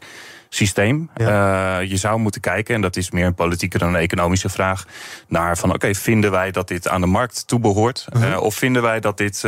systeem. 0.48 1.10
Ja. 1.16 1.80
Uh, 1.80 1.88
je 1.88 1.96
zou 1.96 2.18
moeten 2.18 2.40
kijken, 2.40 2.74
en 2.74 2.80
dat 2.80 2.96
is 2.96 3.10
meer 3.10 3.26
een 3.26 3.34
politieke 3.34 3.78
dan 3.78 3.88
een 3.88 4.00
economische 4.00 4.48
vraag, 4.48 4.86
naar 5.26 5.56
van 5.56 5.68
oké, 5.68 5.76
okay, 5.76 5.94
vinden 5.94 6.30
wij 6.30 6.50
dat 6.50 6.68
dit 6.68 6.88
aan 6.88 7.00
de 7.00 7.06
markt 7.06 7.46
toebehoort? 7.46 8.06
Uh 8.12 8.22
-huh. 8.22 8.30
uh, 8.30 8.40
of 8.40 8.54
vinden 8.54 8.82
wij 8.82 9.00
dat 9.00 9.16
dit 9.18 9.44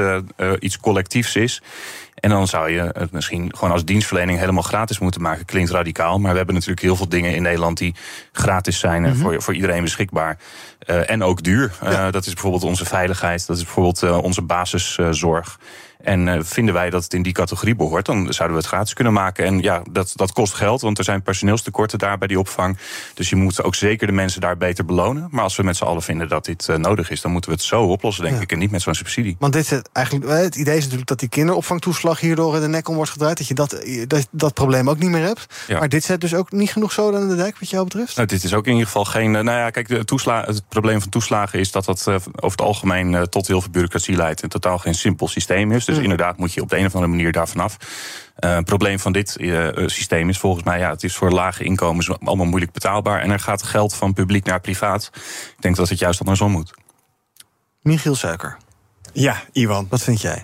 iets 0.59 0.79
collectiefs 0.79 1.37
is? 1.37 1.63
En 2.21 2.31
dan 2.31 2.49
zou 2.49 2.71
je 2.71 2.91
het 2.93 3.13
misschien 3.13 3.57
gewoon 3.57 3.73
als 3.73 3.85
dienstverlening 3.85 4.39
helemaal 4.39 4.63
gratis 4.63 4.99
moeten 4.99 5.23
maken. 5.23 5.45
Klinkt 5.45 5.71
radicaal, 5.71 6.19
maar 6.19 6.31
we 6.31 6.37
hebben 6.37 6.55
natuurlijk 6.55 6.83
heel 6.83 6.97
veel 6.97 7.09
dingen 7.09 7.35
in 7.35 7.43
Nederland 7.43 7.79
die 7.79 7.95
gratis 8.33 8.79
zijn 8.79 9.05
en 9.05 9.11
mm 9.11 9.15
-hmm. 9.15 9.23
voor, 9.23 9.43
voor 9.43 9.55
iedereen 9.55 9.83
beschikbaar. 9.83 10.39
Uh, 10.87 11.11
en 11.11 11.23
ook 11.23 11.43
duur. 11.43 11.73
Ja. 11.83 12.07
Uh, 12.07 12.13
dat 12.13 12.27
is 12.27 12.33
bijvoorbeeld 12.33 12.65
onze 12.65 12.85
veiligheid, 12.85 13.47
dat 13.47 13.57
is 13.57 13.65
bijvoorbeeld 13.65 14.03
uh, 14.03 14.19
onze 14.19 14.43
basiszorg. 14.43 15.59
En 16.03 16.47
vinden 16.47 16.75
wij 16.75 16.91
dat 16.91 17.03
het 17.03 17.15
in 17.15 17.23
die 17.23 17.33
categorie 17.33 17.77
behoort, 17.77 18.07
dan 18.07 18.33
zouden 18.33 18.57
we 18.57 18.63
het 18.63 18.73
gratis 18.73 18.93
kunnen 18.93 19.13
maken. 19.13 19.45
En 19.45 19.61
ja, 19.61 19.83
dat, 19.91 20.13
dat 20.15 20.33
kost 20.33 20.55
geld, 20.55 20.81
want 20.81 20.99
er 20.99 21.05
zijn 21.05 21.23
personeelstekorten 21.23 21.99
daar 21.99 22.19
bij 22.19 22.29
die 22.29 22.39
opvang. 22.39 22.79
Dus 23.15 23.29
je 23.29 23.37
moet 23.37 23.63
ook 23.63 23.75
zeker 23.75 24.07
de 24.07 24.13
mensen 24.13 24.41
daar 24.41 24.57
beter 24.57 24.85
belonen. 24.85 25.29
Maar 25.31 25.43
als 25.43 25.57
we 25.57 25.63
met 25.63 25.77
z'n 25.77 25.85
allen 25.85 26.03
vinden 26.03 26.29
dat 26.29 26.45
dit 26.45 26.69
nodig 26.77 27.11
is, 27.11 27.21
dan 27.21 27.33
moeten 27.33 27.51
we 27.51 27.57
het 27.57 27.65
zo 27.65 27.83
oplossen, 27.83 28.25
denk 28.25 28.37
ja. 28.37 28.43
ik. 28.43 28.53
En 28.53 28.59
niet 28.59 28.71
met 28.71 28.83
zo'n 28.83 28.95
subsidie. 28.95 29.37
Want 29.39 29.53
dit 29.53 29.73
is 29.73 29.83
eigenlijk, 29.93 30.29
het 30.29 30.57
idee 30.57 30.77
is 30.77 30.83
natuurlijk 30.83 31.09
dat 31.09 31.19
die 31.19 31.29
kinderopvangtoeslag 31.29 32.10
hierdoor 32.19 32.55
in 32.55 32.61
de 32.61 32.69
nek 32.69 32.89
om 32.89 32.95
wordt 32.95 33.11
gedraaid. 33.11 33.39
Dat 33.39 33.47
je 33.47 33.55
dat, 33.55 33.85
dat, 34.07 34.29
dat 34.31 34.55
probleem 34.55 34.91
ook 34.91 34.99
niet 34.99 35.11
meer 35.11 35.25
hebt. 35.25 35.47
Ja. 35.67 35.79
Maar 35.79 35.89
dit 35.89 36.05
zet 36.05 36.21
dus 36.21 36.35
ook 36.35 36.53
niet 36.53 36.71
genoeg 36.71 36.93
zoden 36.93 37.21
aan 37.21 37.29
de 37.29 37.37
dijk, 37.37 37.59
wat 37.59 37.71
jou 37.71 37.85
betreft? 37.85 38.17
Nou, 38.17 38.29
dit 38.29 38.45
is 38.45 38.55
ook 38.55 38.65
in 38.65 38.73
ieder 38.73 38.87
geval 38.87 39.05
geen. 39.05 39.31
Nou 39.31 39.51
ja, 39.51 39.71
kijk, 39.71 39.89
de 39.89 40.05
toesla 40.05 40.45
het 40.45 40.69
probleem 40.69 41.01
van 41.01 41.11
toeslagen 41.11 41.59
is 41.59 41.71
dat 41.71 41.85
dat 41.85 42.05
uh, 42.09 42.15
over 42.15 42.31
het 42.41 42.61
algemeen 42.61 43.13
uh, 43.13 43.23
tot 43.23 43.47
heel 43.47 43.61
veel 43.61 43.71
bureaucratie 43.71 44.17
leidt. 44.17 44.43
En 44.43 44.49
totaal 44.49 44.79
geen 44.79 44.95
simpel 44.95 45.29
systeem 45.29 45.73
is. 45.73 45.85
Dus 45.85 45.99
inderdaad 45.99 46.37
moet 46.37 46.53
je 46.53 46.61
op 46.61 46.69
de 46.69 46.77
een 46.77 46.87
of 46.87 46.95
andere 46.95 47.13
manier 47.13 47.33
daar 47.33 47.49
vanaf. 47.49 47.77
Uh, 48.45 48.55
het 48.55 48.65
probleem 48.65 48.99
van 48.99 49.13
dit 49.13 49.37
uh, 49.39 49.69
systeem 49.87 50.29
is 50.29 50.39
volgens 50.39 50.65
mij, 50.65 50.79
ja, 50.79 50.91
het 50.91 51.03
is 51.03 51.17
voor 51.17 51.31
lage 51.31 51.65
inkomens 51.65 52.11
allemaal 52.19 52.47
moeilijk 52.47 52.73
betaalbaar. 52.73 53.21
En 53.21 53.31
er 53.31 53.41
gaat 53.41 53.63
geld 53.63 53.95
van 53.95 54.13
publiek 54.13 54.45
naar 54.45 54.61
privaat. 54.61 55.11
Ik 55.57 55.63
denk 55.63 55.77
dat 55.77 55.89
het 55.89 55.99
juist 55.99 56.21
andersom 56.21 56.51
moet. 56.51 56.75
Michiel 57.83 58.15
Suiker. 58.15 58.57
Ja, 59.13 59.43
Iwan. 59.53 59.87
Wat 59.89 60.03
vind 60.03 60.21
jij? 60.21 60.43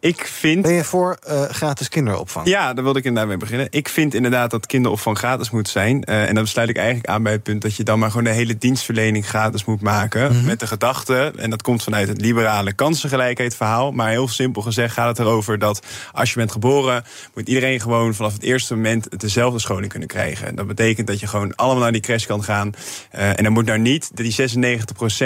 Ik 0.00 0.26
vind. 0.26 0.62
Ben 0.62 0.72
je 0.72 0.84
voor 0.84 1.18
uh, 1.28 1.42
gratis 1.42 1.88
kinderopvang? 1.88 2.48
Ja, 2.48 2.74
daar 2.74 2.84
wilde 2.84 2.98
ik 2.98 3.04
inderdaad 3.04 3.28
mee 3.28 3.38
beginnen. 3.38 3.66
Ik 3.70 3.88
vind 3.88 4.14
inderdaad 4.14 4.50
dat 4.50 4.66
kinderopvang 4.66 5.18
gratis 5.18 5.50
moet 5.50 5.68
zijn. 5.68 6.04
Uh, 6.08 6.28
en 6.28 6.34
dan 6.34 6.46
sluit 6.46 6.68
ik 6.68 6.76
eigenlijk 6.76 7.08
aan 7.08 7.22
bij 7.22 7.32
het 7.32 7.42
punt 7.42 7.62
dat 7.62 7.76
je 7.76 7.82
dan 7.82 7.98
maar 7.98 8.08
gewoon 8.08 8.24
de 8.24 8.30
hele 8.30 8.58
dienstverlening 8.58 9.28
gratis 9.28 9.64
moet 9.64 9.80
maken. 9.80 10.30
Mm 10.30 10.36
-hmm. 10.36 10.46
Met 10.46 10.60
de 10.60 10.66
gedachte, 10.66 11.32
en 11.36 11.50
dat 11.50 11.62
komt 11.62 11.82
vanuit 11.82 12.08
het 12.08 12.20
liberale 12.20 12.72
kansengelijkheid 12.72 13.56
verhaal. 13.56 13.92
Maar 13.92 14.10
heel 14.10 14.28
simpel 14.28 14.62
gezegd 14.62 14.94
gaat 14.94 15.08
het 15.08 15.18
erover 15.18 15.58
dat 15.58 15.86
als 16.12 16.30
je 16.30 16.36
bent 16.36 16.52
geboren, 16.52 17.04
moet 17.34 17.48
iedereen 17.48 17.80
gewoon 17.80 18.14
vanaf 18.14 18.32
het 18.32 18.42
eerste 18.42 18.74
moment 18.74 19.20
dezelfde 19.20 19.58
scholing 19.58 19.88
kunnen 19.88 20.08
krijgen. 20.08 20.46
En 20.46 20.54
dat 20.54 20.66
betekent 20.66 21.06
dat 21.06 21.20
je 21.20 21.26
gewoon 21.26 21.54
allemaal 21.54 21.82
naar 21.82 21.92
die 21.92 22.00
crash 22.00 22.26
kan 22.26 22.44
gaan. 22.44 22.72
Uh, 23.14 23.28
en 23.38 23.44
dan 23.44 23.52
moet 23.52 23.66
nou 23.66 23.78
niet 23.78 24.10
die 24.14 24.50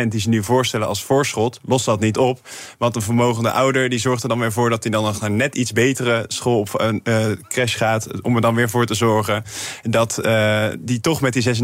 96% 0.04 0.08
die 0.08 0.20
ze 0.20 0.28
nu 0.28 0.42
voorstellen 0.42 0.86
als 0.86 1.02
voorschot, 1.02 1.60
los 1.62 1.84
dat 1.84 2.00
niet 2.00 2.18
op. 2.18 2.40
Want 2.80 2.96
een 2.96 3.02
vermogende 3.02 3.50
ouder 3.50 3.88
die 3.88 3.98
zorgt 3.98 4.22
er 4.22 4.28
dan 4.28 4.38
weer 4.38 4.52
voor 4.52 4.70
dat 4.70 4.82
hij 4.82 4.92
dan 4.92 5.04
nog 5.04 5.20
naar 5.20 5.30
net 5.30 5.54
iets 5.54 5.72
betere 5.72 6.24
school 6.28 6.60
of 6.60 6.72
een 6.78 7.00
uh, 7.04 7.26
crash 7.48 7.76
gaat. 7.76 8.22
Om 8.22 8.34
er 8.34 8.40
dan 8.40 8.54
weer 8.54 8.70
voor 8.70 8.86
te 8.86 8.94
zorgen 8.94 9.44
dat 9.82 10.18
uh, 10.22 10.66
die 10.78 11.00
toch 11.00 11.20
met 11.20 11.32
die 11.32 11.62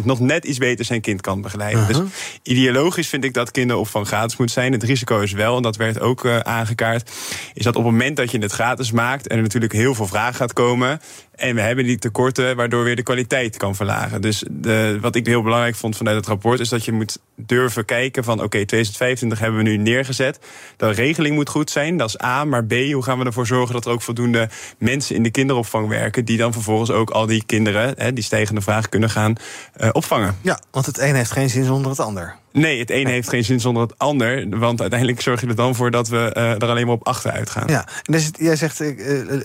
96% 0.00 0.04
nog 0.04 0.20
net 0.20 0.44
iets 0.44 0.58
beter 0.58 0.84
zijn 0.84 1.00
kind 1.00 1.20
kan 1.20 1.40
begeleiden. 1.40 1.80
Uh 1.80 1.88
-huh. 1.88 1.98
Dus 1.98 2.08
ideologisch 2.42 3.08
vind 3.08 3.24
ik 3.24 3.34
dat 3.34 3.50
kinderopvang 3.50 4.06
gratis 4.06 4.36
moet 4.36 4.50
zijn. 4.50 4.72
Het 4.72 4.82
risico 4.82 5.20
is 5.20 5.32
wel, 5.32 5.56
en 5.56 5.62
dat 5.62 5.76
werd 5.76 6.00
ook 6.00 6.26
aangekaart, 6.26 7.10
is 7.54 7.64
dat 7.64 7.76
op 7.76 7.82
het 7.82 7.92
moment 7.92 8.16
dat 8.16 8.30
je 8.30 8.38
het 8.38 8.52
gratis 8.52 8.92
maakt 8.92 9.26
en 9.26 9.36
er 9.36 9.42
natuurlijk 9.42 9.72
heel 9.72 9.94
veel 9.94 10.06
vraag 10.06 10.36
gaat 10.36 10.52
komen. 10.52 11.00
En 11.36 11.54
we 11.54 11.60
hebben 11.60 11.84
die 11.84 11.98
tekorten, 11.98 12.56
waardoor 12.56 12.84
weer 12.84 12.96
de 12.96 13.02
kwaliteit 13.02 13.56
kan 13.56 13.74
verlagen. 13.74 14.20
Dus 14.20 14.44
de, 14.50 14.98
wat 15.00 15.14
ik 15.14 15.26
heel 15.26 15.42
belangrijk 15.42 15.74
vond 15.74 15.96
vanuit 15.96 16.16
het 16.16 16.26
rapport, 16.26 16.60
is 16.60 16.68
dat 16.68 16.84
je 16.84 16.92
moet 16.92 17.18
durven 17.36 17.84
kijken 17.84 18.24
van 18.24 18.34
oké, 18.34 18.44
okay, 18.44 18.64
2025 18.64 19.38
hebben 19.38 19.62
we 19.62 19.68
nu 19.68 19.76
neergezet. 19.76 20.38
De 20.76 20.90
regeling 20.90 21.34
moet 21.34 21.48
goed 21.48 21.70
zijn, 21.70 21.96
dat 21.96 22.08
is 22.08 22.22
A. 22.22 22.44
Maar 22.44 22.64
B, 22.64 22.72
hoe 22.72 23.02
gaan 23.02 23.18
we 23.18 23.24
ervoor 23.24 23.46
zorgen 23.46 23.74
dat 23.74 23.86
er 23.86 23.92
ook 23.92 24.02
voldoende 24.02 24.48
mensen 24.78 25.16
in 25.16 25.22
de 25.22 25.30
kinderopvang 25.30 25.88
werken, 25.88 26.24
die 26.24 26.36
dan 26.36 26.52
vervolgens 26.52 26.90
ook 26.90 27.10
al 27.10 27.26
die 27.26 27.44
kinderen, 27.46 27.94
hè, 27.96 28.12
die 28.12 28.24
stijgende 28.24 28.60
vraag, 28.60 28.88
kunnen 28.88 29.10
gaan 29.10 29.34
uh, 29.76 29.88
opvangen. 29.92 30.36
Ja, 30.40 30.60
want 30.70 30.86
het 30.86 30.98
een 30.98 31.14
heeft 31.14 31.30
geen 31.30 31.50
zin 31.50 31.64
zonder 31.64 31.90
het 31.90 32.00
ander. 32.00 32.36
Nee, 32.54 32.78
het 32.78 32.90
een 32.90 33.06
heeft 33.06 33.28
geen 33.28 33.44
zin 33.44 33.60
zonder 33.60 33.82
het 33.82 33.98
ander. 33.98 34.58
Want 34.58 34.80
uiteindelijk 34.80 35.20
zorg 35.20 35.40
je 35.40 35.46
er 35.46 35.54
dan 35.54 35.74
voor 35.74 35.90
dat 35.90 36.08
we 36.08 36.34
uh, 36.36 36.50
er 36.50 36.68
alleen 36.68 36.86
maar 36.86 36.94
op 36.94 37.06
achteruit 37.06 37.50
gaan. 37.50 37.66
Ja, 37.66 37.86
en 38.02 38.12
dus 38.12 38.30
jij 38.38 38.56
zegt 38.56 38.80
uh, 38.80 38.90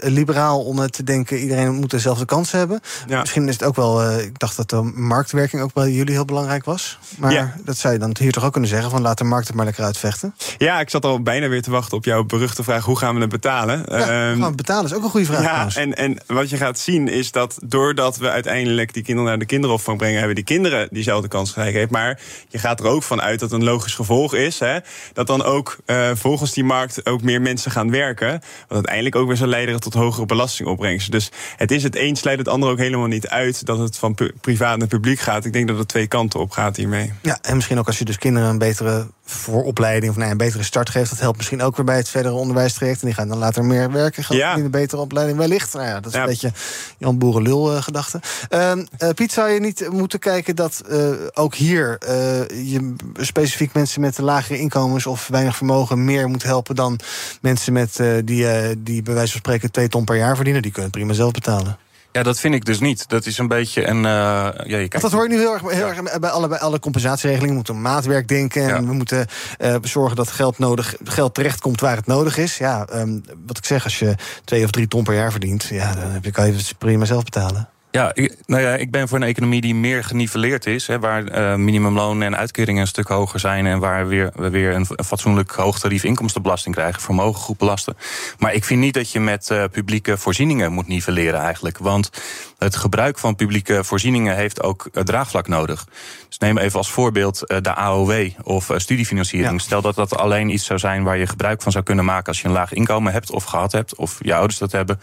liberaal 0.02 0.64
om 0.64 0.90
te 0.90 1.04
denken... 1.04 1.38
iedereen 1.38 1.74
moet 1.74 1.92
dezelfde 1.92 2.26
kans 2.26 2.52
hebben. 2.52 2.80
Ja. 3.08 3.20
Misschien 3.20 3.48
is 3.48 3.54
het 3.54 3.64
ook 3.64 3.76
wel... 3.76 4.04
Uh, 4.04 4.24
ik 4.24 4.40
dacht 4.40 4.58
dat 4.58 4.70
de 4.70 4.92
marktwerking 4.96 5.62
ook 5.62 5.74
bij 5.74 5.92
jullie 5.92 6.14
heel 6.14 6.26
belangrijk 6.26 6.66
was. 6.66 7.00
Maar 7.18 7.32
ja. 7.32 7.54
dat 7.64 7.78
zou 7.78 7.94
je 7.94 8.00
dan 8.00 8.16
hier 8.20 8.32
toch 8.32 8.46
ook 8.46 8.52
kunnen 8.52 8.70
zeggen... 8.70 8.90
van 8.90 9.02
laat 9.02 9.18
de 9.18 9.24
markt 9.24 9.48
het 9.48 9.56
maar 9.56 9.66
lekker 9.66 9.84
uitvechten. 9.84 10.36
Ja, 10.58 10.80
ik 10.80 10.90
zat 10.90 11.06
al 11.06 11.22
bijna 11.22 11.48
weer 11.48 11.62
te 11.62 11.72
wachten 11.72 11.98
op 11.98 12.06
jouw 12.06 12.24
beruchte 12.24 12.64
vraag... 12.64 12.86
hoe 12.86 12.98
gaan 12.98 13.16
we 13.16 13.22
het 13.22 13.30
betalen? 13.30 13.84
Ja, 13.88 14.46
het 14.46 14.56
betalen 14.56 14.86
is 14.86 14.94
ook 14.94 15.04
een 15.04 15.10
goede 15.10 15.26
vraag. 15.26 15.74
Ja, 15.74 15.82
en, 15.82 15.96
en 15.96 16.18
wat 16.28 16.50
je 16.50 16.58
gaat 16.58 16.80
zien 16.80 17.08
is 17.08 17.32
dat 17.32 17.58
doordat 17.64 18.18
we 18.18 18.30
uiteindelijk... 18.30 18.94
die 18.94 19.04
kinderen 19.04 19.30
naar 19.30 19.40
de 19.40 19.46
kinderopvang 19.46 19.98
brengen... 19.98 20.18
hebben 20.18 20.36
die 20.36 20.44
kinderen 20.44 20.88
diezelfde 20.92 21.28
kans 21.28 21.52
gekregen. 21.52 21.88
Maar 21.92 22.20
je 22.48 22.58
gaat 22.58 22.80
er 22.80 22.86
ook 22.86 22.99
van 23.06 23.22
uit 23.22 23.40
dat 23.40 23.52
een 23.52 23.64
logisch 23.64 23.94
gevolg 23.94 24.34
is. 24.34 24.60
Hè, 24.60 24.78
dat 25.14 25.28
dan 25.28 25.44
ook 25.44 25.78
uh, 25.86 26.10
volgens 26.14 26.54
die 26.54 26.64
markt 26.64 27.06
ook 27.06 27.22
meer 27.22 27.42
mensen 27.42 27.72
gaan 27.72 27.92
werken. 27.92 28.32
Wat 28.32 28.78
uiteindelijk 28.78 29.16
ook 29.16 29.28
weer 29.28 29.38
zal 29.38 29.48
leiden 29.48 29.80
tot 29.80 29.94
hogere 29.94 30.26
belastingopbrengsten. 30.26 31.12
Dus 31.12 31.32
het 31.56 31.72
is 31.72 31.84
het 31.84 31.96
een 31.96 32.16
sluit 32.16 32.38
het 32.38 32.48
ander 32.48 32.70
ook 32.70 32.78
helemaal 32.78 33.08
niet 33.08 33.28
uit 33.28 33.66
dat 33.66 33.80
het 33.80 33.98
van 33.98 34.18
privaat 34.42 34.78
naar 34.78 34.88
publiek 34.88 35.20
gaat. 35.20 35.46
Ik 35.46 35.54
denk 35.54 35.68
dat 35.68 35.78
het 35.78 35.88
twee 35.88 36.08
kanten 36.08 36.40
op 36.40 36.52
gaat 36.52 36.76
hiermee. 36.76 37.14
Ja, 37.22 37.38
en 37.42 37.56
misschien 37.56 37.80
ook 37.80 37.88
als 37.88 37.98
je 37.98 38.06
dus 38.06 38.18
kinderen 38.18 38.50
een 38.50 38.58
betere 38.58 39.08
vooropleiding 39.30 40.12
of 40.12 40.18
nee, 40.18 40.30
een 40.30 40.38
betere 40.38 40.64
start 40.64 40.90
geeft. 40.90 41.10
Dat 41.10 41.20
helpt 41.20 41.38
misschien 41.38 41.62
ook 41.62 41.76
weer 41.76 41.86
bij 41.86 41.98
het 41.98 42.10
verdere 42.10 42.36
onderwijstraject. 42.36 43.02
En 43.02 43.06
die 43.06 43.16
gaan 43.16 43.28
dan 43.28 43.38
later 43.38 43.66
meer 43.66 43.92
werken. 43.92 44.24
Gaan 44.24 44.38
ja. 44.38 44.56
in 44.56 44.64
een 44.64 44.72
betere 44.72 45.02
opleiding 45.02 45.38
wellicht. 45.38 45.74
Nou 45.74 45.88
ja, 45.88 46.00
dat 46.00 46.06
is 46.06 46.14
ja. 46.14 46.20
een 46.20 46.28
beetje 46.28 46.52
Jan 46.98 47.18
Boerenlul 47.18 47.74
uh, 47.74 47.82
gedachte. 47.82 48.22
Uh, 48.50 48.72
uh, 48.76 49.10
Piet, 49.16 49.32
zou 49.32 49.50
je 49.50 49.60
niet 49.60 49.90
moeten 49.92 50.20
kijken 50.20 50.56
dat 50.56 50.82
uh, 50.92 51.10
ook 51.34 51.56
hier 51.56 51.98
je 52.54 52.96
specifiek 53.14 53.74
mensen 53.74 54.02
met 54.02 54.18
lagere 54.18 54.60
inkomens 54.60 55.06
of 55.06 55.28
weinig 55.28 55.56
vermogen 55.56 56.06
meer 56.06 56.28
moet 56.28 56.44
helpen 56.44 56.76
dan 56.76 57.00
mensen 57.42 57.74
met 57.74 58.00
die, 58.24 58.84
die 58.84 59.02
bij 59.02 59.14
wijze 59.14 59.32
van 59.32 59.40
spreken 59.40 59.72
twee 59.72 59.88
ton 59.88 60.06
per 60.06 60.16
jaar 60.16 60.36
verdienen? 60.36 60.62
Die 60.62 60.72
kunnen 60.72 60.92
prima 60.92 61.14
zelf 61.14 61.32
betalen. 61.32 61.78
Ja, 62.20 62.26
dat 62.26 62.40
vind 62.40 62.56
ik 62.56 62.66
dus 62.66 62.80
niet. 62.80 63.10
Dat 63.10 63.26
is 63.26 63.38
een 63.38 63.48
beetje 63.48 63.88
een. 63.88 63.98
Uh, 63.98 64.04
ja, 64.04 64.54
je 64.64 64.88
kijkt... 64.88 65.02
Dat 65.02 65.12
hoor 65.12 65.24
ik 65.24 65.30
nu 65.30 65.38
heel 65.38 65.54
erg, 65.54 65.62
heel 65.62 65.88
ja. 65.88 65.96
erg 65.96 66.20
bij 66.20 66.30
alle, 66.30 66.48
bij 66.48 66.60
alle 66.60 66.80
compensatieregelingen. 66.80 67.50
We 67.50 67.56
moeten 67.56 67.82
maatwerk 67.82 68.28
denken. 68.28 68.76
En 68.76 68.88
we 68.88 68.94
moeten 68.94 69.28
uh, 69.60 69.76
zorgen 69.82 70.16
dat 70.16 70.32
geld, 70.32 70.58
nodig, 70.58 70.96
geld 71.04 71.34
terechtkomt 71.34 71.82
waar 71.82 71.96
het 71.96 72.06
nodig 72.06 72.38
is. 72.38 72.58
Ja, 72.58 72.88
um, 72.94 73.24
wat 73.46 73.58
ik 73.58 73.66
zeg, 73.66 73.84
als 73.84 74.00
je 74.00 74.16
twee 74.44 74.64
of 74.64 74.70
drie 74.70 74.88
ton 74.88 75.04
per 75.04 75.14
jaar 75.14 75.32
verdient, 75.32 75.64
ja, 75.64 75.94
dan 75.94 76.12
heb 76.12 76.26
je, 76.26 76.32
kan 76.32 76.46
je 76.46 76.54
het 76.54 76.76
prima 76.78 77.06
zelf 77.06 77.24
betalen. 77.24 77.70
Ja, 77.92 78.12
ik, 78.14 78.36
nou 78.46 78.62
ja, 78.62 78.76
ik 78.76 78.92
ben 78.92 79.08
voor 79.08 79.18
een 79.18 79.28
economie 79.28 79.62
die 79.62 79.76
meer 79.76 80.04
geniveleerd 80.04 80.66
is. 80.66 80.88
Hè, 80.88 81.00
waar 81.00 81.24
uh, 81.24 81.56
minimumloon 81.56 82.22
en 82.22 82.38
uitkeringen 82.38 82.82
een 82.82 82.88
stuk 82.88 83.08
hoger 83.08 83.40
zijn. 83.40 83.66
En 83.66 83.80
waar 83.80 84.08
weer, 84.08 84.32
we 84.36 84.50
weer 84.50 84.74
een, 84.76 84.88
fatsoenlijk 85.06 85.52
hoog 85.52 85.80
tarief 85.80 86.04
inkomstenbelasting 86.04 86.76
krijgen. 86.76 87.02
Vermogen 87.02 87.42
goed 87.42 87.58
belasten. 87.58 87.98
Maar 88.40 88.54
ik 88.54 88.64
vind 88.64 88.80
niet 88.80 88.94
dat 88.94 89.12
je 89.12 89.20
met 89.20 89.50
uh, 89.50 89.64
publieke 89.72 90.18
voorzieningen 90.18 90.72
moet 90.72 90.88
nivelleren 90.88 91.40
eigenlijk. 91.40 91.78
Want 91.78 92.10
het 92.58 92.76
gebruik 92.76 93.18
van 93.18 93.36
publieke 93.36 93.84
voorzieningen 93.84 94.36
heeft 94.36 94.64
ook 94.64 94.90
draagvlak 94.94 95.48
nodig. 95.48 95.88
Dus 96.30 96.38
neem 96.38 96.58
even 96.58 96.78
als 96.78 96.92
voorbeeld 96.92 97.40
de 97.62 97.76
AOW 97.76 98.30
of 98.44 98.72
studiefinanciering. 98.76 99.52
Ja. 99.52 99.58
Stel 99.58 99.82
dat 99.82 99.96
dat 99.96 100.18
alleen 100.18 100.50
iets 100.50 100.66
zou 100.66 100.80
zijn 100.80 101.04
waar 101.04 101.18
je 101.18 101.28
gebruik 101.28 101.62
van 101.62 101.72
zou 101.72 101.84
kunnen 101.84 102.06
maken 102.06 102.28
als 102.28 102.42
je 102.42 102.48
een 102.48 102.54
laag 102.54 102.74
inkomen 102.74 103.14
hebt 103.14 103.32
of 103.32 103.44
gehad 103.44 103.72
hebt. 103.72 103.96
Of 103.96 104.18
je 104.20 104.36
ouders 104.36 104.58
dat 104.58 104.72
hebben. 104.72 105.00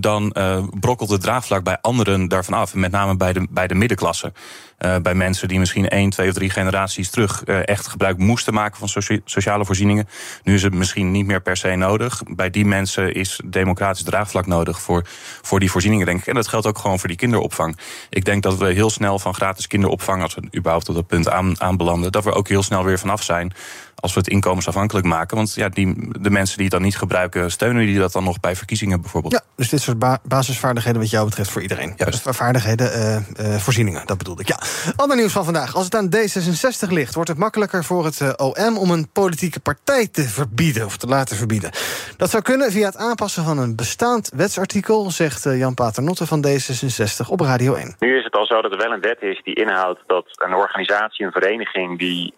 dan 0.00 0.34
brokkelt 0.80 1.10
het 1.10 1.20
draagvlak 1.20 1.64
bij 1.64 1.78
anderen 1.80 2.28
daarvan 2.28 2.54
af. 2.54 2.74
Met 2.74 2.90
name 2.90 3.16
bij 3.16 3.32
de, 3.32 3.46
bij 3.50 3.66
de 3.66 3.74
middenklasse. 3.74 4.32
Uh, 4.78 4.96
bij 4.96 5.14
mensen 5.14 5.48
die 5.48 5.58
misschien 5.58 5.88
één, 5.88 6.10
twee 6.10 6.28
of 6.28 6.34
drie 6.34 6.50
generaties 6.50 7.10
terug 7.10 7.42
uh, 7.46 7.68
echt 7.68 7.86
gebruik 7.86 8.18
moesten 8.18 8.54
maken 8.54 8.78
van 8.78 8.88
socia 8.88 9.18
sociale 9.24 9.64
voorzieningen. 9.64 10.08
Nu 10.42 10.54
is 10.54 10.62
het 10.62 10.74
misschien 10.74 11.10
niet 11.10 11.26
meer 11.26 11.42
per 11.42 11.56
se 11.56 11.74
nodig. 11.74 12.22
Bij 12.28 12.50
die 12.50 12.64
mensen 12.64 13.14
is 13.14 13.40
democratisch 13.44 14.02
draagvlak 14.02 14.46
nodig 14.46 14.80
voor, 14.80 15.06
voor 15.42 15.60
die 15.60 15.70
voorzieningen, 15.70 16.06
denk 16.06 16.20
ik. 16.20 16.26
En 16.26 16.34
dat 16.34 16.48
geldt 16.48 16.66
ook 16.66 16.78
gewoon 16.78 16.98
voor 16.98 17.08
die 17.08 17.16
kinderopvang. 17.16 17.78
Ik 18.10 18.24
denk 18.24 18.42
dat 18.42 18.58
we 18.58 18.72
heel 18.72 18.90
snel 18.90 19.18
van 19.18 19.34
gratis 19.34 19.66
kinderopvang, 19.66 20.22
als 20.22 20.34
we 20.34 20.48
überhaupt 20.56 20.88
op 20.88 20.94
dat 20.94 21.06
punt 21.06 21.28
aan, 21.28 21.60
aanbelanden, 21.60 22.12
dat 22.12 22.24
we 22.24 22.32
ook 22.32 22.48
heel 22.48 22.62
snel 22.62 22.84
weer 22.84 22.98
vanaf 22.98 23.22
zijn 23.22 23.52
als 24.00 24.14
we 24.14 24.18
het 24.20 24.28
inkomensafhankelijk 24.28 25.06
maken. 25.06 25.36
Want 25.36 25.54
ja, 25.54 25.68
die, 25.68 25.94
de 26.20 26.30
mensen 26.30 26.56
die 26.56 26.64
het 26.64 26.74
dan 26.74 26.82
niet 26.82 26.96
gebruiken, 26.96 27.50
steunen 27.50 27.86
die 27.86 27.98
dat 27.98 28.12
dan 28.12 28.24
nog 28.24 28.40
bij 28.40 28.56
verkiezingen 28.56 29.00
bijvoorbeeld? 29.00 29.32
Ja, 29.32 29.40
dus 29.56 29.68
dit 29.68 29.80
soort 29.80 29.98
ba 29.98 30.18
basisvaardigheden 30.22 31.00
wat 31.00 31.10
jou 31.10 31.24
betreft 31.24 31.50
voor 31.50 31.62
iedereen. 31.62 31.92
Juist. 31.96 32.24
Dus 32.24 32.36
vaardigheden, 32.36 32.86
uh, 32.86 33.52
uh, 33.52 33.56
voorzieningen, 33.56 34.06
dat 34.06 34.18
bedoelde 34.18 34.42
ik. 34.42 34.48
Ja. 34.48 34.58
Ander 34.96 35.16
nieuws 35.16 35.32
van 35.32 35.44
vandaag. 35.44 35.74
Als 35.74 35.84
het 35.84 35.94
aan 35.94 36.10
D66 36.16 36.88
ligt, 36.88 37.14
wordt 37.14 37.28
het 37.28 37.38
makkelijker 37.38 37.84
voor 37.84 38.04
het 38.04 38.36
OM 38.36 38.78
om 38.78 38.90
een 38.90 39.08
politieke 39.12 39.60
partij 39.60 40.08
te 40.08 40.22
verbieden 40.22 40.84
of 40.84 40.96
te 40.96 41.06
laten 41.06 41.36
verbieden. 41.36 41.70
Dat 42.16 42.30
zou 42.30 42.42
kunnen 42.42 42.70
via 42.70 42.86
het 42.86 42.96
aanpassen 42.96 43.44
van 43.44 43.58
een 43.58 43.76
bestaand 43.76 44.32
wetsartikel, 44.34 45.10
zegt 45.10 45.42
Jan 45.42 45.74
Paternotte 45.74 46.26
van 46.26 46.44
D66 46.46 47.28
op 47.28 47.40
Radio 47.40 47.74
1. 47.74 47.96
Nu 47.98 48.18
is 48.18 48.24
het 48.24 48.34
al 48.34 48.46
zo 48.46 48.60
dat 48.60 48.72
er 48.72 48.78
wel 48.78 48.92
een 48.92 49.00
wet 49.00 49.22
is 49.22 49.40
die 49.44 49.54
inhoudt 49.54 50.00
dat 50.06 50.26
een 50.44 50.54
organisatie, 50.54 51.26
een 51.26 51.32
vereniging 51.32 51.98
die 51.98 52.32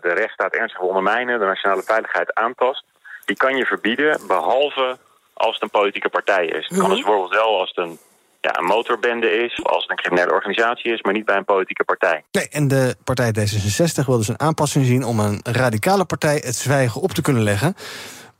de 0.00 0.12
rechtsstaat 0.14 0.52
ernstig 0.52 0.80
wil 0.80 0.95
ondermijnen, 0.96 1.38
de 1.38 1.44
nationale 1.44 1.82
veiligheid 1.82 2.34
aantast, 2.34 2.84
die 3.24 3.36
kan 3.36 3.56
je 3.56 3.64
verbieden, 3.64 4.20
behalve 4.26 4.98
als 5.34 5.54
het 5.54 5.62
een 5.62 5.80
politieke 5.80 6.08
partij 6.08 6.46
is. 6.46 6.68
Het 6.68 6.78
kan 6.78 6.90
dus 6.90 7.02
bijvoorbeeld 7.02 7.32
wel 7.32 7.60
als 7.60 7.72
het 7.74 7.86
een, 7.86 7.98
ja, 8.40 8.58
een 8.58 8.64
motorbende 8.64 9.30
is, 9.44 9.60
of 9.60 9.72
als 9.72 9.82
het 9.82 9.90
een 9.90 9.96
criminele 9.96 10.32
organisatie 10.32 10.92
is, 10.92 11.02
maar 11.02 11.12
niet 11.12 11.24
bij 11.24 11.36
een 11.36 11.44
politieke 11.44 11.84
partij. 11.84 12.24
Nee, 12.30 12.48
en 12.48 12.68
de 12.68 12.96
partij 13.04 13.34
D66 13.38 14.04
wil 14.06 14.16
dus 14.16 14.28
een 14.28 14.40
aanpassing 14.40 14.84
zien 14.86 15.04
om 15.04 15.20
een 15.20 15.40
radicale 15.42 16.04
partij 16.04 16.42
het 16.44 16.56
zwijgen 16.56 17.00
op 17.00 17.10
te 17.10 17.22
kunnen 17.22 17.42
leggen. 17.42 17.74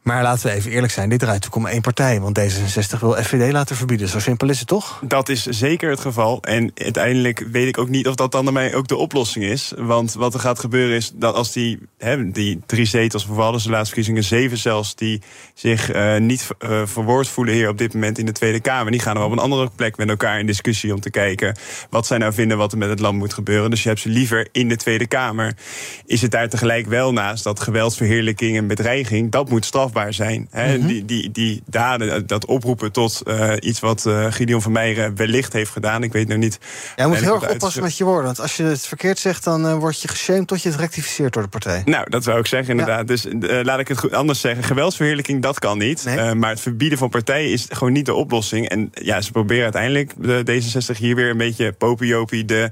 Maar 0.07 0.23
laten 0.23 0.47
we 0.47 0.53
even 0.53 0.71
eerlijk 0.71 0.93
zijn, 0.93 1.09
dit 1.09 1.19
draait 1.19 1.35
natuurlijk 1.35 1.67
om 1.67 1.73
één 1.73 1.83
partij. 1.83 2.21
Want 2.21 2.39
D66 2.41 3.01
wil 3.01 3.13
FVD 3.13 3.53
laten 3.53 3.77
verbieden. 3.77 4.09
Zo 4.09 4.19
simpel 4.19 4.49
is 4.49 4.59
het 4.59 4.69
toch? 4.69 5.03
Dat 5.05 5.29
is 5.29 5.47
zeker 5.47 5.91
het 5.91 6.01
geval. 6.01 6.43
En 6.43 6.71
uiteindelijk 6.75 7.47
weet 7.51 7.69
ik 7.69 7.79
ook 7.79 7.89
niet 7.89 8.09
of 8.09 8.15
dat 8.15 8.33
dan 8.33 8.53
mij 8.53 8.75
ook 8.75 8.89
de 8.89 8.97
oplossing 8.97 9.45
is. 9.45 9.73
Want 9.77 10.15
wat 10.15 10.35
er 10.35 10.41
gaat 10.41 10.59
gebeuren 10.59 10.97
is 10.97 11.13
dat 11.15 11.35
als 11.35 11.53
die, 11.53 11.79
hè, 11.99 12.31
die 12.31 12.61
drie 12.67 12.85
zetels, 12.85 13.27
bijvoorbeeld 13.27 13.63
de 13.63 13.71
laatste 13.71 13.87
verkiezingen, 13.87 14.25
zeven 14.25 14.59
zelfs, 14.59 14.95
die 14.95 15.23
zich 15.55 15.95
uh, 15.95 16.17
niet 16.17 16.49
uh, 16.59 16.83
verwoord 16.85 17.29
voelen 17.29 17.55
hier 17.55 17.69
op 17.69 17.79
dit 17.79 17.95
moment 17.95 18.19
in 18.19 18.27
de 18.27 18.33
Tweede 18.33 18.61
Kamer, 18.61 18.91
die 18.93 19.01
gaan 19.01 19.17
er 19.17 19.23
op 19.23 19.33
een 19.33 19.39
andere 19.39 19.71
plek 19.77 19.97
met 19.97 20.09
elkaar 20.09 20.39
in 20.39 20.47
discussie 20.47 20.95
om 20.95 21.01
te 21.01 21.11
kijken 21.11 21.57
wat 21.91 22.07
zij 22.07 22.19
nou 22.19 22.33
vinden 22.33 22.59
wat 22.59 22.73
er 22.73 22.79
met 22.79 22.89
het 22.89 23.01
land 23.01 23.19
moet 23.19 23.35
gebeuren. 23.35 23.71
Dus 23.71 23.83
je 23.83 23.89
hebt 23.89 24.01
ze 24.01 24.09
liever 24.09 24.49
in 24.53 24.69
de 24.69 24.77
Tweede 24.77 25.07
Kamer. 25.07 25.57
Is 26.05 26.23
het 26.23 26.31
daar 26.31 26.49
tegelijk 26.49 26.87
wel 26.87 27.13
naast 27.13 27.45
dat 27.45 27.61
geweldsverheerlijking 27.61 28.57
en 28.57 28.67
bedreiging, 28.67 29.31
dat 29.31 29.49
moet 29.49 29.65
strafbaar 29.65 29.96
zijn. 30.09 30.49
Hè? 30.51 30.87
die, 30.87 31.05
die, 31.05 31.31
die 31.31 31.63
daden, 31.67 32.27
dat 32.27 32.47
oproepen 32.47 32.93
tot 32.93 33.23
uh, 33.25 33.53
iets 33.61 33.81
wat 33.81 34.05
uh, 34.07 34.27
Gideon 34.31 34.63
van 34.63 34.73
Meijeren 34.73 35.17
wellicht 35.17 35.53
heeft 35.53 35.71
gedaan. 35.71 36.03
Ik 36.03 36.13
weet 36.13 36.29
nog 36.29 36.39
niet. 36.39 36.59
Ja, 36.97 37.03
je 37.05 37.09
moet 37.09 37.21
heel 37.21 37.35
erg 37.35 37.51
oppassen 37.51 37.83
met 37.83 37.97
je 37.97 38.05
woorden. 38.05 38.25
Want 38.25 38.41
als 38.41 38.57
je 38.57 38.63
het 38.63 38.87
verkeerd 38.87 39.19
zegt, 39.19 39.45
dan 39.45 39.67
uh, 39.67 39.75
word 39.75 40.03
je 40.03 40.09
geshamed 40.09 40.47
tot 40.47 40.63
je 40.63 40.69
het 40.69 40.79
rectificeert 40.79 41.33
door 41.33 41.43
de 41.43 41.49
partij. 41.49 41.83
Nou, 41.85 42.11
dat 42.11 42.25
zou 42.25 42.39
ik 42.39 42.47
zeggen, 42.47 42.71
inderdaad. 42.71 42.99
Ja. 42.99 43.05
Dus 43.05 43.27
laat 43.65 43.79
ik 43.79 43.89
het 43.89 43.99
goed 43.99 44.13
anders 44.13 44.41
zeggen. 44.41 44.65
Geweldsverheerlijking, 44.65 45.43
dat 45.43 45.59
kan 45.59 45.79
niet. 45.79 46.05
Nee. 46.05 46.35
maar 46.35 46.51
het 46.51 46.61
verbieden 46.61 46.99
van 46.99 47.09
partijen 47.09 47.51
is 47.51 47.67
gewoon 47.69 47.93
niet 47.93 48.07
de 48.07 48.15
oplossing. 48.15 48.69
En 48.69 48.91
ja, 48.93 49.21
ze 49.21 49.33
proberen 49.33 49.63
uiteindelijk 49.63 50.13
de 50.19 50.43
D66 50.51 50.99
hier 50.99 51.15
weer 51.15 51.31
een 51.31 51.37
beetje 51.37 51.73
popiopie 51.73 52.45
de 52.45 52.71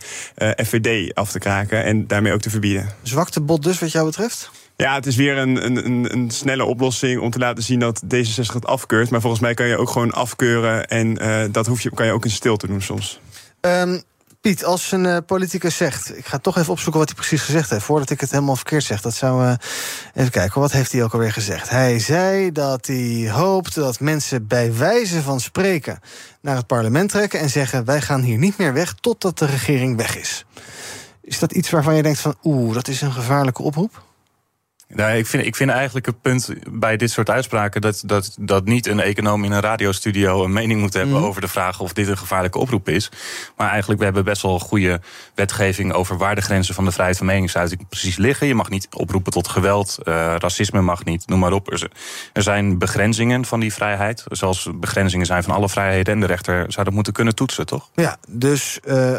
FVD 0.65 1.15
af 1.15 1.31
te 1.31 1.39
kraken. 1.39 1.85
En 1.85 2.07
daarmee 2.07 2.33
ook 2.33 2.41
te 2.41 2.51
verbieden. 2.51 2.89
Zwakte 3.03 3.41
bot 3.41 3.63
dus, 3.63 3.79
wat 3.79 3.93
jou 3.93 4.07
betreft? 4.07 4.51
Ja, 4.77 4.95
het 4.95 5.07
is 5.07 5.17
weer 5.17 5.39
een, 5.39 5.65
een, 5.65 6.13
een 6.13 6.31
snelle 6.31 6.65
oplossing 6.65 7.21
om 7.21 7.31
te 7.31 7.39
laten 7.39 7.63
zien 7.63 7.79
dat 7.79 8.03
D66 8.05 8.53
het 8.53 8.67
afkeurt. 8.67 9.11
Maar 9.11 9.21
volgens 9.21 9.43
mij 9.43 9.55
kan 9.55 9.67
je 9.67 9.79
ook 9.79 9.91
gewoon 9.91 10.11
afkeuren. 10.11 10.89
En 10.89 11.23
uh, 11.23 11.45
dat 11.51 11.67
hoef 11.67 11.81
je, 11.81 11.91
kan 11.91 12.07
je 12.07 12.13
ook 12.13 12.25
in 12.25 12.31
stilte 12.31 12.67
doen 12.67 12.83
soms. 12.83 13.21
Um, 13.61 14.03
Piet, 14.41 14.65
als 14.65 14.93
een 14.93 15.05
uh, 15.05 15.17
politicus 15.27 15.77
zegt... 15.77 16.17
ik 16.17 16.27
ga 16.27 16.39
toch 16.39 16.59
even 16.59 16.73
opzoeken 16.73 17.01
wat 17.01 17.09
hij 17.09 17.19
precies 17.19 17.43
gezegd 17.43 17.71
heeft... 17.71 17.85
voordat 17.85 18.11
ik 18.11 18.21
het 18.21 18.31
helemaal 18.31 18.57
verkeerd 18.57 18.85
zeg. 18.85 19.01
Dat 19.01 19.15
zou... 19.15 19.45
Uh, 19.45 19.55
even 20.15 20.31
kijken, 20.31 20.61
wat 20.61 20.73
heeft 20.73 20.93
hij 20.93 21.03
ook 21.03 21.13
alweer 21.13 21.33
gezegd? 21.33 21.71
Hij 21.71 21.99
zei 21.99 22.53
dat 22.53 22.87
hij 22.87 23.31
hoopt 23.31 23.75
dat 23.75 24.01
mensen 24.01 24.47
bij 24.47 24.75
wijze 24.75 25.23
van 25.23 25.41
spreken... 25.41 26.01
naar 26.41 26.57
het 26.57 26.67
parlement 26.67 27.11
trekken 27.11 27.41
en 27.41 27.51
zeggen... 27.51 27.85
wij 27.85 28.01
gaan 28.01 28.21
hier 28.21 28.39
niet 28.39 28.59
meer 28.59 28.73
weg 28.73 28.95
totdat 29.01 29.39
de 29.39 29.47
regering 29.47 29.97
weg 29.97 30.17
is. 30.17 30.45
Is 31.23 31.39
dat 31.39 31.53
iets 31.53 31.71
waarvan 31.71 31.95
je 31.95 32.03
denkt 32.03 32.21
van... 32.21 32.37
oeh, 32.43 32.75
dat 32.75 32.89
is 32.89 33.01
een 33.01 33.13
gevaarlijke 33.13 33.63
oproep? 33.63 34.04
Nou, 34.89 35.17
ik, 35.17 35.27
vind, 35.27 35.47
ik 35.47 35.57
vind 35.57 35.71
eigenlijk 35.71 36.07
het 36.07 36.23
punt 36.23 36.51
bij 36.71 36.97
dit 36.97 37.11
soort 37.11 37.31
uitspraken 37.31 37.81
dat, 37.81 38.03
dat, 38.07 38.37
dat 38.41 38.65
niet 38.65 38.87
een 38.87 39.01
econoom 39.01 39.45
in 39.45 39.53
een 39.53 39.61
radiostudio 39.61 40.45
een 40.45 40.53
mening 40.53 40.81
moet 40.81 40.95
hebben 40.95 41.19
mm. 41.19 41.25
over 41.25 41.41
de 41.41 41.49
vraag 41.49 41.81
of 41.81 41.93
dit 41.93 42.09
een 42.09 42.19
gevaarlijke 42.19 42.59
oproep 42.59 42.89
is. 42.89 43.11
Maar 43.57 43.69
eigenlijk, 43.69 43.99
we 43.99 44.05
hebben 44.05 44.25
best 44.25 44.43
wel 44.43 44.59
goede 44.59 45.01
wetgeving 45.35 45.93
over 45.93 46.17
waar 46.17 46.35
de 46.35 46.41
grenzen 46.41 46.75
van 46.75 46.85
de 46.85 46.93
vrijheid 46.93 47.17
van 47.17 47.27
meningsuiting 47.27 47.89
precies 47.89 48.17
liggen. 48.17 48.47
Je 48.47 48.55
mag 48.55 48.71
niet 48.71 48.89
oproepen 48.91 49.33
tot 49.33 49.49
geweld, 49.49 49.99
uh, 50.05 50.35
racisme 50.39 50.81
mag 50.81 51.05
niet, 51.05 51.27
noem 51.27 51.39
maar 51.39 51.53
op. 51.53 51.73
Er, 51.73 51.91
er 52.33 52.43
zijn 52.43 52.79
begrenzingen 52.79 53.45
van 53.45 53.61
die 53.61 53.73
vrijheid, 53.73 54.25
zoals 54.27 54.69
begrenzingen 54.75 55.27
zijn 55.27 55.43
van 55.43 55.55
alle 55.55 55.69
vrijheden. 55.69 56.15
En 56.15 56.21
de 56.21 56.27
rechter 56.27 56.65
zou 56.73 56.85
dat 56.85 56.95
moeten 56.95 57.13
kunnen 57.13 57.35
toetsen, 57.35 57.67
toch? 57.67 57.91
Ja, 57.95 58.17
dus 58.29 58.81
uh, 58.85 59.17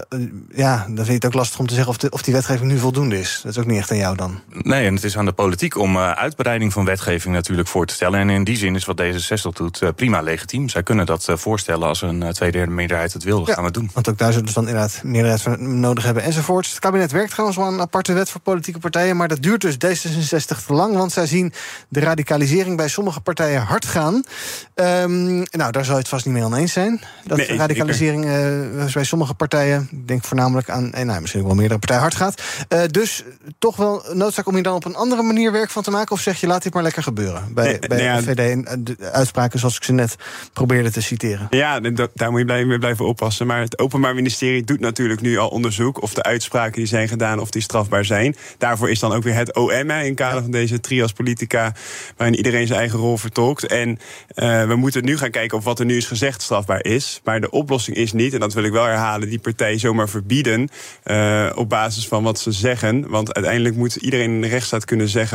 ja, 0.56 0.78
dan 0.88 0.96
vind 0.96 1.08
je 1.08 1.14
het 1.14 1.26
ook 1.26 1.34
lastig 1.34 1.60
om 1.60 1.68
te 1.68 1.74
zeggen 1.74 1.92
of, 1.92 1.98
de, 1.98 2.10
of 2.10 2.22
die 2.22 2.34
wetgeving 2.34 2.72
nu 2.72 2.78
voldoende 2.78 3.20
is. 3.20 3.40
Dat 3.44 3.52
is 3.52 3.58
ook 3.58 3.66
niet 3.66 3.78
echt 3.78 3.92
aan 3.92 3.98
jou 3.98 4.16
dan. 4.16 4.42
Nee, 4.50 4.88
en 4.88 4.94
het 4.94 5.04
is 5.04 5.18
aan 5.18 5.26
de 5.26 5.32
politiek 5.32 5.55
om 5.64 5.96
uh, 5.96 6.12
uitbreiding 6.12 6.74
van 6.74 6.86
wetgeving 6.86 7.34
natuurlijk 7.34 7.68
voor 7.68 7.86
te 7.86 7.94
stellen. 7.94 8.20
En 8.20 8.30
in 8.30 8.44
die 8.44 8.58
zin 8.58 8.76
is 8.76 8.86
wat 8.86 9.02
D66 9.02 9.54
doet 9.54 9.82
uh, 9.82 9.90
prima 9.96 10.22
legitiem. 10.22 10.70
Zij 10.70 10.84
kunnen 10.84 11.06
dat 11.06 11.28
uh, 11.30 11.38
voorstellen 11.38 11.88
als 11.88 12.02
een 12.02 12.34
tweederde 12.34 12.72
meerderheid 12.72 13.14
het 13.14 13.24
wil. 13.24 13.38
Dat 13.38 13.48
ja, 13.48 13.54
gaan 13.54 13.64
we 13.64 13.72
doen. 13.72 13.90
Want 13.94 14.10
ook 14.10 14.18
daar 14.18 14.34
zullen 14.34 14.48
ze 14.48 14.54
dan 14.54 14.68
inderdaad 14.68 15.04
meerderheid 15.04 15.42
van 15.42 15.80
nodig 15.80 16.04
hebben 16.04 16.24
enzovoorts. 16.24 16.70
Het 16.70 16.80
kabinet 16.80 17.12
werkt 17.12 17.32
trouwens 17.32 17.58
wel 17.58 17.68
een 17.68 17.80
aparte 17.80 18.14
wet 18.14 18.30
voor 18.30 18.42
politieke 18.42 18.80
partijen. 18.80 19.18
Maar 19.18 19.28
dat 19.28 19.42
duurt 19.42 19.62
dus 19.62 19.76
D66 19.76 20.66
te 20.66 20.74
lang. 20.74 20.96
Want 20.96 21.12
zij 21.12 21.28
zien 21.28 21.54
de 21.90 22.00
radicalisering 22.00 22.78
bij 22.78 22.88
sommige 22.88 23.22
partijen 23.22 23.62
hard 23.62 23.86
gaan. 23.86 24.24
Um, 24.76 25.44
nou, 25.52 25.72
daar 25.72 25.84
zou 25.84 25.96
je 25.96 26.02
het 26.02 26.08
vast 26.08 26.26
niet 26.26 26.34
mee 26.34 26.44
oneens 26.44 26.74
zijn. 26.74 27.02
Dat 27.26 27.38
nee, 27.38 27.58
radicalisering 27.58 28.24
bij 28.94 29.04
sommige 29.04 29.34
partijen, 29.34 29.88
ik 29.92 30.08
denk 30.08 30.24
voornamelijk 30.24 30.70
aan, 30.70 30.94
en 30.94 31.06
nou, 31.06 31.20
misschien 31.22 31.42
ook 31.42 31.48
wel 31.48 31.56
meerdere 31.56 31.80
partijen 31.80 32.02
hard 32.02 32.16
gaat. 32.16 32.42
dus 32.92 33.24
toch 33.60 33.76
wel 33.76 34.04
noodzaak 34.14 34.48
om 34.48 34.54
hier 34.54 34.64
dan 34.64 34.76
op 34.76 34.86
een 34.86 34.96
andere 34.96 35.22
manier 35.22 35.45
werk 35.52 35.70
van 35.70 35.84
te 35.84 35.92
maken? 35.92 36.12
Of 36.12 36.22
zeg 36.22 36.40
je, 36.40 36.48
laat 36.48 36.64
dit 36.64 36.74
maar 36.74 36.84
lekker 36.84 37.04
gebeuren? 37.04 37.54
Bij, 37.54 37.66
nee, 37.66 37.80
bij 37.80 38.22
VD 38.22 38.40
en 38.40 38.84
de 38.84 39.12
uitspraken 39.12 39.60
zoals 39.60 39.76
ik 39.76 39.84
ze 39.84 39.92
net 39.92 40.16
probeerde 40.54 40.92
te 40.92 41.02
citeren. 41.02 41.48
Ja, 41.50 41.80
daar 42.14 42.32
moet 42.32 42.40
je 42.40 42.46
blijven, 42.46 42.80
blijven 42.80 43.06
oppassen. 43.06 43.48
Maar 43.48 43.60
het 43.60 43.80
Openbaar 43.80 44.16
Ministerie 44.16 44.64
doet 44.64 44.80
natuurlijk 44.80 45.22
nu 45.22 45.38
al 45.38 45.48
onderzoek... 45.48 46.02
of 46.02 46.14
de 46.14 46.24
uitspraken 46.24 46.74
die 46.74 46.86
zijn 46.86 47.08
gedaan, 47.08 47.40
of 47.40 47.50
die 47.50 47.62
strafbaar 47.62 48.06
zijn. 48.06 48.36
Daarvoor 48.58 48.90
is 48.90 49.00
dan 49.00 49.14
ook 49.14 49.24
weer 49.24 49.36
het 49.36 49.56
OM 49.56 49.90
in 49.92 50.16
kader 50.16 50.42
van 50.42 50.52
deze 50.52 50.80
trias 50.80 51.12
politica... 51.12 51.74
waarin 52.18 52.38
iedereen 52.38 52.68
zijn 52.68 52.80
eigen 52.80 53.00
rol 53.00 53.18
vertolkt. 53.18 53.66
En 53.66 53.90
uh, 53.90 54.68
we 54.68 54.76
moeten 54.76 55.06
nu 55.06 55.18
gaan 55.18 55.32
kijken 55.32 55.58
of 55.58 55.64
wat 55.64 55.80
er 55.80 55.86
nu 55.86 55.98
is 55.98 56.08
gezegd 56.08 56.42
strafbaar 56.42 56.84
is. 56.84 57.22
Maar 57.24 57.42
de 57.42 57.50
oplossing 57.50 57.98
is 57.98 58.14
niet, 58.14 58.34
en 58.34 58.40
dat 58.40 58.54
wil 58.54 58.64
ik 58.64 58.72
wel 58.72 58.86
herhalen... 58.86 59.30
die 59.30 59.40
partij 59.40 59.78
zomaar 59.78 60.10
verbieden 60.10 60.70
uh, 61.06 61.52
op 61.56 61.70
basis 61.70 62.08
van 62.08 62.24
wat 62.24 62.40
ze 62.40 62.52
zeggen. 62.52 63.10
Want 63.10 63.34
uiteindelijk 63.34 63.76
moet 63.76 63.96
iedereen 63.96 64.30
in 64.30 64.42
de 64.42 64.48
rechtsstaat 64.48 64.86
kunnen 64.86 65.10
zeggen 65.10 65.35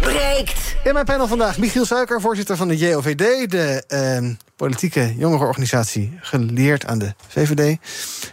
breekt. 0.00 0.76
In 0.84 0.92
mijn 0.92 1.04
panel 1.04 1.26
vandaag 1.26 1.58
Michiel 1.58 1.84
Suiker, 1.84 2.20
voorzitter 2.20 2.56
van 2.56 2.68
de 2.68 2.76
JOVD... 2.76 3.50
de 3.50 3.84
uh, 4.22 4.30
politieke 4.56 5.14
jongerenorganisatie 5.16 6.18
geleerd 6.20 6.86
aan 6.86 6.98
de 6.98 7.14
VVD. 7.28 7.78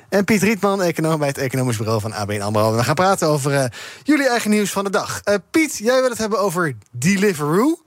En 0.10 0.25
Piet 0.25 0.43
Rietman, 0.43 0.82
econoom 0.82 1.19
bij 1.19 1.27
het 1.27 1.38
Economisch 1.38 1.77
Bureau 1.77 2.01
van 2.01 2.13
ABN 2.13 2.41
AMRO. 2.41 2.75
We 2.75 2.84
gaan 2.84 2.95
praten 2.95 3.27
over 3.27 3.51
uh, 3.51 3.65
jullie 4.03 4.30
eigen 4.30 4.49
nieuws 4.49 4.71
van 4.71 4.84
de 4.84 4.89
dag. 4.89 5.21
Uh, 5.23 5.36
Piet, 5.51 5.77
jij 5.77 6.01
wil 6.01 6.10
het 6.10 6.17
hebben 6.17 6.39
over 6.39 6.75
Deliveroo. 6.91 7.82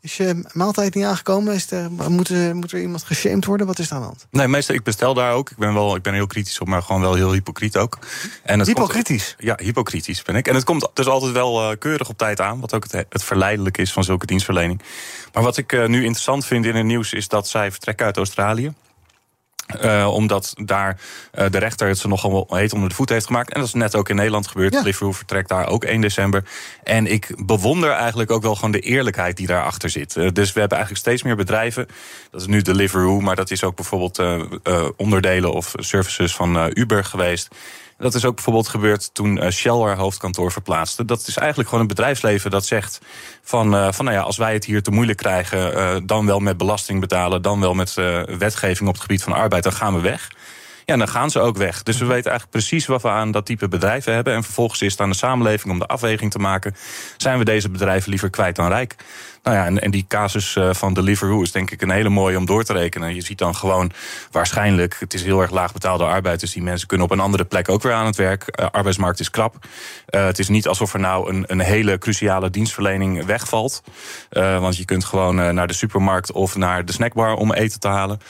Is 0.00 0.16
je 0.16 0.44
maaltijd 0.52 0.94
niet 0.94 1.04
aangekomen? 1.04 1.54
Is 1.54 1.70
er, 1.70 1.90
moet, 1.90 2.28
er, 2.28 2.56
moet 2.56 2.72
er 2.72 2.80
iemand 2.80 3.02
geshamed 3.02 3.44
worden? 3.44 3.66
Wat 3.66 3.78
is 3.78 3.90
er 3.90 3.94
aan 3.94 4.00
de 4.00 4.06
hand? 4.06 4.26
Nee, 4.30 4.48
meestal, 4.48 4.74
ik 4.74 4.82
bestel 4.82 5.14
daar 5.14 5.32
ook. 5.32 5.50
Ik 5.50 5.56
ben, 5.56 5.74
wel, 5.74 5.96
ik 5.96 6.02
ben 6.02 6.14
heel 6.14 6.26
kritisch 6.26 6.60
op, 6.60 6.68
maar 6.68 6.82
gewoon 6.82 7.00
wel 7.00 7.14
heel 7.14 7.32
hypocriet 7.32 7.76
ook. 7.76 7.98
En 8.42 8.58
het 8.58 8.68
Hypocritisch? 8.68 9.34
Komt, 9.36 9.48
ja, 9.48 9.64
hypocritisch 9.64 10.22
ben 10.22 10.36
ik. 10.36 10.48
En 10.48 10.54
het 10.54 10.64
komt 10.64 10.88
dus 10.94 11.06
altijd 11.06 11.32
wel 11.32 11.70
uh, 11.70 11.76
keurig 11.78 12.08
op 12.08 12.18
tijd 12.18 12.40
aan. 12.40 12.60
Wat 12.60 12.74
ook 12.74 12.82
het, 12.82 13.06
het 13.08 13.24
verleidelijk 13.24 13.78
is 13.78 13.92
van 13.92 14.04
zulke 14.04 14.26
dienstverlening. 14.26 14.82
Maar 15.32 15.42
wat 15.42 15.56
ik 15.56 15.72
uh, 15.72 15.86
nu 15.86 15.96
interessant 15.98 16.44
vind 16.44 16.64
in 16.64 16.74
het 16.74 16.86
nieuws... 16.86 17.12
is 17.12 17.28
dat 17.28 17.48
zij 17.48 17.70
vertrekken 17.70 18.06
uit 18.06 18.16
Australië. 18.16 18.72
Uh, 19.82 20.08
omdat 20.12 20.54
daar 20.62 21.00
uh, 21.38 21.46
de 21.50 21.58
rechter 21.58 21.88
het 21.88 21.98
ze 21.98 22.08
nogal 22.08 22.46
heet 22.50 22.72
onder 22.72 22.88
de 22.88 22.94
voet 22.94 23.08
heeft 23.08 23.26
gemaakt. 23.26 23.52
En 23.52 23.60
dat 23.60 23.68
is 23.68 23.74
net 23.74 23.96
ook 23.96 24.08
in 24.08 24.16
Nederland 24.16 24.46
gebeurd. 24.46 24.72
Ja. 24.72 24.80
Liverpool 24.82 25.12
vertrekt 25.12 25.48
daar 25.48 25.68
ook 25.68 25.84
1 25.84 26.00
december. 26.00 26.44
En 26.82 27.06
ik 27.06 27.34
bewonder 27.46 27.90
eigenlijk 27.90 28.30
ook 28.30 28.42
wel 28.42 28.54
gewoon 28.54 28.70
de 28.70 28.80
eerlijkheid 28.80 29.36
die 29.36 29.46
daarachter 29.46 29.90
zit. 29.90 30.16
Uh, 30.16 30.28
dus 30.32 30.52
we 30.52 30.60
hebben 30.60 30.78
eigenlijk 30.78 31.06
steeds 31.06 31.22
meer 31.22 31.36
bedrijven. 31.36 31.86
Dat 32.30 32.40
is 32.40 32.46
nu 32.46 32.62
Deliveroo, 32.62 33.20
maar 33.20 33.36
dat 33.36 33.50
is 33.50 33.64
ook 33.64 33.76
bijvoorbeeld 33.76 34.22
onderdelen 34.96 35.52
of 35.52 35.72
services 35.76 36.34
van 36.34 36.70
Uber 36.74 37.04
geweest. 37.04 37.48
Dat 37.98 38.14
is 38.14 38.24
ook 38.24 38.34
bijvoorbeeld 38.34 38.68
gebeurd 38.68 39.14
toen 39.14 39.52
Shell 39.52 39.80
haar 39.80 39.96
hoofdkantoor 39.96 40.52
verplaatste. 40.52 41.04
Dat 41.04 41.26
is 41.26 41.36
eigenlijk 41.36 41.68
gewoon 41.68 41.82
een 41.84 41.94
bedrijfsleven 41.94 42.50
dat 42.50 42.66
zegt 42.66 43.00
van, 43.42 43.74
uh, 43.74 43.92
van 43.92 44.04
nou 44.04 44.16
ja, 44.16 44.22
als 44.22 44.36
wij 44.36 44.52
het 44.52 44.64
hier 44.64 44.82
te 44.82 44.90
moeilijk 44.90 45.18
krijgen, 45.18 45.72
uh, 45.76 45.96
dan 46.04 46.26
wel 46.26 46.38
met 46.38 46.56
belasting 46.56 47.00
betalen, 47.00 47.42
dan 47.42 47.60
wel 47.60 47.74
met 47.74 47.94
wetgeving 48.38 48.88
op 48.88 48.94
het 48.94 49.02
gebied 49.02 49.22
van 49.22 49.32
arbeid, 49.32 49.62
dan 49.62 49.72
gaan 49.72 49.94
we 49.94 50.00
weg. 50.00 50.30
Ja, 50.88 50.96
dan 50.96 51.08
gaan 51.08 51.30
ze 51.30 51.40
ook 51.40 51.56
weg. 51.56 51.82
Dus 51.82 51.98
we 51.98 52.04
weten 52.04 52.30
eigenlijk 52.30 52.50
precies 52.50 52.86
wat 52.86 53.02
we 53.02 53.08
aan 53.08 53.30
dat 53.30 53.46
type 53.46 53.68
bedrijven 53.68 54.14
hebben. 54.14 54.34
En 54.34 54.42
vervolgens 54.42 54.82
is 54.82 54.92
het 54.92 55.00
aan 55.00 55.10
de 55.10 55.16
samenleving 55.16 55.72
om 55.72 55.78
de 55.78 55.86
afweging 55.86 56.30
te 56.30 56.38
maken. 56.38 56.74
Zijn 57.16 57.38
we 57.38 57.44
deze 57.44 57.70
bedrijven 57.70 58.10
liever 58.10 58.30
kwijt 58.30 58.56
dan 58.56 58.68
rijk? 58.68 58.94
Nou 59.42 59.56
ja, 59.56 59.66
en, 59.66 59.80
en 59.80 59.90
die 59.90 60.04
casus 60.08 60.56
uh, 60.56 60.72
van 60.72 60.94
Deliveroo 60.94 61.42
is 61.42 61.52
denk 61.52 61.70
ik 61.70 61.82
een 61.82 61.90
hele 61.90 62.08
mooie 62.08 62.36
om 62.36 62.46
door 62.46 62.64
te 62.64 62.72
rekenen. 62.72 63.14
Je 63.14 63.20
ziet 63.20 63.38
dan 63.38 63.54
gewoon 63.54 63.92
waarschijnlijk, 64.30 64.96
het 64.98 65.14
is 65.14 65.22
heel 65.22 65.40
erg 65.40 65.50
laag 65.50 65.72
betaalde 65.72 66.04
arbeid. 66.04 66.40
Dus 66.40 66.52
die 66.52 66.62
mensen 66.62 66.88
kunnen 66.88 67.06
op 67.06 67.12
een 67.12 67.20
andere 67.20 67.44
plek 67.44 67.68
ook 67.68 67.82
weer 67.82 67.92
aan 67.92 68.06
het 68.06 68.16
werk. 68.16 68.44
Uh, 68.60 68.66
arbeidsmarkt 68.70 69.20
is 69.20 69.30
krap. 69.30 69.54
Uh, 70.10 70.24
het 70.24 70.38
is 70.38 70.48
niet 70.48 70.68
alsof 70.68 70.92
er 70.92 71.00
nou 71.00 71.30
een, 71.30 71.44
een 71.46 71.60
hele 71.60 71.98
cruciale 71.98 72.50
dienstverlening 72.50 73.24
wegvalt. 73.24 73.82
want 74.30 74.76
je 74.76 74.84
kunt 74.84 75.04
gewoon 75.04 75.54
naar 75.54 75.66
de 75.66 75.74
supermarkt 75.74 76.32
of 76.32 76.56
naar 76.56 76.84
de 76.84 76.92
snackbar 76.92 77.34
om 77.34 77.52
eten 77.52 77.80
te 77.80 77.88
halen. 77.88 78.20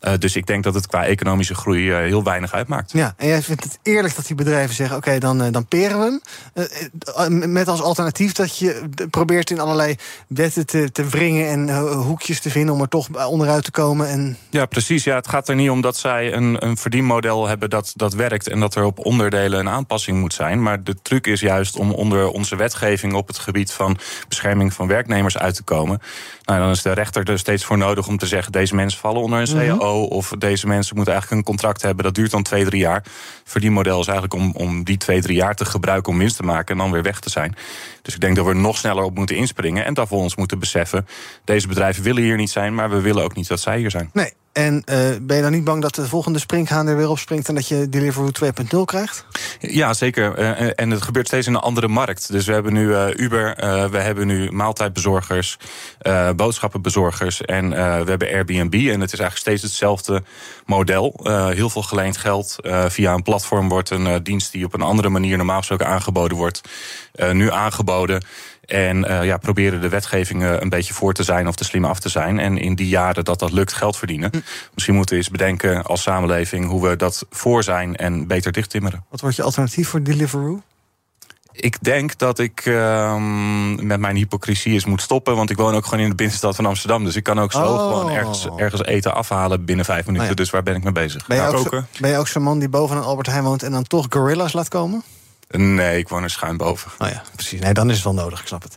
Uh, 0.00 0.12
dus 0.18 0.36
ik 0.36 0.46
denk 0.46 0.64
dat 0.64 0.74
het 0.74 0.86
qua 0.86 1.04
economische 1.04 1.54
groei 1.54 1.90
uh, 1.90 1.96
heel 1.96 2.22
weinig 2.22 2.52
uitmaakt. 2.52 2.92
Ja, 2.92 3.14
en 3.16 3.28
jij 3.28 3.42
vindt 3.42 3.62
het 3.64 3.78
eerlijk 3.82 4.16
dat 4.16 4.26
die 4.26 4.36
bedrijven 4.36 4.74
zeggen: 4.74 4.96
oké, 4.96 5.06
okay, 5.06 5.20
dan, 5.20 5.42
uh, 5.42 5.52
dan 5.52 5.66
peren 5.66 5.98
we 5.98 6.20
hem. 7.24 7.52
met 7.52 7.68
als 7.68 7.82
alternatief 7.82 8.32
dat 8.32 8.58
je 8.58 8.88
probeert 9.10 9.50
in 9.50 9.60
allerlei 9.60 9.96
wetten 10.28 10.66
te, 10.66 10.92
te 10.92 11.04
wringen 11.04 11.48
en 11.48 11.86
hoekjes 11.92 12.40
te 12.40 12.50
vinden 12.50 12.74
om 12.74 12.80
er 12.80 12.88
toch 12.88 13.26
onderuit 13.26 13.64
te 13.64 13.70
komen. 13.70 14.08
En... 14.08 14.36
Ja, 14.50 14.66
precies. 14.66 15.04
Ja, 15.04 15.14
het 15.14 15.28
gaat 15.28 15.48
er 15.48 15.54
niet 15.54 15.70
om 15.70 15.80
dat 15.80 15.96
zij 15.96 16.32
een, 16.32 16.64
een 16.64 16.76
verdienmodel 16.76 17.48
hebben 17.48 17.70
dat, 17.70 17.92
dat 17.94 18.14
werkt 18.14 18.48
en 18.48 18.60
dat 18.60 18.74
er 18.74 18.84
op 18.84 18.98
onderdelen 18.98 19.58
een 19.58 19.68
aanpassing 19.68 20.20
moet 20.20 20.34
zijn. 20.34 20.62
Maar 20.62 20.84
de 20.84 20.96
truc 21.02 21.26
is 21.26 21.40
juist 21.40 21.76
om 21.76 21.90
onder 21.92 22.28
onze 22.28 22.56
wetgeving 22.56 23.14
op 23.14 23.26
het 23.26 23.38
gebied 23.38 23.72
van 23.72 23.98
bescherming 24.28 24.72
van 24.72 24.86
werknemers 24.86 25.38
uit 25.38 25.54
te 25.54 25.62
komen. 25.62 26.00
Nou, 26.42 26.60
dan 26.60 26.70
is 26.70 26.82
de 26.82 26.92
rechter 26.92 27.30
er 27.30 27.38
steeds 27.38 27.64
voor 27.64 27.78
nodig 27.78 28.08
om 28.08 28.18
te 28.18 28.26
zeggen: 28.26 28.52
deze 28.52 28.74
mensen 28.74 29.00
vallen 29.00 29.22
onder 29.22 29.40
een 29.40 29.78
CAO. 29.78 29.85
Of 29.94 30.32
deze 30.38 30.66
mensen 30.66 30.96
moeten 30.96 31.14
eigenlijk 31.14 31.42
een 31.42 31.54
contract 31.54 31.82
hebben. 31.82 32.04
Dat 32.04 32.14
duurt 32.14 32.30
dan 32.30 32.42
twee, 32.42 32.64
drie 32.64 32.80
jaar. 32.80 33.04
Verdienmodel 33.44 34.00
is 34.00 34.06
eigenlijk 34.06 34.42
om, 34.42 34.52
om 34.54 34.84
die 34.84 34.96
twee, 34.96 35.20
drie 35.20 35.36
jaar 35.36 35.54
te 35.54 35.64
gebruiken 35.64 36.12
om 36.12 36.18
winst 36.18 36.36
te 36.36 36.42
maken 36.42 36.74
en 36.74 36.80
dan 36.80 36.90
weer 36.90 37.02
weg 37.02 37.20
te 37.20 37.30
zijn. 37.30 37.54
Dus 38.02 38.14
ik 38.14 38.20
denk 38.20 38.36
dat 38.36 38.44
we 38.44 38.50
er 38.50 38.56
nog 38.56 38.76
sneller 38.76 39.04
op 39.04 39.14
moeten 39.14 39.36
inspringen. 39.36 39.84
En 39.84 39.94
we 39.94 40.14
ons 40.14 40.36
moeten 40.36 40.58
beseffen: 40.58 41.06
deze 41.44 41.68
bedrijven 41.68 42.02
willen 42.02 42.22
hier 42.22 42.36
niet 42.36 42.50
zijn, 42.50 42.74
maar 42.74 42.90
we 42.90 43.00
willen 43.00 43.22
ook 43.22 43.34
niet 43.34 43.48
dat 43.48 43.60
zij 43.60 43.78
hier 43.78 43.90
zijn. 43.90 44.10
Nee. 44.12 44.32
En 44.56 44.74
uh, 44.74 44.98
ben 45.22 45.36
je 45.36 45.42
dan 45.42 45.52
niet 45.52 45.64
bang 45.64 45.82
dat 45.82 45.94
de 45.94 46.08
volgende 46.08 46.38
springhaan 46.38 46.86
er 46.86 46.96
weer 46.96 47.10
op 47.10 47.18
springt 47.18 47.48
en 47.48 47.54
dat 47.54 47.68
je 47.68 47.88
Deliveroo 47.88 48.30
2.0 48.44 48.80
krijgt? 48.84 49.24
Ja, 49.60 49.94
zeker. 49.94 50.38
Uh, 50.38 50.70
en 50.74 50.90
het 50.90 51.02
gebeurt 51.02 51.26
steeds 51.26 51.46
in 51.46 51.54
een 51.54 51.60
andere 51.60 51.88
markt. 51.88 52.32
Dus 52.32 52.46
we 52.46 52.52
hebben 52.52 52.72
nu 52.72 52.94
Uber, 53.16 53.54
we 53.90 53.98
hebben 53.98 54.26
nu 54.26 54.50
maaltijdbezorgers, 54.50 55.58
boodschappenbezorgers 56.36 57.40
en 57.40 57.70
we 57.70 58.10
hebben 58.10 58.28
Airbnb. 58.28 58.74
En 58.74 59.00
het 59.00 59.12
is 59.12 59.18
eigenlijk 59.18 59.36
steeds 59.36 59.62
hetzelfde 59.62 60.22
model. 60.66 61.20
heel 61.54 61.70
veel 61.70 61.82
geleend 61.82 62.16
geld. 62.16 62.56
via 62.88 63.14
een 63.14 63.22
platform 63.22 63.68
wordt 63.68 63.90
een 63.90 64.22
dienst 64.22 64.52
die 64.52 64.64
op 64.64 64.74
een 64.74 64.82
andere 64.82 65.08
manier 65.08 65.36
normaal 65.36 65.58
gesproken 65.58 65.86
aangeboden 65.86 66.36
wordt, 66.36 66.60
nu 67.32 67.50
aangeboden. 67.50 68.24
En 68.66 68.96
uh, 68.96 69.24
ja, 69.24 69.36
proberen 69.36 69.80
de 69.80 69.88
wetgevingen 69.88 70.62
een 70.62 70.68
beetje 70.68 70.94
voor 70.94 71.12
te 71.12 71.22
zijn 71.22 71.48
of 71.48 71.54
te 71.54 71.64
slim 71.64 71.84
af 71.84 72.00
te 72.00 72.08
zijn. 72.08 72.38
En 72.38 72.58
in 72.58 72.74
die 72.74 72.88
jaren 72.88 73.24
dat 73.24 73.38
dat 73.38 73.52
lukt, 73.52 73.72
geld 73.72 73.96
verdienen. 73.96 74.30
Hm. 74.32 74.40
Misschien 74.74 74.94
moeten 74.94 75.14
we 75.14 75.20
eens 75.20 75.30
bedenken 75.30 75.82
als 75.82 76.02
samenleving 76.02 76.66
hoe 76.68 76.88
we 76.88 76.96
dat 76.96 77.26
voor 77.30 77.62
zijn 77.62 77.96
en 77.96 78.26
beter 78.26 78.52
dichttimmeren. 78.52 79.04
Wat 79.10 79.20
wordt 79.20 79.36
je 79.36 79.42
alternatief 79.42 79.88
voor 79.88 80.02
Deliveroo? 80.02 80.62
Ik 81.52 81.82
denk 81.82 82.18
dat 82.18 82.38
ik 82.38 82.66
uh, 82.66 83.16
met 83.76 84.00
mijn 84.00 84.16
hypocrisie 84.16 84.72
eens 84.72 84.84
moet 84.84 85.02
stoppen. 85.02 85.36
Want 85.36 85.50
ik 85.50 85.56
woon 85.56 85.74
ook 85.74 85.84
gewoon 85.84 86.00
in 86.00 86.08
de 86.08 86.14
binnenstad 86.14 86.56
van 86.56 86.66
Amsterdam. 86.66 87.04
Dus 87.04 87.16
ik 87.16 87.22
kan 87.22 87.40
ook 87.40 87.52
zo 87.52 87.58
oh. 87.58 87.88
gewoon 87.88 88.10
ergens, 88.10 88.48
ergens 88.56 88.84
eten 88.84 89.14
afhalen 89.14 89.64
binnen 89.64 89.84
vijf 89.84 90.06
minuten. 90.06 90.24
Oh 90.24 90.30
ja. 90.30 90.36
Dus 90.36 90.50
waar 90.50 90.62
ben 90.62 90.74
ik 90.74 90.82
mee 90.82 90.92
bezig? 90.92 91.26
Ben 91.26 91.36
je, 91.36 91.42
ook 91.42 91.68
zo, 91.70 91.82
ben 92.00 92.10
je 92.10 92.18
ook 92.18 92.28
zo'n 92.28 92.42
man 92.42 92.58
die 92.58 92.68
boven 92.68 92.96
een 92.96 93.02
Albert 93.02 93.26
Heijn 93.26 93.44
woont 93.44 93.62
en 93.62 93.72
dan 93.72 93.82
toch 93.82 94.06
gorilla's 94.08 94.52
laat 94.52 94.68
komen? 94.68 95.02
Nee, 95.48 95.98
ik 95.98 96.08
woon 96.08 96.22
er 96.22 96.30
schuin 96.30 96.56
boven. 96.56 96.90
Oh 96.98 97.08
ja, 97.08 97.22
precies. 97.34 97.60
Nee, 97.60 97.72
dan 97.72 97.88
is 97.88 97.94
het 97.94 98.04
wel 98.04 98.14
nodig, 98.14 98.40
ik 98.40 98.46
snap 98.46 98.62
het. 98.62 98.74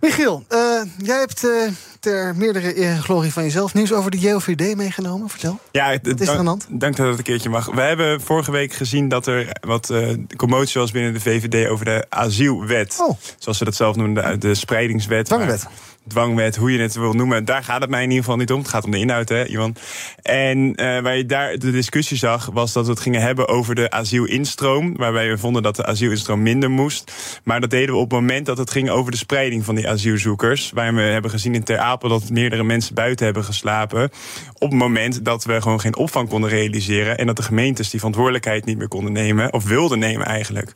Michiel, 0.00 0.44
uh, 0.48 0.58
jij 0.98 1.18
hebt 1.18 1.44
uh, 1.44 1.68
ter 2.00 2.36
meerdere 2.36 2.78
eer 2.78 2.90
en 2.90 3.02
glorie 3.02 3.32
van 3.32 3.42
jezelf 3.42 3.74
nieuws 3.74 3.92
over 3.92 4.10
de 4.10 4.18
JOVD 4.18 4.76
meegenomen. 4.76 5.28
Vertel. 5.28 5.58
Ja, 5.72 5.98
wat 6.02 6.20
is 6.20 6.28
er 6.28 6.36
aan 6.36 6.44
de 6.44 6.50
hand? 6.50 6.66
Dank 6.68 6.96
dat 6.96 7.06
het 7.06 7.18
een 7.18 7.24
keertje 7.24 7.48
mag. 7.48 7.66
We 7.66 7.80
hebben 7.80 8.20
vorige 8.20 8.50
week 8.50 8.72
gezien 8.72 9.08
dat 9.08 9.26
er 9.26 9.56
wat 9.60 9.90
uh, 9.90 10.12
commotie 10.36 10.80
was 10.80 10.90
binnen 10.90 11.12
de 11.12 11.20
VVD 11.20 11.68
over 11.68 11.84
de 11.84 12.06
asielwet. 12.08 12.96
Oh. 13.00 13.18
Zoals 13.38 13.58
ze 13.58 13.64
dat 13.64 13.74
zelf 13.74 13.96
noemen, 13.96 14.14
de, 14.14 14.38
de 14.38 14.54
spreidingswet. 14.54 15.24
Dwangwet 15.24 15.66
dwangwet, 16.08 16.56
hoe 16.56 16.72
je 16.72 16.78
het 16.78 16.94
wil 16.94 17.12
noemen. 17.12 17.44
Daar 17.44 17.64
gaat 17.64 17.80
het 17.80 17.90
mij 17.90 18.02
in 18.02 18.08
ieder 18.08 18.24
geval 18.24 18.38
niet 18.38 18.52
om. 18.52 18.58
Het 18.58 18.68
gaat 18.68 18.84
om 18.84 18.90
de 18.90 18.98
inhoud, 18.98 19.28
hè, 19.28 19.46
Iwan. 19.46 19.76
En 20.22 20.58
uh, 20.58 21.00
waar 21.00 21.16
je 21.16 21.26
daar 21.26 21.58
de 21.58 21.70
discussie 21.70 22.16
zag, 22.16 22.50
was 22.52 22.72
dat 22.72 22.84
we 22.84 22.90
het 22.90 23.00
gingen 23.00 23.20
hebben 23.20 23.48
over 23.48 23.74
de 23.74 23.90
asielinstroom. 23.90 24.96
Waarbij 24.96 25.28
we 25.28 25.38
vonden 25.38 25.62
dat 25.62 25.76
de 25.76 25.86
asielinstroom 25.86 26.42
minder 26.42 26.70
moest. 26.70 27.12
Maar 27.44 27.60
dat 27.60 27.70
deden 27.70 27.94
we 27.94 28.00
op 28.00 28.10
het 28.10 28.20
moment 28.20 28.46
dat 28.46 28.58
het 28.58 28.70
ging 28.70 28.90
over 28.90 29.10
de 29.10 29.16
spreiding 29.16 29.64
van 29.64 29.74
die 29.74 29.88
asielzoekers. 29.88 30.70
Waar 30.74 30.94
we 30.94 31.00
hebben 31.00 31.30
gezien 31.30 31.54
in 31.54 31.64
Ter 31.64 31.78
Apel 31.78 32.08
dat 32.08 32.30
meerdere 32.30 32.64
mensen 32.64 32.94
buiten 32.94 33.24
hebben 33.24 33.44
geslapen. 33.44 34.10
Op 34.58 34.70
het 34.70 34.78
moment 34.78 35.24
dat 35.24 35.44
we 35.44 35.62
gewoon 35.62 35.80
geen 35.80 35.96
opvang 35.96 36.28
konden 36.28 36.50
realiseren. 36.50 37.18
En 37.18 37.26
dat 37.26 37.36
de 37.36 37.42
gemeentes 37.42 37.90
die 37.90 37.98
verantwoordelijkheid 37.98 38.64
niet 38.64 38.78
meer 38.78 38.88
konden 38.88 39.12
nemen. 39.12 39.52
Of 39.52 39.64
wilden 39.64 39.98
nemen 39.98 40.26
eigenlijk. 40.26 40.74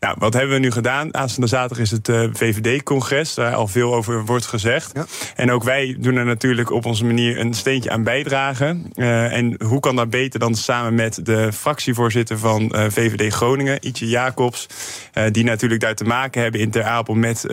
Nou, 0.00 0.16
wat 0.18 0.32
hebben 0.32 0.54
we 0.54 0.60
nu 0.60 0.70
gedaan? 0.70 1.14
Aanstaande 1.14 1.48
zaterdag 1.48 1.78
is 1.78 1.90
het 1.90 2.08
uh, 2.08 2.28
VVD-congres. 2.32 3.34
Waar 3.34 3.54
al 3.54 3.66
veel 3.66 3.94
over 3.94 4.24
wordt 4.24 4.46
gezegd. 4.60 4.90
Ja. 4.94 5.06
En 5.34 5.50
ook 5.50 5.64
wij 5.64 5.96
doen 5.98 6.16
er 6.16 6.24
natuurlijk 6.24 6.70
op 6.70 6.86
onze 6.86 7.04
manier 7.04 7.38
een 7.38 7.54
steentje 7.54 7.90
aan 7.90 8.02
bijdragen. 8.02 8.90
Uh, 8.94 9.36
en 9.36 9.56
hoe 9.64 9.80
kan 9.80 9.96
dat 9.96 10.10
beter 10.10 10.40
dan 10.40 10.54
samen 10.54 10.94
met 10.94 11.24
de 11.24 11.52
fractievoorzitter 11.52 12.38
van 12.38 12.62
uh, 12.62 12.84
VVD 12.88 13.32
Groningen, 13.32 13.86
Ietje 13.86 14.08
Jacobs. 14.08 14.66
Uh, 15.14 15.24
die 15.30 15.44
natuurlijk 15.44 15.80
daar 15.80 15.94
te 15.94 16.04
maken 16.04 16.42
hebben 16.42 16.60
in 16.60 16.70
Ter 16.70 16.84
Apel 16.84 17.14
met 17.14 17.46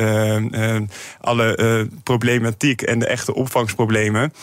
alle 1.19 1.87
problematiek 2.03 2.81
en 2.81 2.99
de 2.99 3.07
echte 3.07 3.33
opvangsproblemen. 3.33 4.33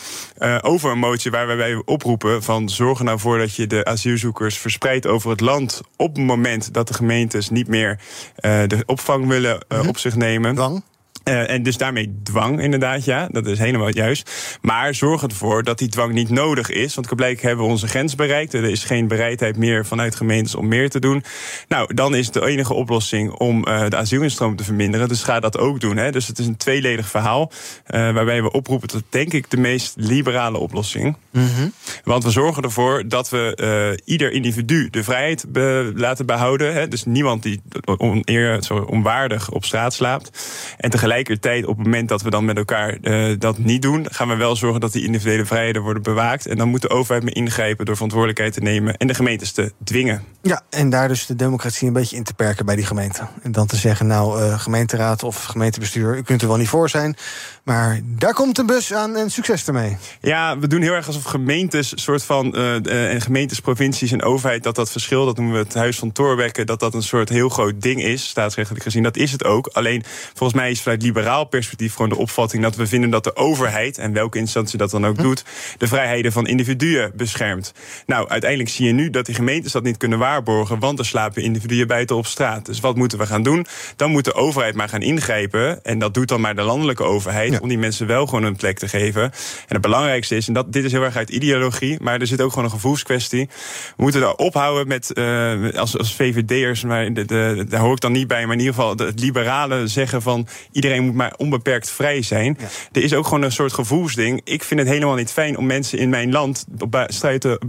over 0.61 0.91
een 0.91 0.99
motie 0.99 1.31
waar 1.31 1.57
wij 1.57 1.81
oproepen 1.85 2.43
van 2.43 2.69
zorg 2.69 2.99
er 2.99 3.05
nou 3.05 3.19
voor 3.19 3.37
dat 3.37 3.55
je 3.55 3.67
de 3.67 3.85
asielzoekers 3.85 4.57
verspreidt 4.57 5.07
over 5.07 5.29
het 5.29 5.39
land. 5.39 5.81
Op 5.95 6.15
het 6.15 6.25
moment 6.25 6.73
dat 6.73 6.87
de 6.87 6.93
gemeentes 6.93 7.49
niet 7.49 7.67
meer 7.67 7.99
de 8.41 8.83
opvang 8.85 9.27
willen 9.27 9.59
-hmm. 9.67 9.87
op 9.87 9.97
zich 9.97 10.15
nemen. 10.15 10.55
Dan? 10.55 10.83
Uh, 11.23 11.49
en 11.49 11.63
dus 11.63 11.77
daarmee 11.77 12.19
dwang, 12.23 12.61
inderdaad, 12.61 13.05
ja. 13.05 13.27
Dat 13.31 13.45
is 13.45 13.57
helemaal 13.57 13.89
juist. 13.89 14.31
Maar 14.61 14.95
zorg 14.95 15.23
ervoor 15.23 15.63
dat 15.63 15.77
die 15.77 15.87
dwang 15.87 16.13
niet 16.13 16.29
nodig 16.29 16.69
is. 16.69 16.95
Want 16.95 17.15
blijkbaar 17.15 17.45
hebben 17.45 17.65
we 17.65 17.71
onze 17.71 17.87
grens 17.87 18.15
bereikt. 18.15 18.53
Er 18.53 18.63
is 18.63 18.83
geen 18.83 19.07
bereidheid 19.07 19.57
meer 19.57 19.85
vanuit 19.85 20.15
gemeentes 20.15 20.55
om 20.55 20.67
meer 20.67 20.89
te 20.89 20.99
doen. 20.99 21.23
Nou, 21.67 21.93
dan 21.93 22.15
is 22.15 22.31
de 22.31 22.45
enige 22.45 22.73
oplossing 22.73 23.31
om 23.31 23.67
uh, 23.67 23.87
de 23.89 23.95
asielinstroom 23.95 24.55
te 24.55 24.63
verminderen. 24.63 25.07
Dus 25.07 25.23
ga 25.23 25.39
dat 25.39 25.57
ook 25.57 25.79
doen. 25.79 25.97
Hè. 25.97 26.11
Dus 26.11 26.27
het 26.27 26.39
is 26.39 26.47
een 26.47 26.57
tweeledig 26.57 27.07
verhaal. 27.07 27.51
Uh, 27.51 28.13
waarbij 28.13 28.41
we 28.41 28.51
oproepen 28.51 28.87
tot, 28.87 29.03
denk 29.09 29.33
ik, 29.33 29.49
de 29.49 29.57
meest 29.57 29.93
liberale 29.97 30.57
oplossing. 30.57 31.15
Mm 31.31 31.47
-hmm. 31.55 31.73
Want 32.03 32.23
we 32.23 32.29
zorgen 32.29 32.63
ervoor 32.63 33.07
dat 33.07 33.29
we 33.29 33.99
ieder 34.05 34.31
individu 34.31 34.89
de 34.89 35.03
vrijheid 35.03 35.45
be 35.47 35.91
laten 35.95 36.25
behouden. 36.25 36.73
Hè. 36.73 36.87
Dus 36.87 37.05
niemand 37.05 37.43
die 37.43 37.61
oneer, 37.97 38.63
zo 38.63 38.73
onwaardig 38.73 39.51
op 39.51 39.65
straat 39.65 39.93
slaapt. 39.93 40.29
En 40.77 40.89
tegelijk 40.89 41.20
tegelijkertijd, 41.23 41.65
op 41.65 41.77
het 41.77 41.85
moment 41.85 42.09
dat 42.09 42.21
we 42.21 42.29
dan 42.29 42.45
met 42.45 42.57
elkaar 42.57 42.97
uh, 43.01 43.35
dat 43.39 43.57
niet 43.57 43.81
doen, 43.81 44.07
gaan 44.09 44.27
we 44.27 44.35
wel 44.35 44.55
zorgen 44.55 44.81
dat 44.81 44.91
die 44.91 45.05
individuele 45.05 45.45
vrijheden 45.45 45.81
worden 45.81 46.03
bewaakt. 46.03 46.47
En 46.47 46.57
dan 46.57 46.69
moet 46.69 46.81
de 46.81 46.89
overheid 46.89 47.23
mee 47.23 47.33
ingrijpen 47.33 47.85
door 47.85 47.95
verantwoordelijkheid 47.95 48.53
te 48.53 48.59
nemen 48.59 48.97
en 48.97 49.07
de 49.07 49.13
gemeentes 49.13 49.51
te 49.51 49.71
dwingen. 49.83 50.23
Ja, 50.41 50.61
en 50.69 50.89
daar 50.89 51.07
dus 51.07 51.25
de 51.25 51.35
democratie 51.35 51.87
een 51.87 51.93
beetje 51.93 52.15
in 52.15 52.23
te 52.23 52.33
perken 52.33 52.65
bij 52.65 52.75
die 52.75 52.85
gemeenten. 52.85 53.29
En 53.41 53.51
dan 53.51 53.67
te 53.67 53.75
zeggen, 53.75 54.07
nou, 54.07 54.41
uh, 54.41 54.59
gemeenteraad 54.59 55.23
of 55.23 55.43
gemeentebestuur, 55.43 56.17
u 56.17 56.21
kunt 56.21 56.41
er 56.41 56.47
wel 56.47 56.57
niet 56.57 56.67
voor 56.67 56.89
zijn. 56.89 57.15
Maar 57.63 57.99
daar 58.03 58.33
komt 58.33 58.57
een 58.57 58.65
bus 58.65 58.93
aan 58.93 59.15
en 59.15 59.29
succes 59.29 59.67
ermee. 59.67 59.97
Ja, 60.21 60.59
we 60.59 60.67
doen 60.67 60.81
heel 60.81 60.93
erg 60.93 61.07
alsof 61.07 61.23
gemeentes, 61.23 61.91
soort 61.95 62.23
van 62.23 62.55
uh, 62.57 63.11
en 63.13 63.21
gemeentes, 63.21 63.59
provincies 63.59 64.11
en 64.11 64.23
overheid, 64.23 64.63
dat 64.63 64.75
dat 64.75 64.91
verschil, 64.91 65.25
dat 65.25 65.37
noemen 65.37 65.53
we 65.53 65.63
het 65.63 65.73
Huis 65.73 65.99
van 65.99 66.11
Torbekke, 66.11 66.63
dat 66.63 66.79
dat 66.79 66.93
een 66.93 67.03
soort 67.03 67.29
heel 67.29 67.49
groot 67.49 67.81
ding 67.81 68.03
is, 68.03 68.27
staatsrechtelijk 68.27 68.83
gezien. 68.83 69.03
Dat 69.03 69.17
is 69.17 69.31
het 69.31 69.43
ook. 69.43 69.67
Alleen 69.67 70.03
volgens 70.33 70.59
mij 70.59 70.71
is 70.71 70.81
vanuit 70.81 71.00
liberaal 71.01 71.45
perspectief 71.45 71.93
gewoon 71.93 72.09
de 72.09 72.17
opvatting 72.17 72.63
dat 72.63 72.75
we 72.75 72.87
vinden 72.87 73.09
dat 73.09 73.23
de 73.23 73.35
overheid, 73.35 73.97
en 73.97 74.13
welke 74.13 74.37
instantie 74.37 74.77
dat 74.77 74.91
dan 74.91 75.05
ook 75.05 75.17
hm. 75.17 75.21
doet, 75.21 75.43
de 75.77 75.87
vrijheden 75.87 76.31
van 76.31 76.47
individuen 76.47 77.11
beschermt. 77.15 77.73
Nou, 78.05 78.29
uiteindelijk 78.29 78.69
zie 78.69 78.85
je 78.85 78.93
nu 78.93 79.09
dat 79.09 79.25
die 79.25 79.35
gemeentes 79.35 79.71
dat 79.71 79.83
niet 79.83 79.97
kunnen 79.97 80.19
waarborgen, 80.19 80.79
want 80.79 80.99
er 80.99 81.05
slapen 81.05 81.43
individuen 81.43 81.87
buiten 81.87 82.15
op 82.15 82.25
straat. 82.25 82.65
Dus 82.65 82.79
wat 82.79 82.95
moeten 82.95 83.17
we 83.17 83.25
gaan 83.25 83.43
doen? 83.43 83.65
Dan 83.95 84.11
moet 84.11 84.25
de 84.25 84.33
overheid 84.33 84.75
maar 84.75 84.89
gaan 84.89 85.01
ingrijpen. 85.01 85.83
En 85.83 85.99
dat 85.99 86.13
doet 86.13 86.27
dan 86.27 86.41
maar 86.41 86.55
de 86.55 86.61
landelijke 86.61 87.03
overheid. 87.03 87.59
Om 87.59 87.67
die 87.67 87.77
mensen 87.77 88.07
wel 88.07 88.25
gewoon 88.25 88.43
een 88.43 88.55
plek 88.55 88.79
te 88.79 88.87
geven. 88.87 89.23
En 89.23 89.31
het 89.67 89.81
belangrijkste 89.81 90.35
is, 90.35 90.47
en 90.47 90.53
dat, 90.53 90.73
dit 90.73 90.83
is 90.83 90.91
heel 90.91 91.03
erg 91.03 91.15
uit 91.15 91.29
ideologie, 91.29 91.97
maar 92.01 92.19
er 92.19 92.27
zit 92.27 92.41
ook 92.41 92.49
gewoon 92.49 92.65
een 92.65 92.71
gevoelskwestie. 92.71 93.49
We 93.97 94.03
moeten 94.03 94.21
daar 94.21 94.35
ophouden 94.35 94.87
met, 94.87 95.11
uh, 95.13 95.73
als, 95.73 95.97
als 95.97 96.15
VVD'ers, 96.15 96.83
maar 96.83 97.13
de, 97.13 97.25
de, 97.25 97.65
daar 97.69 97.79
hoor 97.79 97.93
ik 97.93 98.01
dan 98.01 98.11
niet 98.11 98.27
bij, 98.27 98.45
maar 98.45 98.53
in 98.53 98.59
ieder 98.59 98.73
geval 98.73 98.97
het 98.97 99.19
liberale 99.19 99.87
zeggen 99.87 100.21
van 100.21 100.47
iedereen 100.71 100.90
moet 100.99 101.13
maar 101.13 101.33
onbeperkt 101.37 101.89
vrij 101.89 102.21
zijn. 102.21 102.57
Er 102.91 103.03
is 103.03 103.13
ook 103.13 103.23
gewoon 103.23 103.41
een 103.41 103.51
soort 103.51 103.73
gevoelsding. 103.73 104.41
Ik 104.43 104.63
vind 104.63 104.79
het 104.79 104.89
helemaal 104.89 105.15
niet 105.15 105.31
fijn 105.31 105.57
om 105.57 105.65
mensen 105.65 105.97
in 105.97 106.09
mijn 106.09 106.31
land 106.31 106.65
op 106.79 106.91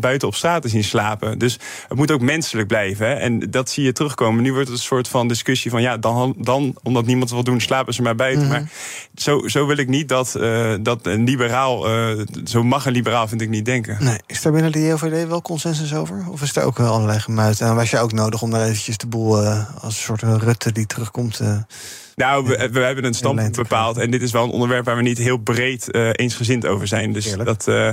buiten 0.00 0.28
op 0.28 0.34
straat 0.34 0.62
te 0.62 0.68
zien 0.68 0.84
slapen. 0.84 1.38
Dus 1.38 1.58
het 1.88 1.98
moet 1.98 2.10
ook 2.10 2.20
menselijk 2.20 2.68
blijven. 2.68 3.06
Hè? 3.06 3.14
En 3.14 3.50
dat 3.50 3.70
zie 3.70 3.84
je 3.84 3.92
terugkomen. 3.92 4.42
Nu 4.42 4.52
wordt 4.52 4.68
het 4.68 4.76
een 4.76 4.84
soort 4.84 5.08
van 5.08 5.28
discussie 5.28 5.70
van 5.70 5.82
ja, 5.82 5.96
dan, 5.96 6.34
dan 6.38 6.76
omdat 6.82 7.06
niemand 7.06 7.30
wil 7.30 7.44
doen, 7.44 7.60
slapen 7.60 7.94
ze 7.94 8.02
maar 8.02 8.14
buiten. 8.14 8.42
Mhm. 8.42 8.52
Maar 8.52 8.70
zo, 9.14 9.48
zo 9.48 9.66
wil 9.66 9.76
ik 9.76 9.88
niet 9.88 10.08
dat, 10.08 10.34
uh, 10.38 10.74
dat 10.80 11.06
een 11.06 11.24
liberaal, 11.24 11.90
uh, 11.90 12.24
zo 12.44 12.62
mag 12.62 12.86
een 12.86 12.92
liberaal, 12.92 13.28
vind 13.28 13.40
ik 13.40 13.48
niet 13.48 13.64
denken. 13.64 13.96
Nee. 14.00 14.18
Is 14.26 14.42
daar 14.42 14.52
binnen 14.52 14.72
de 14.72 14.86
JOVD 14.86 15.28
wel 15.28 15.42
consensus 15.42 15.94
over? 15.94 16.24
Of 16.30 16.42
is 16.42 16.56
er 16.56 16.64
ook 16.64 16.80
allerlei 16.80 17.18
gemuid? 17.18 17.60
En 17.60 17.74
was 17.74 17.90
je 17.90 17.98
ook 17.98 18.12
nodig 18.12 18.42
om 18.42 18.50
daar 18.50 18.64
eventjes 18.66 18.96
de 18.96 19.06
boel 19.06 19.42
uh, 19.42 19.66
als 19.80 19.96
een 19.96 20.02
soort 20.02 20.22
Rutte 20.22 20.72
die 20.72 20.86
terugkomt. 20.86 21.40
Nou, 22.16 22.46
we, 22.46 22.68
we, 22.72 22.80
hebben 22.80 23.04
een 23.04 23.14
standpunt 23.14 23.56
bepaald. 23.56 23.96
En 23.96 24.10
dit 24.10 24.22
is 24.22 24.32
wel 24.32 24.44
een 24.44 24.50
onderwerp 24.50 24.84
waar 24.84 24.96
we 24.96 25.02
niet 25.02 25.18
heel 25.18 25.36
breed 25.36 25.88
uh, 25.90 26.08
eensgezind 26.12 26.66
over 26.66 26.86
zijn. 26.86 27.12
Dus 27.12 27.36
dat, 27.36 27.66
uh, 27.68 27.88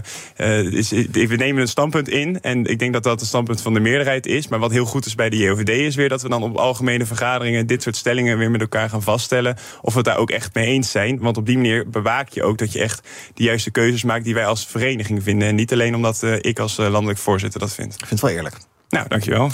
is, 0.74 0.90
we 0.90 1.36
nemen 1.36 1.62
een 1.62 1.68
standpunt 1.68 2.10
in. 2.10 2.42
En 2.42 2.66
ik 2.66 2.80
denk 2.80 2.94
dat 2.94 3.04
dat 3.04 3.20
het 3.20 3.30
standpunt 3.30 3.62
van 3.62 3.74
de 3.74 3.80
meerderheid 3.80 4.26
is. 4.26 4.48
Maar 4.48 4.60
wat 4.60 4.72
heel 4.72 4.86
goed 4.86 5.06
is 5.06 5.16
bij 5.16 5.30
de 5.30 5.38
JOVD 5.38 5.70
is 5.70 5.96
weer 5.96 6.10
dat 6.10 6.22
we 6.22 6.30
dan 6.30 6.44
op 6.44 6.58
algemene 6.58 7.06
vergaderingen 7.06 7.68
dit 7.68 7.84
soort 7.84 7.96
stellingen 7.96 8.38
weer 8.38 8.52
met 8.52 8.62
elkaar 8.62 8.90
gaan 8.90 9.04
vaststellen. 9.04 9.58
Of 9.82 9.92
we 9.92 9.98
het 9.98 10.08
daar 10.08 10.18
ook 10.18 10.32
echt 10.32 10.54
mee 10.54 10.66
eens 10.66 10.92
zijn. 10.92 11.20
Want 11.20 11.38
op 11.38 11.46
die 11.46 11.56
manier 11.56 11.90
bewaak 11.90 12.30
je 12.30 12.44
ook 12.44 12.58
dat 12.58 12.72
je 12.72 12.80
echt 12.80 13.08
de 13.34 13.44
juiste 13.44 13.72
keuzes 13.72 14.04
maakt 14.04 14.24
die 14.24 14.34
wij 14.34 14.46
als 14.46 14.66
vereniging 14.66 15.24
vinden. 15.24 15.48
En 15.48 15.56
niet 15.56 15.74
alleen 15.74 15.96
omdat 15.96 16.24
ik 16.42 16.60
als 16.60 16.78
landelijk 16.78 17.20
voorzitter 17.20 17.60
dat 17.60 17.74
vind. 17.74 17.94
Ik 17.94 18.06
vind 18.06 18.10
het 18.10 18.22
wel 18.22 18.32
eerlijk. 18.32 18.56
Nou, 18.90 19.08
dankjewel. 19.08 19.50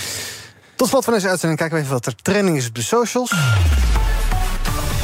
Tot 0.75 0.87
slot 0.87 1.03
van 1.03 1.13
deze 1.13 1.27
uitzending 1.27 1.59
kijken 1.59 1.77
we 1.77 1.83
even 1.83 1.95
wat 1.95 2.05
er 2.05 2.15
trending 2.15 2.57
is 2.57 2.67
op 2.67 2.75
de 2.75 2.81
socials. 2.81 3.31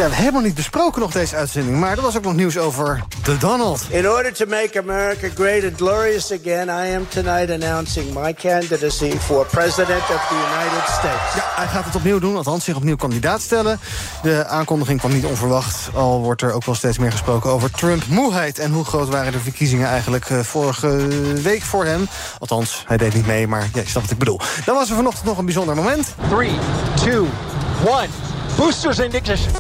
Ja, 0.01 0.07
we 0.07 0.13
hebben 0.13 0.31
helemaal 0.31 0.49
niet 0.49 0.61
besproken 0.61 1.01
nog 1.01 1.11
deze 1.11 1.35
uitzending, 1.35 1.77
maar 1.77 1.97
er 1.97 2.01
was 2.01 2.17
ook 2.17 2.23
nog 2.23 2.33
nieuws 2.33 2.57
over 2.57 3.03
de 3.23 3.37
Donald. 3.37 3.85
In 3.89 4.09
order 4.09 4.33
to 4.33 4.45
make 4.45 4.79
America 4.79 5.27
great 5.35 5.63
and 5.63 5.75
glorious 5.75 6.31
again, 6.31 6.67
I 6.67 6.95
am 6.95 7.07
tonight 7.07 7.51
announcing 7.51 8.13
my 8.13 8.33
candidacy 8.33 9.11
for 9.11 9.45
president 9.45 10.01
of 10.01 10.27
the 10.29 10.49
United 10.53 10.89
States. 10.89 11.35
Ja, 11.35 11.43
hij 11.55 11.67
gaat 11.67 11.85
het 11.85 11.95
opnieuw 11.95 12.19
doen, 12.19 12.35
althans 12.35 12.63
zich 12.63 12.75
opnieuw 12.75 12.95
kandidaat 12.95 13.41
stellen. 13.41 13.79
De 14.21 14.45
aankondiging 14.45 14.99
kwam 14.99 15.13
niet 15.13 15.25
onverwacht, 15.25 15.89
al 15.93 16.21
wordt 16.21 16.41
er 16.41 16.53
ook 16.53 16.65
wel 16.65 16.75
steeds 16.75 16.97
meer 16.97 17.11
gesproken 17.11 17.49
over 17.49 17.71
Trump-moeheid. 17.71 18.59
En 18.59 18.71
hoe 18.71 18.85
groot 18.85 19.09
waren 19.09 19.31
de 19.31 19.39
verkiezingen 19.39 19.87
eigenlijk 19.87 20.29
eh, 20.29 20.39
vorige 20.39 21.07
week 21.41 21.61
voor 21.61 21.85
hem? 21.85 22.07
Althans, 22.39 22.83
hij 22.87 22.97
deed 22.97 23.13
niet 23.13 23.27
mee, 23.27 23.47
maar 23.47 23.69
ja, 23.73 23.81
je 23.81 23.87
snapt 23.87 24.05
wat 24.05 24.11
ik 24.11 24.19
bedoel. 24.19 24.39
Dan 24.65 24.75
was 24.75 24.89
er 24.89 24.95
vanochtend 24.95 25.25
nog 25.25 25.37
een 25.37 25.45
bijzonder 25.45 25.75
moment. 25.75 26.15
3, 26.29 26.51
2, 26.95 27.13
1. 27.13 28.30
Boosters 28.61 28.99
in 28.99 29.15
ignition. 29.15 29.51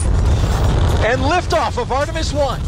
And 1.03 1.21
liftoff 1.21 1.81
of 1.81 1.91
Artemis 1.91 2.33
1. 2.33 2.61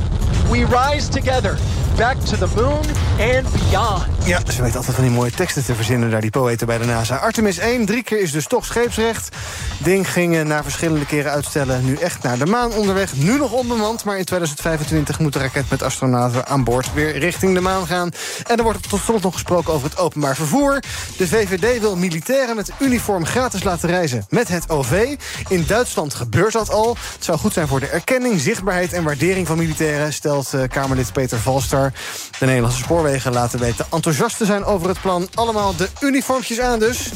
We 0.50 0.64
rise 0.64 1.08
together 1.08 1.58
back 1.96 2.18
to 2.22 2.36
the 2.36 2.48
moon 2.56 2.84
and 3.20 3.52
beyond. 3.52 4.04
Ja, 4.26 4.40
ze 4.52 4.62
weet 4.62 4.76
altijd 4.76 4.96
van 4.96 5.04
die 5.04 5.14
mooie 5.14 5.32
teksten 5.32 5.66
te 5.66 5.76
verzinnen... 5.76 6.12
daar 6.12 6.22
die 6.22 6.30
poëten 6.30 6.68
bij 6.68 6.78
de 6.78 6.86
NASA. 6.86 7.16
Artemis 7.16 7.58
1, 7.58 7.86
drie 7.86 8.04
keer 8.04 8.22
is 8.22 8.32
dus 8.32 8.48
toch 8.48 8.66
scheepsrecht. 8.66 9.36
Ding 9.78 10.12
ging 10.12 10.44
na 10.44 10.64
verschillende 10.64 11.06
keren 11.06 11.32
uitstellen. 11.32 11.86
Nu 11.86 11.96
echt 11.96 12.24
naar 12.24 12.38
de 12.38 12.46
maan 12.46 12.74
onderweg. 12.74 13.16
Nu 13.16 13.38
nog 13.38 13.52
onbemand, 13.52 14.04
maar 14.04 14.18
in 14.18 14.26
2025 14.26 15.20
moet 15.20 15.34
de 15.34 15.40
raket 15.40 15.70
met 15.70 15.84
astronauten 15.84 16.48
aan 16.48 16.64
boord... 16.64 16.94
weer 16.94 17.18
richting 17.18 17.54
de 17.54 17.62
maan 17.62 17.88
gaan. 17.88 18.12
En 18.48 18.58
er 18.58 18.64
wordt 18.64 18.90
tot 18.90 19.02
slot 19.02 19.22
nog 19.22 19.34
gesproken 19.34 19.74
over 19.74 19.90
het 19.90 19.98
openbaar 19.98 20.36
vervoer. 20.36 20.80
De 21.18 21.28
VVD 21.28 21.80
wil 21.80 21.96
militairen 21.96 22.56
met 22.56 22.72
uniform 22.80 23.26
gratis 23.26 23.64
laten 23.64 23.90
reizen 23.90 24.26
met 24.30 24.48
het 24.48 24.70
OV. 24.70 25.16
In 25.48 25.64
Duitsland 25.68 26.14
gebeurt 26.14 26.54
dat 26.54 26.70
al. 26.70 26.98
Het 27.14 27.24
zou 27.24 27.38
goed 27.38 27.54
zijn 27.54 27.68
voor 27.68 27.80
de 27.80 27.88
erkenning, 27.88 28.40
zichtbaarheid 28.40 28.94
en 28.94 29.04
waardering 29.04 29.48
van 29.48 29.58
militairen... 29.58 30.14
stelt 30.14 30.54
uh, 30.54 30.62
Kamerlid 30.68 31.14
Peter 31.14 31.38
Valstar 31.38 31.92
de 32.40 32.46
Nederlandse 32.46 32.84
spoorwegen 33.04 33.34
laten 33.34 33.60
weten 33.60 33.86
enthousiast 33.92 34.38
te 34.38 34.46
zijn 34.46 34.64
over 34.64 34.90
het 34.90 35.02
plan. 35.02 35.28
Allemaal 35.34 35.76
de 35.76 35.90
uniformpjes 36.02 36.60
aan 36.60 36.80
dus. 36.80 37.10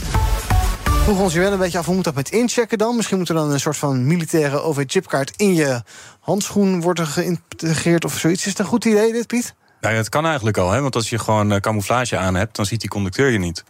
Vroeg 1.03 1.19
ons 1.19 1.33
je 1.33 1.39
wel 1.39 1.51
een 1.51 1.57
beetje 1.57 1.77
af, 1.77 1.85
hoe 1.85 1.95
moet 1.95 2.03
dat 2.03 2.15
met 2.15 2.31
inchecken 2.31 2.77
dan? 2.77 2.95
Misschien 2.95 3.17
moet 3.17 3.29
er 3.29 3.35
dan 3.35 3.51
een 3.51 3.59
soort 3.59 3.77
van 3.77 4.07
militaire 4.07 4.61
OV-chipkaart... 4.61 5.33
in 5.35 5.53
je 5.53 5.81
handschoen 6.19 6.81
worden 6.81 7.07
geïntegreerd 7.07 8.05
of 8.05 8.17
zoiets. 8.17 8.41
Is 8.41 8.49
het 8.49 8.59
een 8.59 8.65
goed 8.65 8.85
idee, 8.85 9.11
dit, 9.11 9.27
Piet? 9.27 9.55
Ja, 9.81 9.93
dat 9.93 10.09
kan 10.09 10.25
eigenlijk 10.25 10.57
al, 10.57 10.71
hè? 10.71 10.81
want 10.81 10.95
als 10.95 11.09
je 11.09 11.19
gewoon 11.19 11.53
uh, 11.53 11.59
camouflage 11.59 12.17
aan 12.17 12.35
hebt... 12.35 12.55
dan 12.55 12.65
ziet 12.65 12.81
die 12.81 12.89
conducteur 12.89 13.29
je 13.29 13.39
niet. 13.39 13.63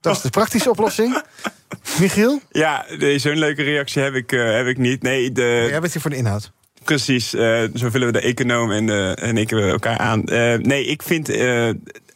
Dat 0.00 0.16
is 0.16 0.22
de 0.22 0.30
praktische 0.30 0.70
oplossing. 0.70 1.22
Michiel? 2.00 2.40
Ja, 2.50 2.84
zo'n 3.16 3.38
leuke 3.38 3.62
reactie 3.62 4.02
heb 4.02 4.14
ik, 4.14 4.32
uh, 4.32 4.54
heb 4.54 4.66
ik 4.66 4.78
niet. 4.78 5.02
Nee, 5.02 5.32
de... 5.32 5.66
Jij 5.68 5.80
bent 5.80 5.92
hier 5.92 6.02
voor 6.02 6.10
de 6.10 6.16
inhoud. 6.16 6.52
Precies, 6.84 7.34
uh, 7.34 7.62
zo 7.74 7.90
vullen 7.90 8.06
we 8.06 8.12
de 8.12 8.20
econoom 8.20 8.70
en, 8.70 8.86
de, 8.86 9.16
en 9.20 9.36
ik 9.36 9.50
elkaar 9.50 9.98
aan. 9.98 10.22
Uh, 10.26 10.54
nee, 10.54 10.84
ik 10.84 11.02
vind 11.02 11.28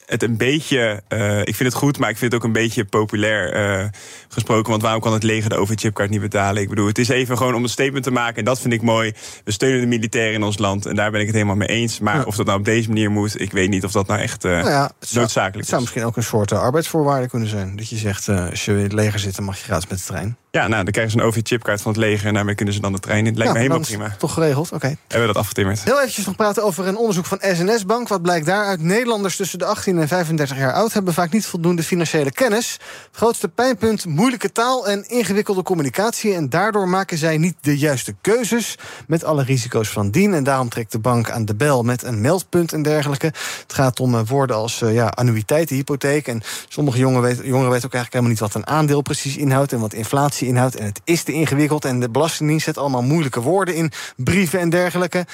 het 0.07 0.23
een 0.23 0.37
beetje. 0.37 1.03
Uh, 1.09 1.41
ik 1.41 1.55
vind 1.55 1.73
het 1.73 1.75
goed, 1.75 1.99
maar 1.99 2.11
ik 2.11 2.17
vind 2.17 2.33
het 2.33 2.41
ook 2.41 2.47
een 2.47 2.53
beetje 2.53 2.85
populair 2.85 3.57
uh, 3.81 3.85
gesproken. 4.29 4.71
Want 4.71 4.83
waarom 4.83 5.01
kan 5.01 5.13
het 5.13 5.23
leger 5.23 5.51
de 5.51 5.57
overchipkaart 5.57 6.11
niet 6.11 6.21
betalen? 6.21 6.63
Ik 6.63 6.69
bedoel, 6.69 6.87
het 6.87 6.99
is 6.99 7.09
even 7.09 7.37
gewoon 7.37 7.55
om 7.55 7.63
een 7.63 7.69
statement 7.69 8.05
te 8.05 8.11
maken. 8.11 8.37
En 8.37 8.45
dat 8.45 8.61
vind 8.61 8.73
ik 8.73 8.83
mooi. 8.83 9.13
We 9.45 9.53
steunen 9.53 9.81
de 9.81 9.87
militairen 9.87 10.35
in 10.35 10.43
ons 10.43 10.59
land. 10.59 10.87
En 10.87 10.97
daar 10.97 11.11
ben 11.11 11.21
ik 11.21 11.27
het 11.27 11.35
helemaal 11.35 11.57
mee 11.57 11.69
eens. 11.69 11.99
Maar 11.99 12.17
ja. 12.17 12.23
of 12.23 12.37
dat 12.37 12.47
nou 12.47 12.59
op 12.59 12.65
deze 12.65 12.89
manier 12.89 13.11
moet, 13.11 13.41
ik 13.41 13.53
weet 13.53 13.69
niet 13.69 13.85
of 13.85 13.93
dat 13.93 14.07
nou 14.07 14.21
echt 14.21 14.45
uh, 14.45 14.53
nou 14.53 14.69
ja, 14.69 14.91
het 15.01 15.13
noodzakelijk 15.13 15.35
zou, 15.35 15.59
Het 15.59 15.69
zou 15.69 15.81
misschien 15.81 16.05
ook 16.05 16.17
een 16.17 16.23
soort 16.23 16.53
arbeidsvoorwaarde 16.53 17.29
kunnen 17.29 17.49
zijn. 17.49 17.77
Dat 17.77 17.89
je 17.89 17.97
zegt, 17.97 18.29
als 18.29 18.65
je 18.65 18.73
in 18.73 18.79
het 18.79 18.93
leger 18.93 19.19
zit, 19.19 19.37
dan 19.37 19.45
mag 19.45 19.59
je 19.59 19.65
gratis 19.65 19.89
met 19.89 19.99
de 19.99 20.05
trein. 20.05 20.37
Ja, 20.57 20.69
nou, 20.69 20.83
dan 20.83 20.93
krijgen 20.93 21.13
ze 21.13 21.19
een 21.19 21.25
OV-chipkaart 21.25 21.83
van 21.83 21.93
het 21.93 22.01
leger... 22.01 22.27
en 22.27 22.35
daarmee 22.35 22.55
kunnen 22.55 22.75
ze 22.75 22.81
dan 22.81 22.93
de 22.93 22.99
trein 22.99 23.19
in. 23.19 23.27
Het 23.27 23.37
lijkt 23.37 23.53
ja, 23.53 23.59
me 23.59 23.65
helemaal 23.65 23.87
prima. 23.87 24.15
Toch 24.19 24.33
geregeld, 24.33 24.67
oké. 24.67 24.75
Okay. 24.75 24.97
Hebben 25.09 25.29
we 25.29 25.35
dat 25.35 25.43
afgetimmerd. 25.43 25.85
Heel 25.85 25.99
eventjes 25.99 26.27
nog 26.27 26.37
praten 26.37 26.65
over 26.65 26.87
een 26.87 26.97
onderzoek 26.97 27.25
van 27.25 27.39
SNS 27.41 27.85
Bank. 27.85 28.09
Wat 28.09 28.23
blijkt 28.23 28.47
daaruit? 28.47 28.83
Nederlanders 28.83 29.37
tussen 29.37 29.59
de 29.59 29.65
18 29.65 29.96
en 29.99 30.09
35 30.09 30.57
jaar 30.57 30.73
oud... 30.73 30.93
hebben 30.93 31.15
vaak 31.15 31.33
niet 31.33 31.47
voldoende 31.47 31.83
financiële 31.83 32.33
kennis. 32.33 32.81
Grootste 33.13 33.49
pijnpunt, 33.49 34.07
moeilijke 34.07 34.53
taal 34.53 34.89
en 34.89 35.09
ingewikkelde 35.09 35.63
communicatie... 35.63 36.35
en 36.35 36.49
daardoor 36.49 36.89
maken 36.89 37.19
zij 37.19 37.39
niet 37.39 37.55
de 37.61 37.79
juiste 37.79 38.15
keuzes... 38.21 38.79
met 39.07 39.25
alle 39.25 39.43
risico's 39.43 39.89
van 39.89 40.11
dien. 40.11 40.35
En 40.35 40.45
daarom 40.45 40.69
trekt 40.69 40.93
de 40.93 40.99
bank 40.99 41.31
aan 41.31 41.45
de 41.45 41.55
bel 41.55 41.83
met 41.83 42.03
een 42.03 42.21
meldpunt 42.21 42.73
en 42.73 42.83
dergelijke. 42.83 43.27
Het 43.27 43.73
gaat 43.73 44.01
om 44.01 44.25
woorden 44.25 44.57
als 44.57 44.81
uh, 44.81 44.95
ja, 44.95 45.07
annuïteiten, 45.07 45.77
hypotheek... 45.77 46.27
en 46.27 46.43
sommige 46.69 46.99
jongeren 46.99 47.23
weten, 47.23 47.47
jongeren 47.47 47.71
weten 47.71 47.87
ook 47.87 47.95
eigenlijk 47.95 48.13
helemaal 48.13 48.31
niet... 48.31 48.53
wat 48.53 48.55
een 48.55 48.77
aandeel 48.77 49.03
precies 49.03 49.37
inhoudt 49.37 49.73
en 49.73 49.81
wat 49.81 49.95
inflatie 49.95 50.49
inhoudt... 50.49 50.77
en 50.77 50.87
het 50.87 51.01
is 51.05 51.23
te 51.23 51.33
ingewikkeld 51.33 51.85
en 51.85 52.01
de 52.01 52.11
Belastingdienst 52.11 52.65
zet 52.65 52.79
allemaal 52.79 53.03
moeilijke 53.03 53.41
woorden 53.41 53.75
in 53.75 53.93
brieven 54.17 54.61
en 54.61 54.71
dergelijke. 54.71 55.27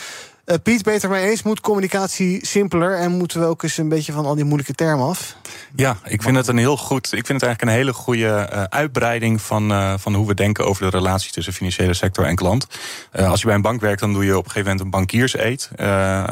Uh, 0.46 0.56
Piet, 0.62 0.82
beter 0.82 1.10
mee 1.10 1.30
eens. 1.30 1.42
Moet 1.42 1.60
communicatie 1.60 2.46
simpeler 2.46 2.98
en 2.98 3.10
moeten 3.10 3.40
we 3.40 3.46
ook 3.46 3.62
eens 3.62 3.76
een 3.76 3.88
beetje 3.88 4.12
van 4.12 4.26
al 4.26 4.34
die 4.34 4.44
moeilijke 4.44 4.72
termen 4.72 5.06
af? 5.06 5.36
Ja, 5.76 5.96
ik 6.04 6.22
vind 6.22 6.36
het 6.36 6.46
een 6.46 6.56
heel 6.56 6.76
goed. 6.76 7.04
Ik 7.04 7.26
vind 7.26 7.40
het 7.40 7.42
eigenlijk 7.42 7.62
een 7.62 7.78
hele 7.78 7.92
goede 7.92 8.48
uh, 8.52 8.62
uitbreiding 8.62 9.42
van, 9.42 9.70
uh, 9.70 9.94
van 9.96 10.14
hoe 10.14 10.26
we 10.26 10.34
denken 10.34 10.66
over 10.66 10.90
de 10.90 10.96
relatie 10.96 11.32
tussen 11.32 11.52
financiële 11.52 11.94
sector 11.94 12.24
en 12.24 12.34
klant. 12.34 12.66
als 13.12 13.40
je 13.40 13.46
bij 13.46 13.54
een 13.54 13.62
bank 13.62 13.80
werkt, 13.80 14.00
dan 14.00 14.12
doe 14.12 14.24
je 14.24 14.36
op 14.36 14.44
een 14.44 14.50
gegeven 14.50 14.70
moment 14.70 14.84
een 14.84 14.90
bankierseed. 14.90 15.70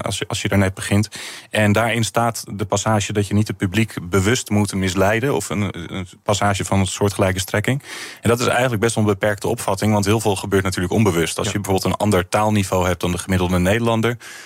als, 0.02 0.18
je, 0.18 0.24
als 0.28 0.42
je 0.42 0.48
daar 0.48 0.58
net 0.58 0.74
begint. 0.74 1.08
En 1.50 1.72
daarin 1.72 2.04
staat 2.04 2.44
de 2.52 2.64
passage 2.64 3.12
dat 3.12 3.26
je 3.26 3.34
niet 3.34 3.48
het 3.48 3.56
publiek 3.56 3.94
bewust 4.02 4.50
moet 4.50 4.74
misleiden. 4.74 5.34
Of 5.34 5.50
een, 5.50 5.94
een 5.94 6.08
passage 6.22 6.64
van 6.64 6.78
een 6.80 6.86
soortgelijke 6.86 7.40
strekking. 7.40 7.82
En 8.20 8.28
dat 8.28 8.40
is 8.40 8.46
eigenlijk 8.46 8.80
best 8.80 8.94
wel 8.94 9.04
een 9.04 9.10
beperkte 9.10 9.48
opvatting. 9.48 9.92
Want 9.92 10.04
heel 10.04 10.20
veel 10.20 10.36
gebeurt 10.36 10.64
natuurlijk 10.64 10.92
onbewust. 10.92 11.38
Als 11.38 11.46
je 11.46 11.60
bijvoorbeeld 11.60 11.92
een 11.92 12.00
ander 12.00 12.28
taalniveau 12.28 12.86
hebt 12.86 13.00
dan 13.00 13.12
de 13.12 13.18
gemiddelde 13.18 13.58
Nederlander, 13.58 13.99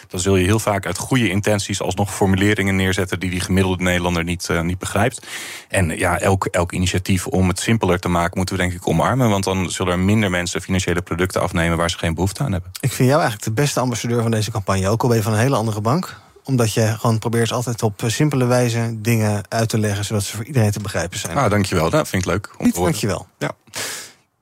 dan 0.09 0.20
zul 0.20 0.36
je 0.36 0.44
heel 0.44 0.59
vaak 0.59 0.86
uit 0.86 0.98
goede 0.98 1.30
intenties 1.30 1.82
alsnog 1.82 2.14
formuleringen 2.14 2.76
neerzetten 2.76 3.20
die 3.20 3.30
die 3.30 3.40
gemiddelde 3.40 3.82
Nederlander 3.82 4.24
niet, 4.24 4.48
uh, 4.50 4.61
niet 4.61 4.78
begrijpt. 4.78 5.26
En 5.68 5.88
ja, 5.98 6.18
elk, 6.18 6.44
elk 6.44 6.72
initiatief 6.72 7.26
om 7.26 7.48
het 7.48 7.59
simpeler 7.59 7.98
te 7.98 8.09
maken 8.09 8.36
moeten 8.36 8.57
we 8.57 8.62
denk 8.62 8.72
ik 8.72 8.88
omarmen. 8.88 9.28
Want 9.30 9.44
dan 9.44 9.70
zullen 9.70 9.92
er 9.92 9.98
minder 9.98 10.30
mensen 10.30 10.61
financiële 10.61 11.02
producten 11.02 11.40
afnemen 11.40 11.76
waar 11.76 11.90
ze 11.90 11.98
geen 11.98 12.14
behoefte 12.14 12.42
aan 12.42 12.52
hebben. 12.52 12.70
Ik 12.80 12.92
vind 12.92 13.09
jou 13.09 13.20
eigenlijk 13.20 13.57
de 13.57 13.62
beste 13.62 13.80
ambassadeur 13.80 14.22
van 14.22 14.30
deze 14.30 14.50
campagne. 14.50 14.88
Ook 14.88 15.02
al 15.02 15.09
ben 15.09 15.16
je 15.16 15.22
van 15.22 15.32
een 15.32 15.38
hele 15.38 15.57
andere 15.57 15.80
bank 15.80 16.22
omdat 16.44 16.72
je 16.72 16.94
gewoon 16.98 17.18
probeert 17.18 17.52
altijd 17.52 17.82
op 17.82 18.02
simpele 18.07 18.44
wijze 18.44 18.94
dingen 18.96 19.42
uit 19.48 19.68
te 19.68 19.78
leggen... 19.78 20.05
zodat 20.05 20.22
ze 20.22 20.36
voor 20.36 20.44
iedereen 20.44 20.70
te 20.70 20.80
begrijpen 20.80 21.18
zijn. 21.18 21.36
Ah, 21.36 21.50
dankjewel. 21.50 21.90
Dat 21.90 22.09
vind 22.09 22.22
ik 22.22 22.28
leuk. 22.28 22.50
Om 22.59 22.64
Piet, 22.64 22.74
dankjewel. 22.74 23.26
Ja. 23.38 23.50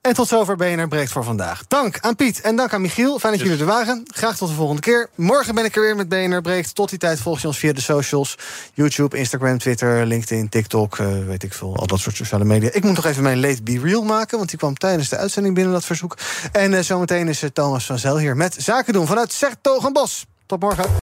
En 0.03 0.15
tot 0.15 0.29
zover 0.29 0.57
BNR 0.57 0.89
Breekt 0.89 1.13
voor 1.13 1.25
vandaag. 1.25 1.63
Dank 1.69 1.99
aan 2.01 2.17
Piet 2.17 2.41
en 2.41 2.57
dank 2.57 2.73
aan 2.73 2.81
Michiel. 2.81 3.19
Fijn 3.19 3.33
dat 3.33 3.43
jullie 3.43 3.61
er 3.61 3.67
waren. 3.67 4.03
Graag 4.07 4.37
tot 4.37 4.49
de 4.49 4.55
volgende 4.55 4.83
keer. 4.83 5.09
Morgen 5.15 5.55
ben 5.55 5.65
ik 5.65 5.77
er 5.77 5.83
weer 5.83 5.97
met 5.97 6.09
BNR 6.09 6.41
Breekt. 6.41 6.75
Tot 6.75 6.89
die 6.89 6.99
tijd 6.99 7.21
volg 7.21 7.41
je 7.41 7.47
ons 7.47 7.59
via 7.59 7.73
de 7.73 7.81
socials. 7.81 8.39
YouTube, 8.75 9.17
Instagram, 9.17 9.59
Twitter, 9.59 10.07
LinkedIn, 10.07 10.49
TikTok. 10.49 10.99
Uh, 10.99 11.25
weet 11.27 11.43
ik 11.43 11.53
veel, 11.55 11.77
al 11.77 11.87
dat 11.87 11.99
soort 11.99 12.17
sociale 12.17 12.45
media. 12.45 12.71
Ik 12.73 12.85
moet 12.85 12.95
nog 12.95 13.05
even 13.05 13.23
mijn 13.23 13.41
Late 13.41 13.63
Be 13.63 13.81
Real 13.83 14.03
maken. 14.03 14.37
Want 14.37 14.51
die 14.51 14.59
kwam 14.59 14.75
tijdens 14.75 15.09
de 15.09 15.17
uitzending 15.17 15.55
binnen, 15.55 15.73
dat 15.73 15.85
verzoek. 15.85 16.17
En 16.53 16.73
uh, 16.73 16.81
zometeen 16.81 17.29
is 17.29 17.43
uh, 17.43 17.51
Thomas 17.51 17.87
van 17.87 17.99
Zel 17.99 18.19
hier 18.19 18.37
met 18.37 18.55
Zaken 18.59 18.93
doen 18.93 19.07
vanuit 19.07 19.33
Sertogenbos. 19.33 20.27
Tot 20.47 20.61
morgen. 20.61 21.12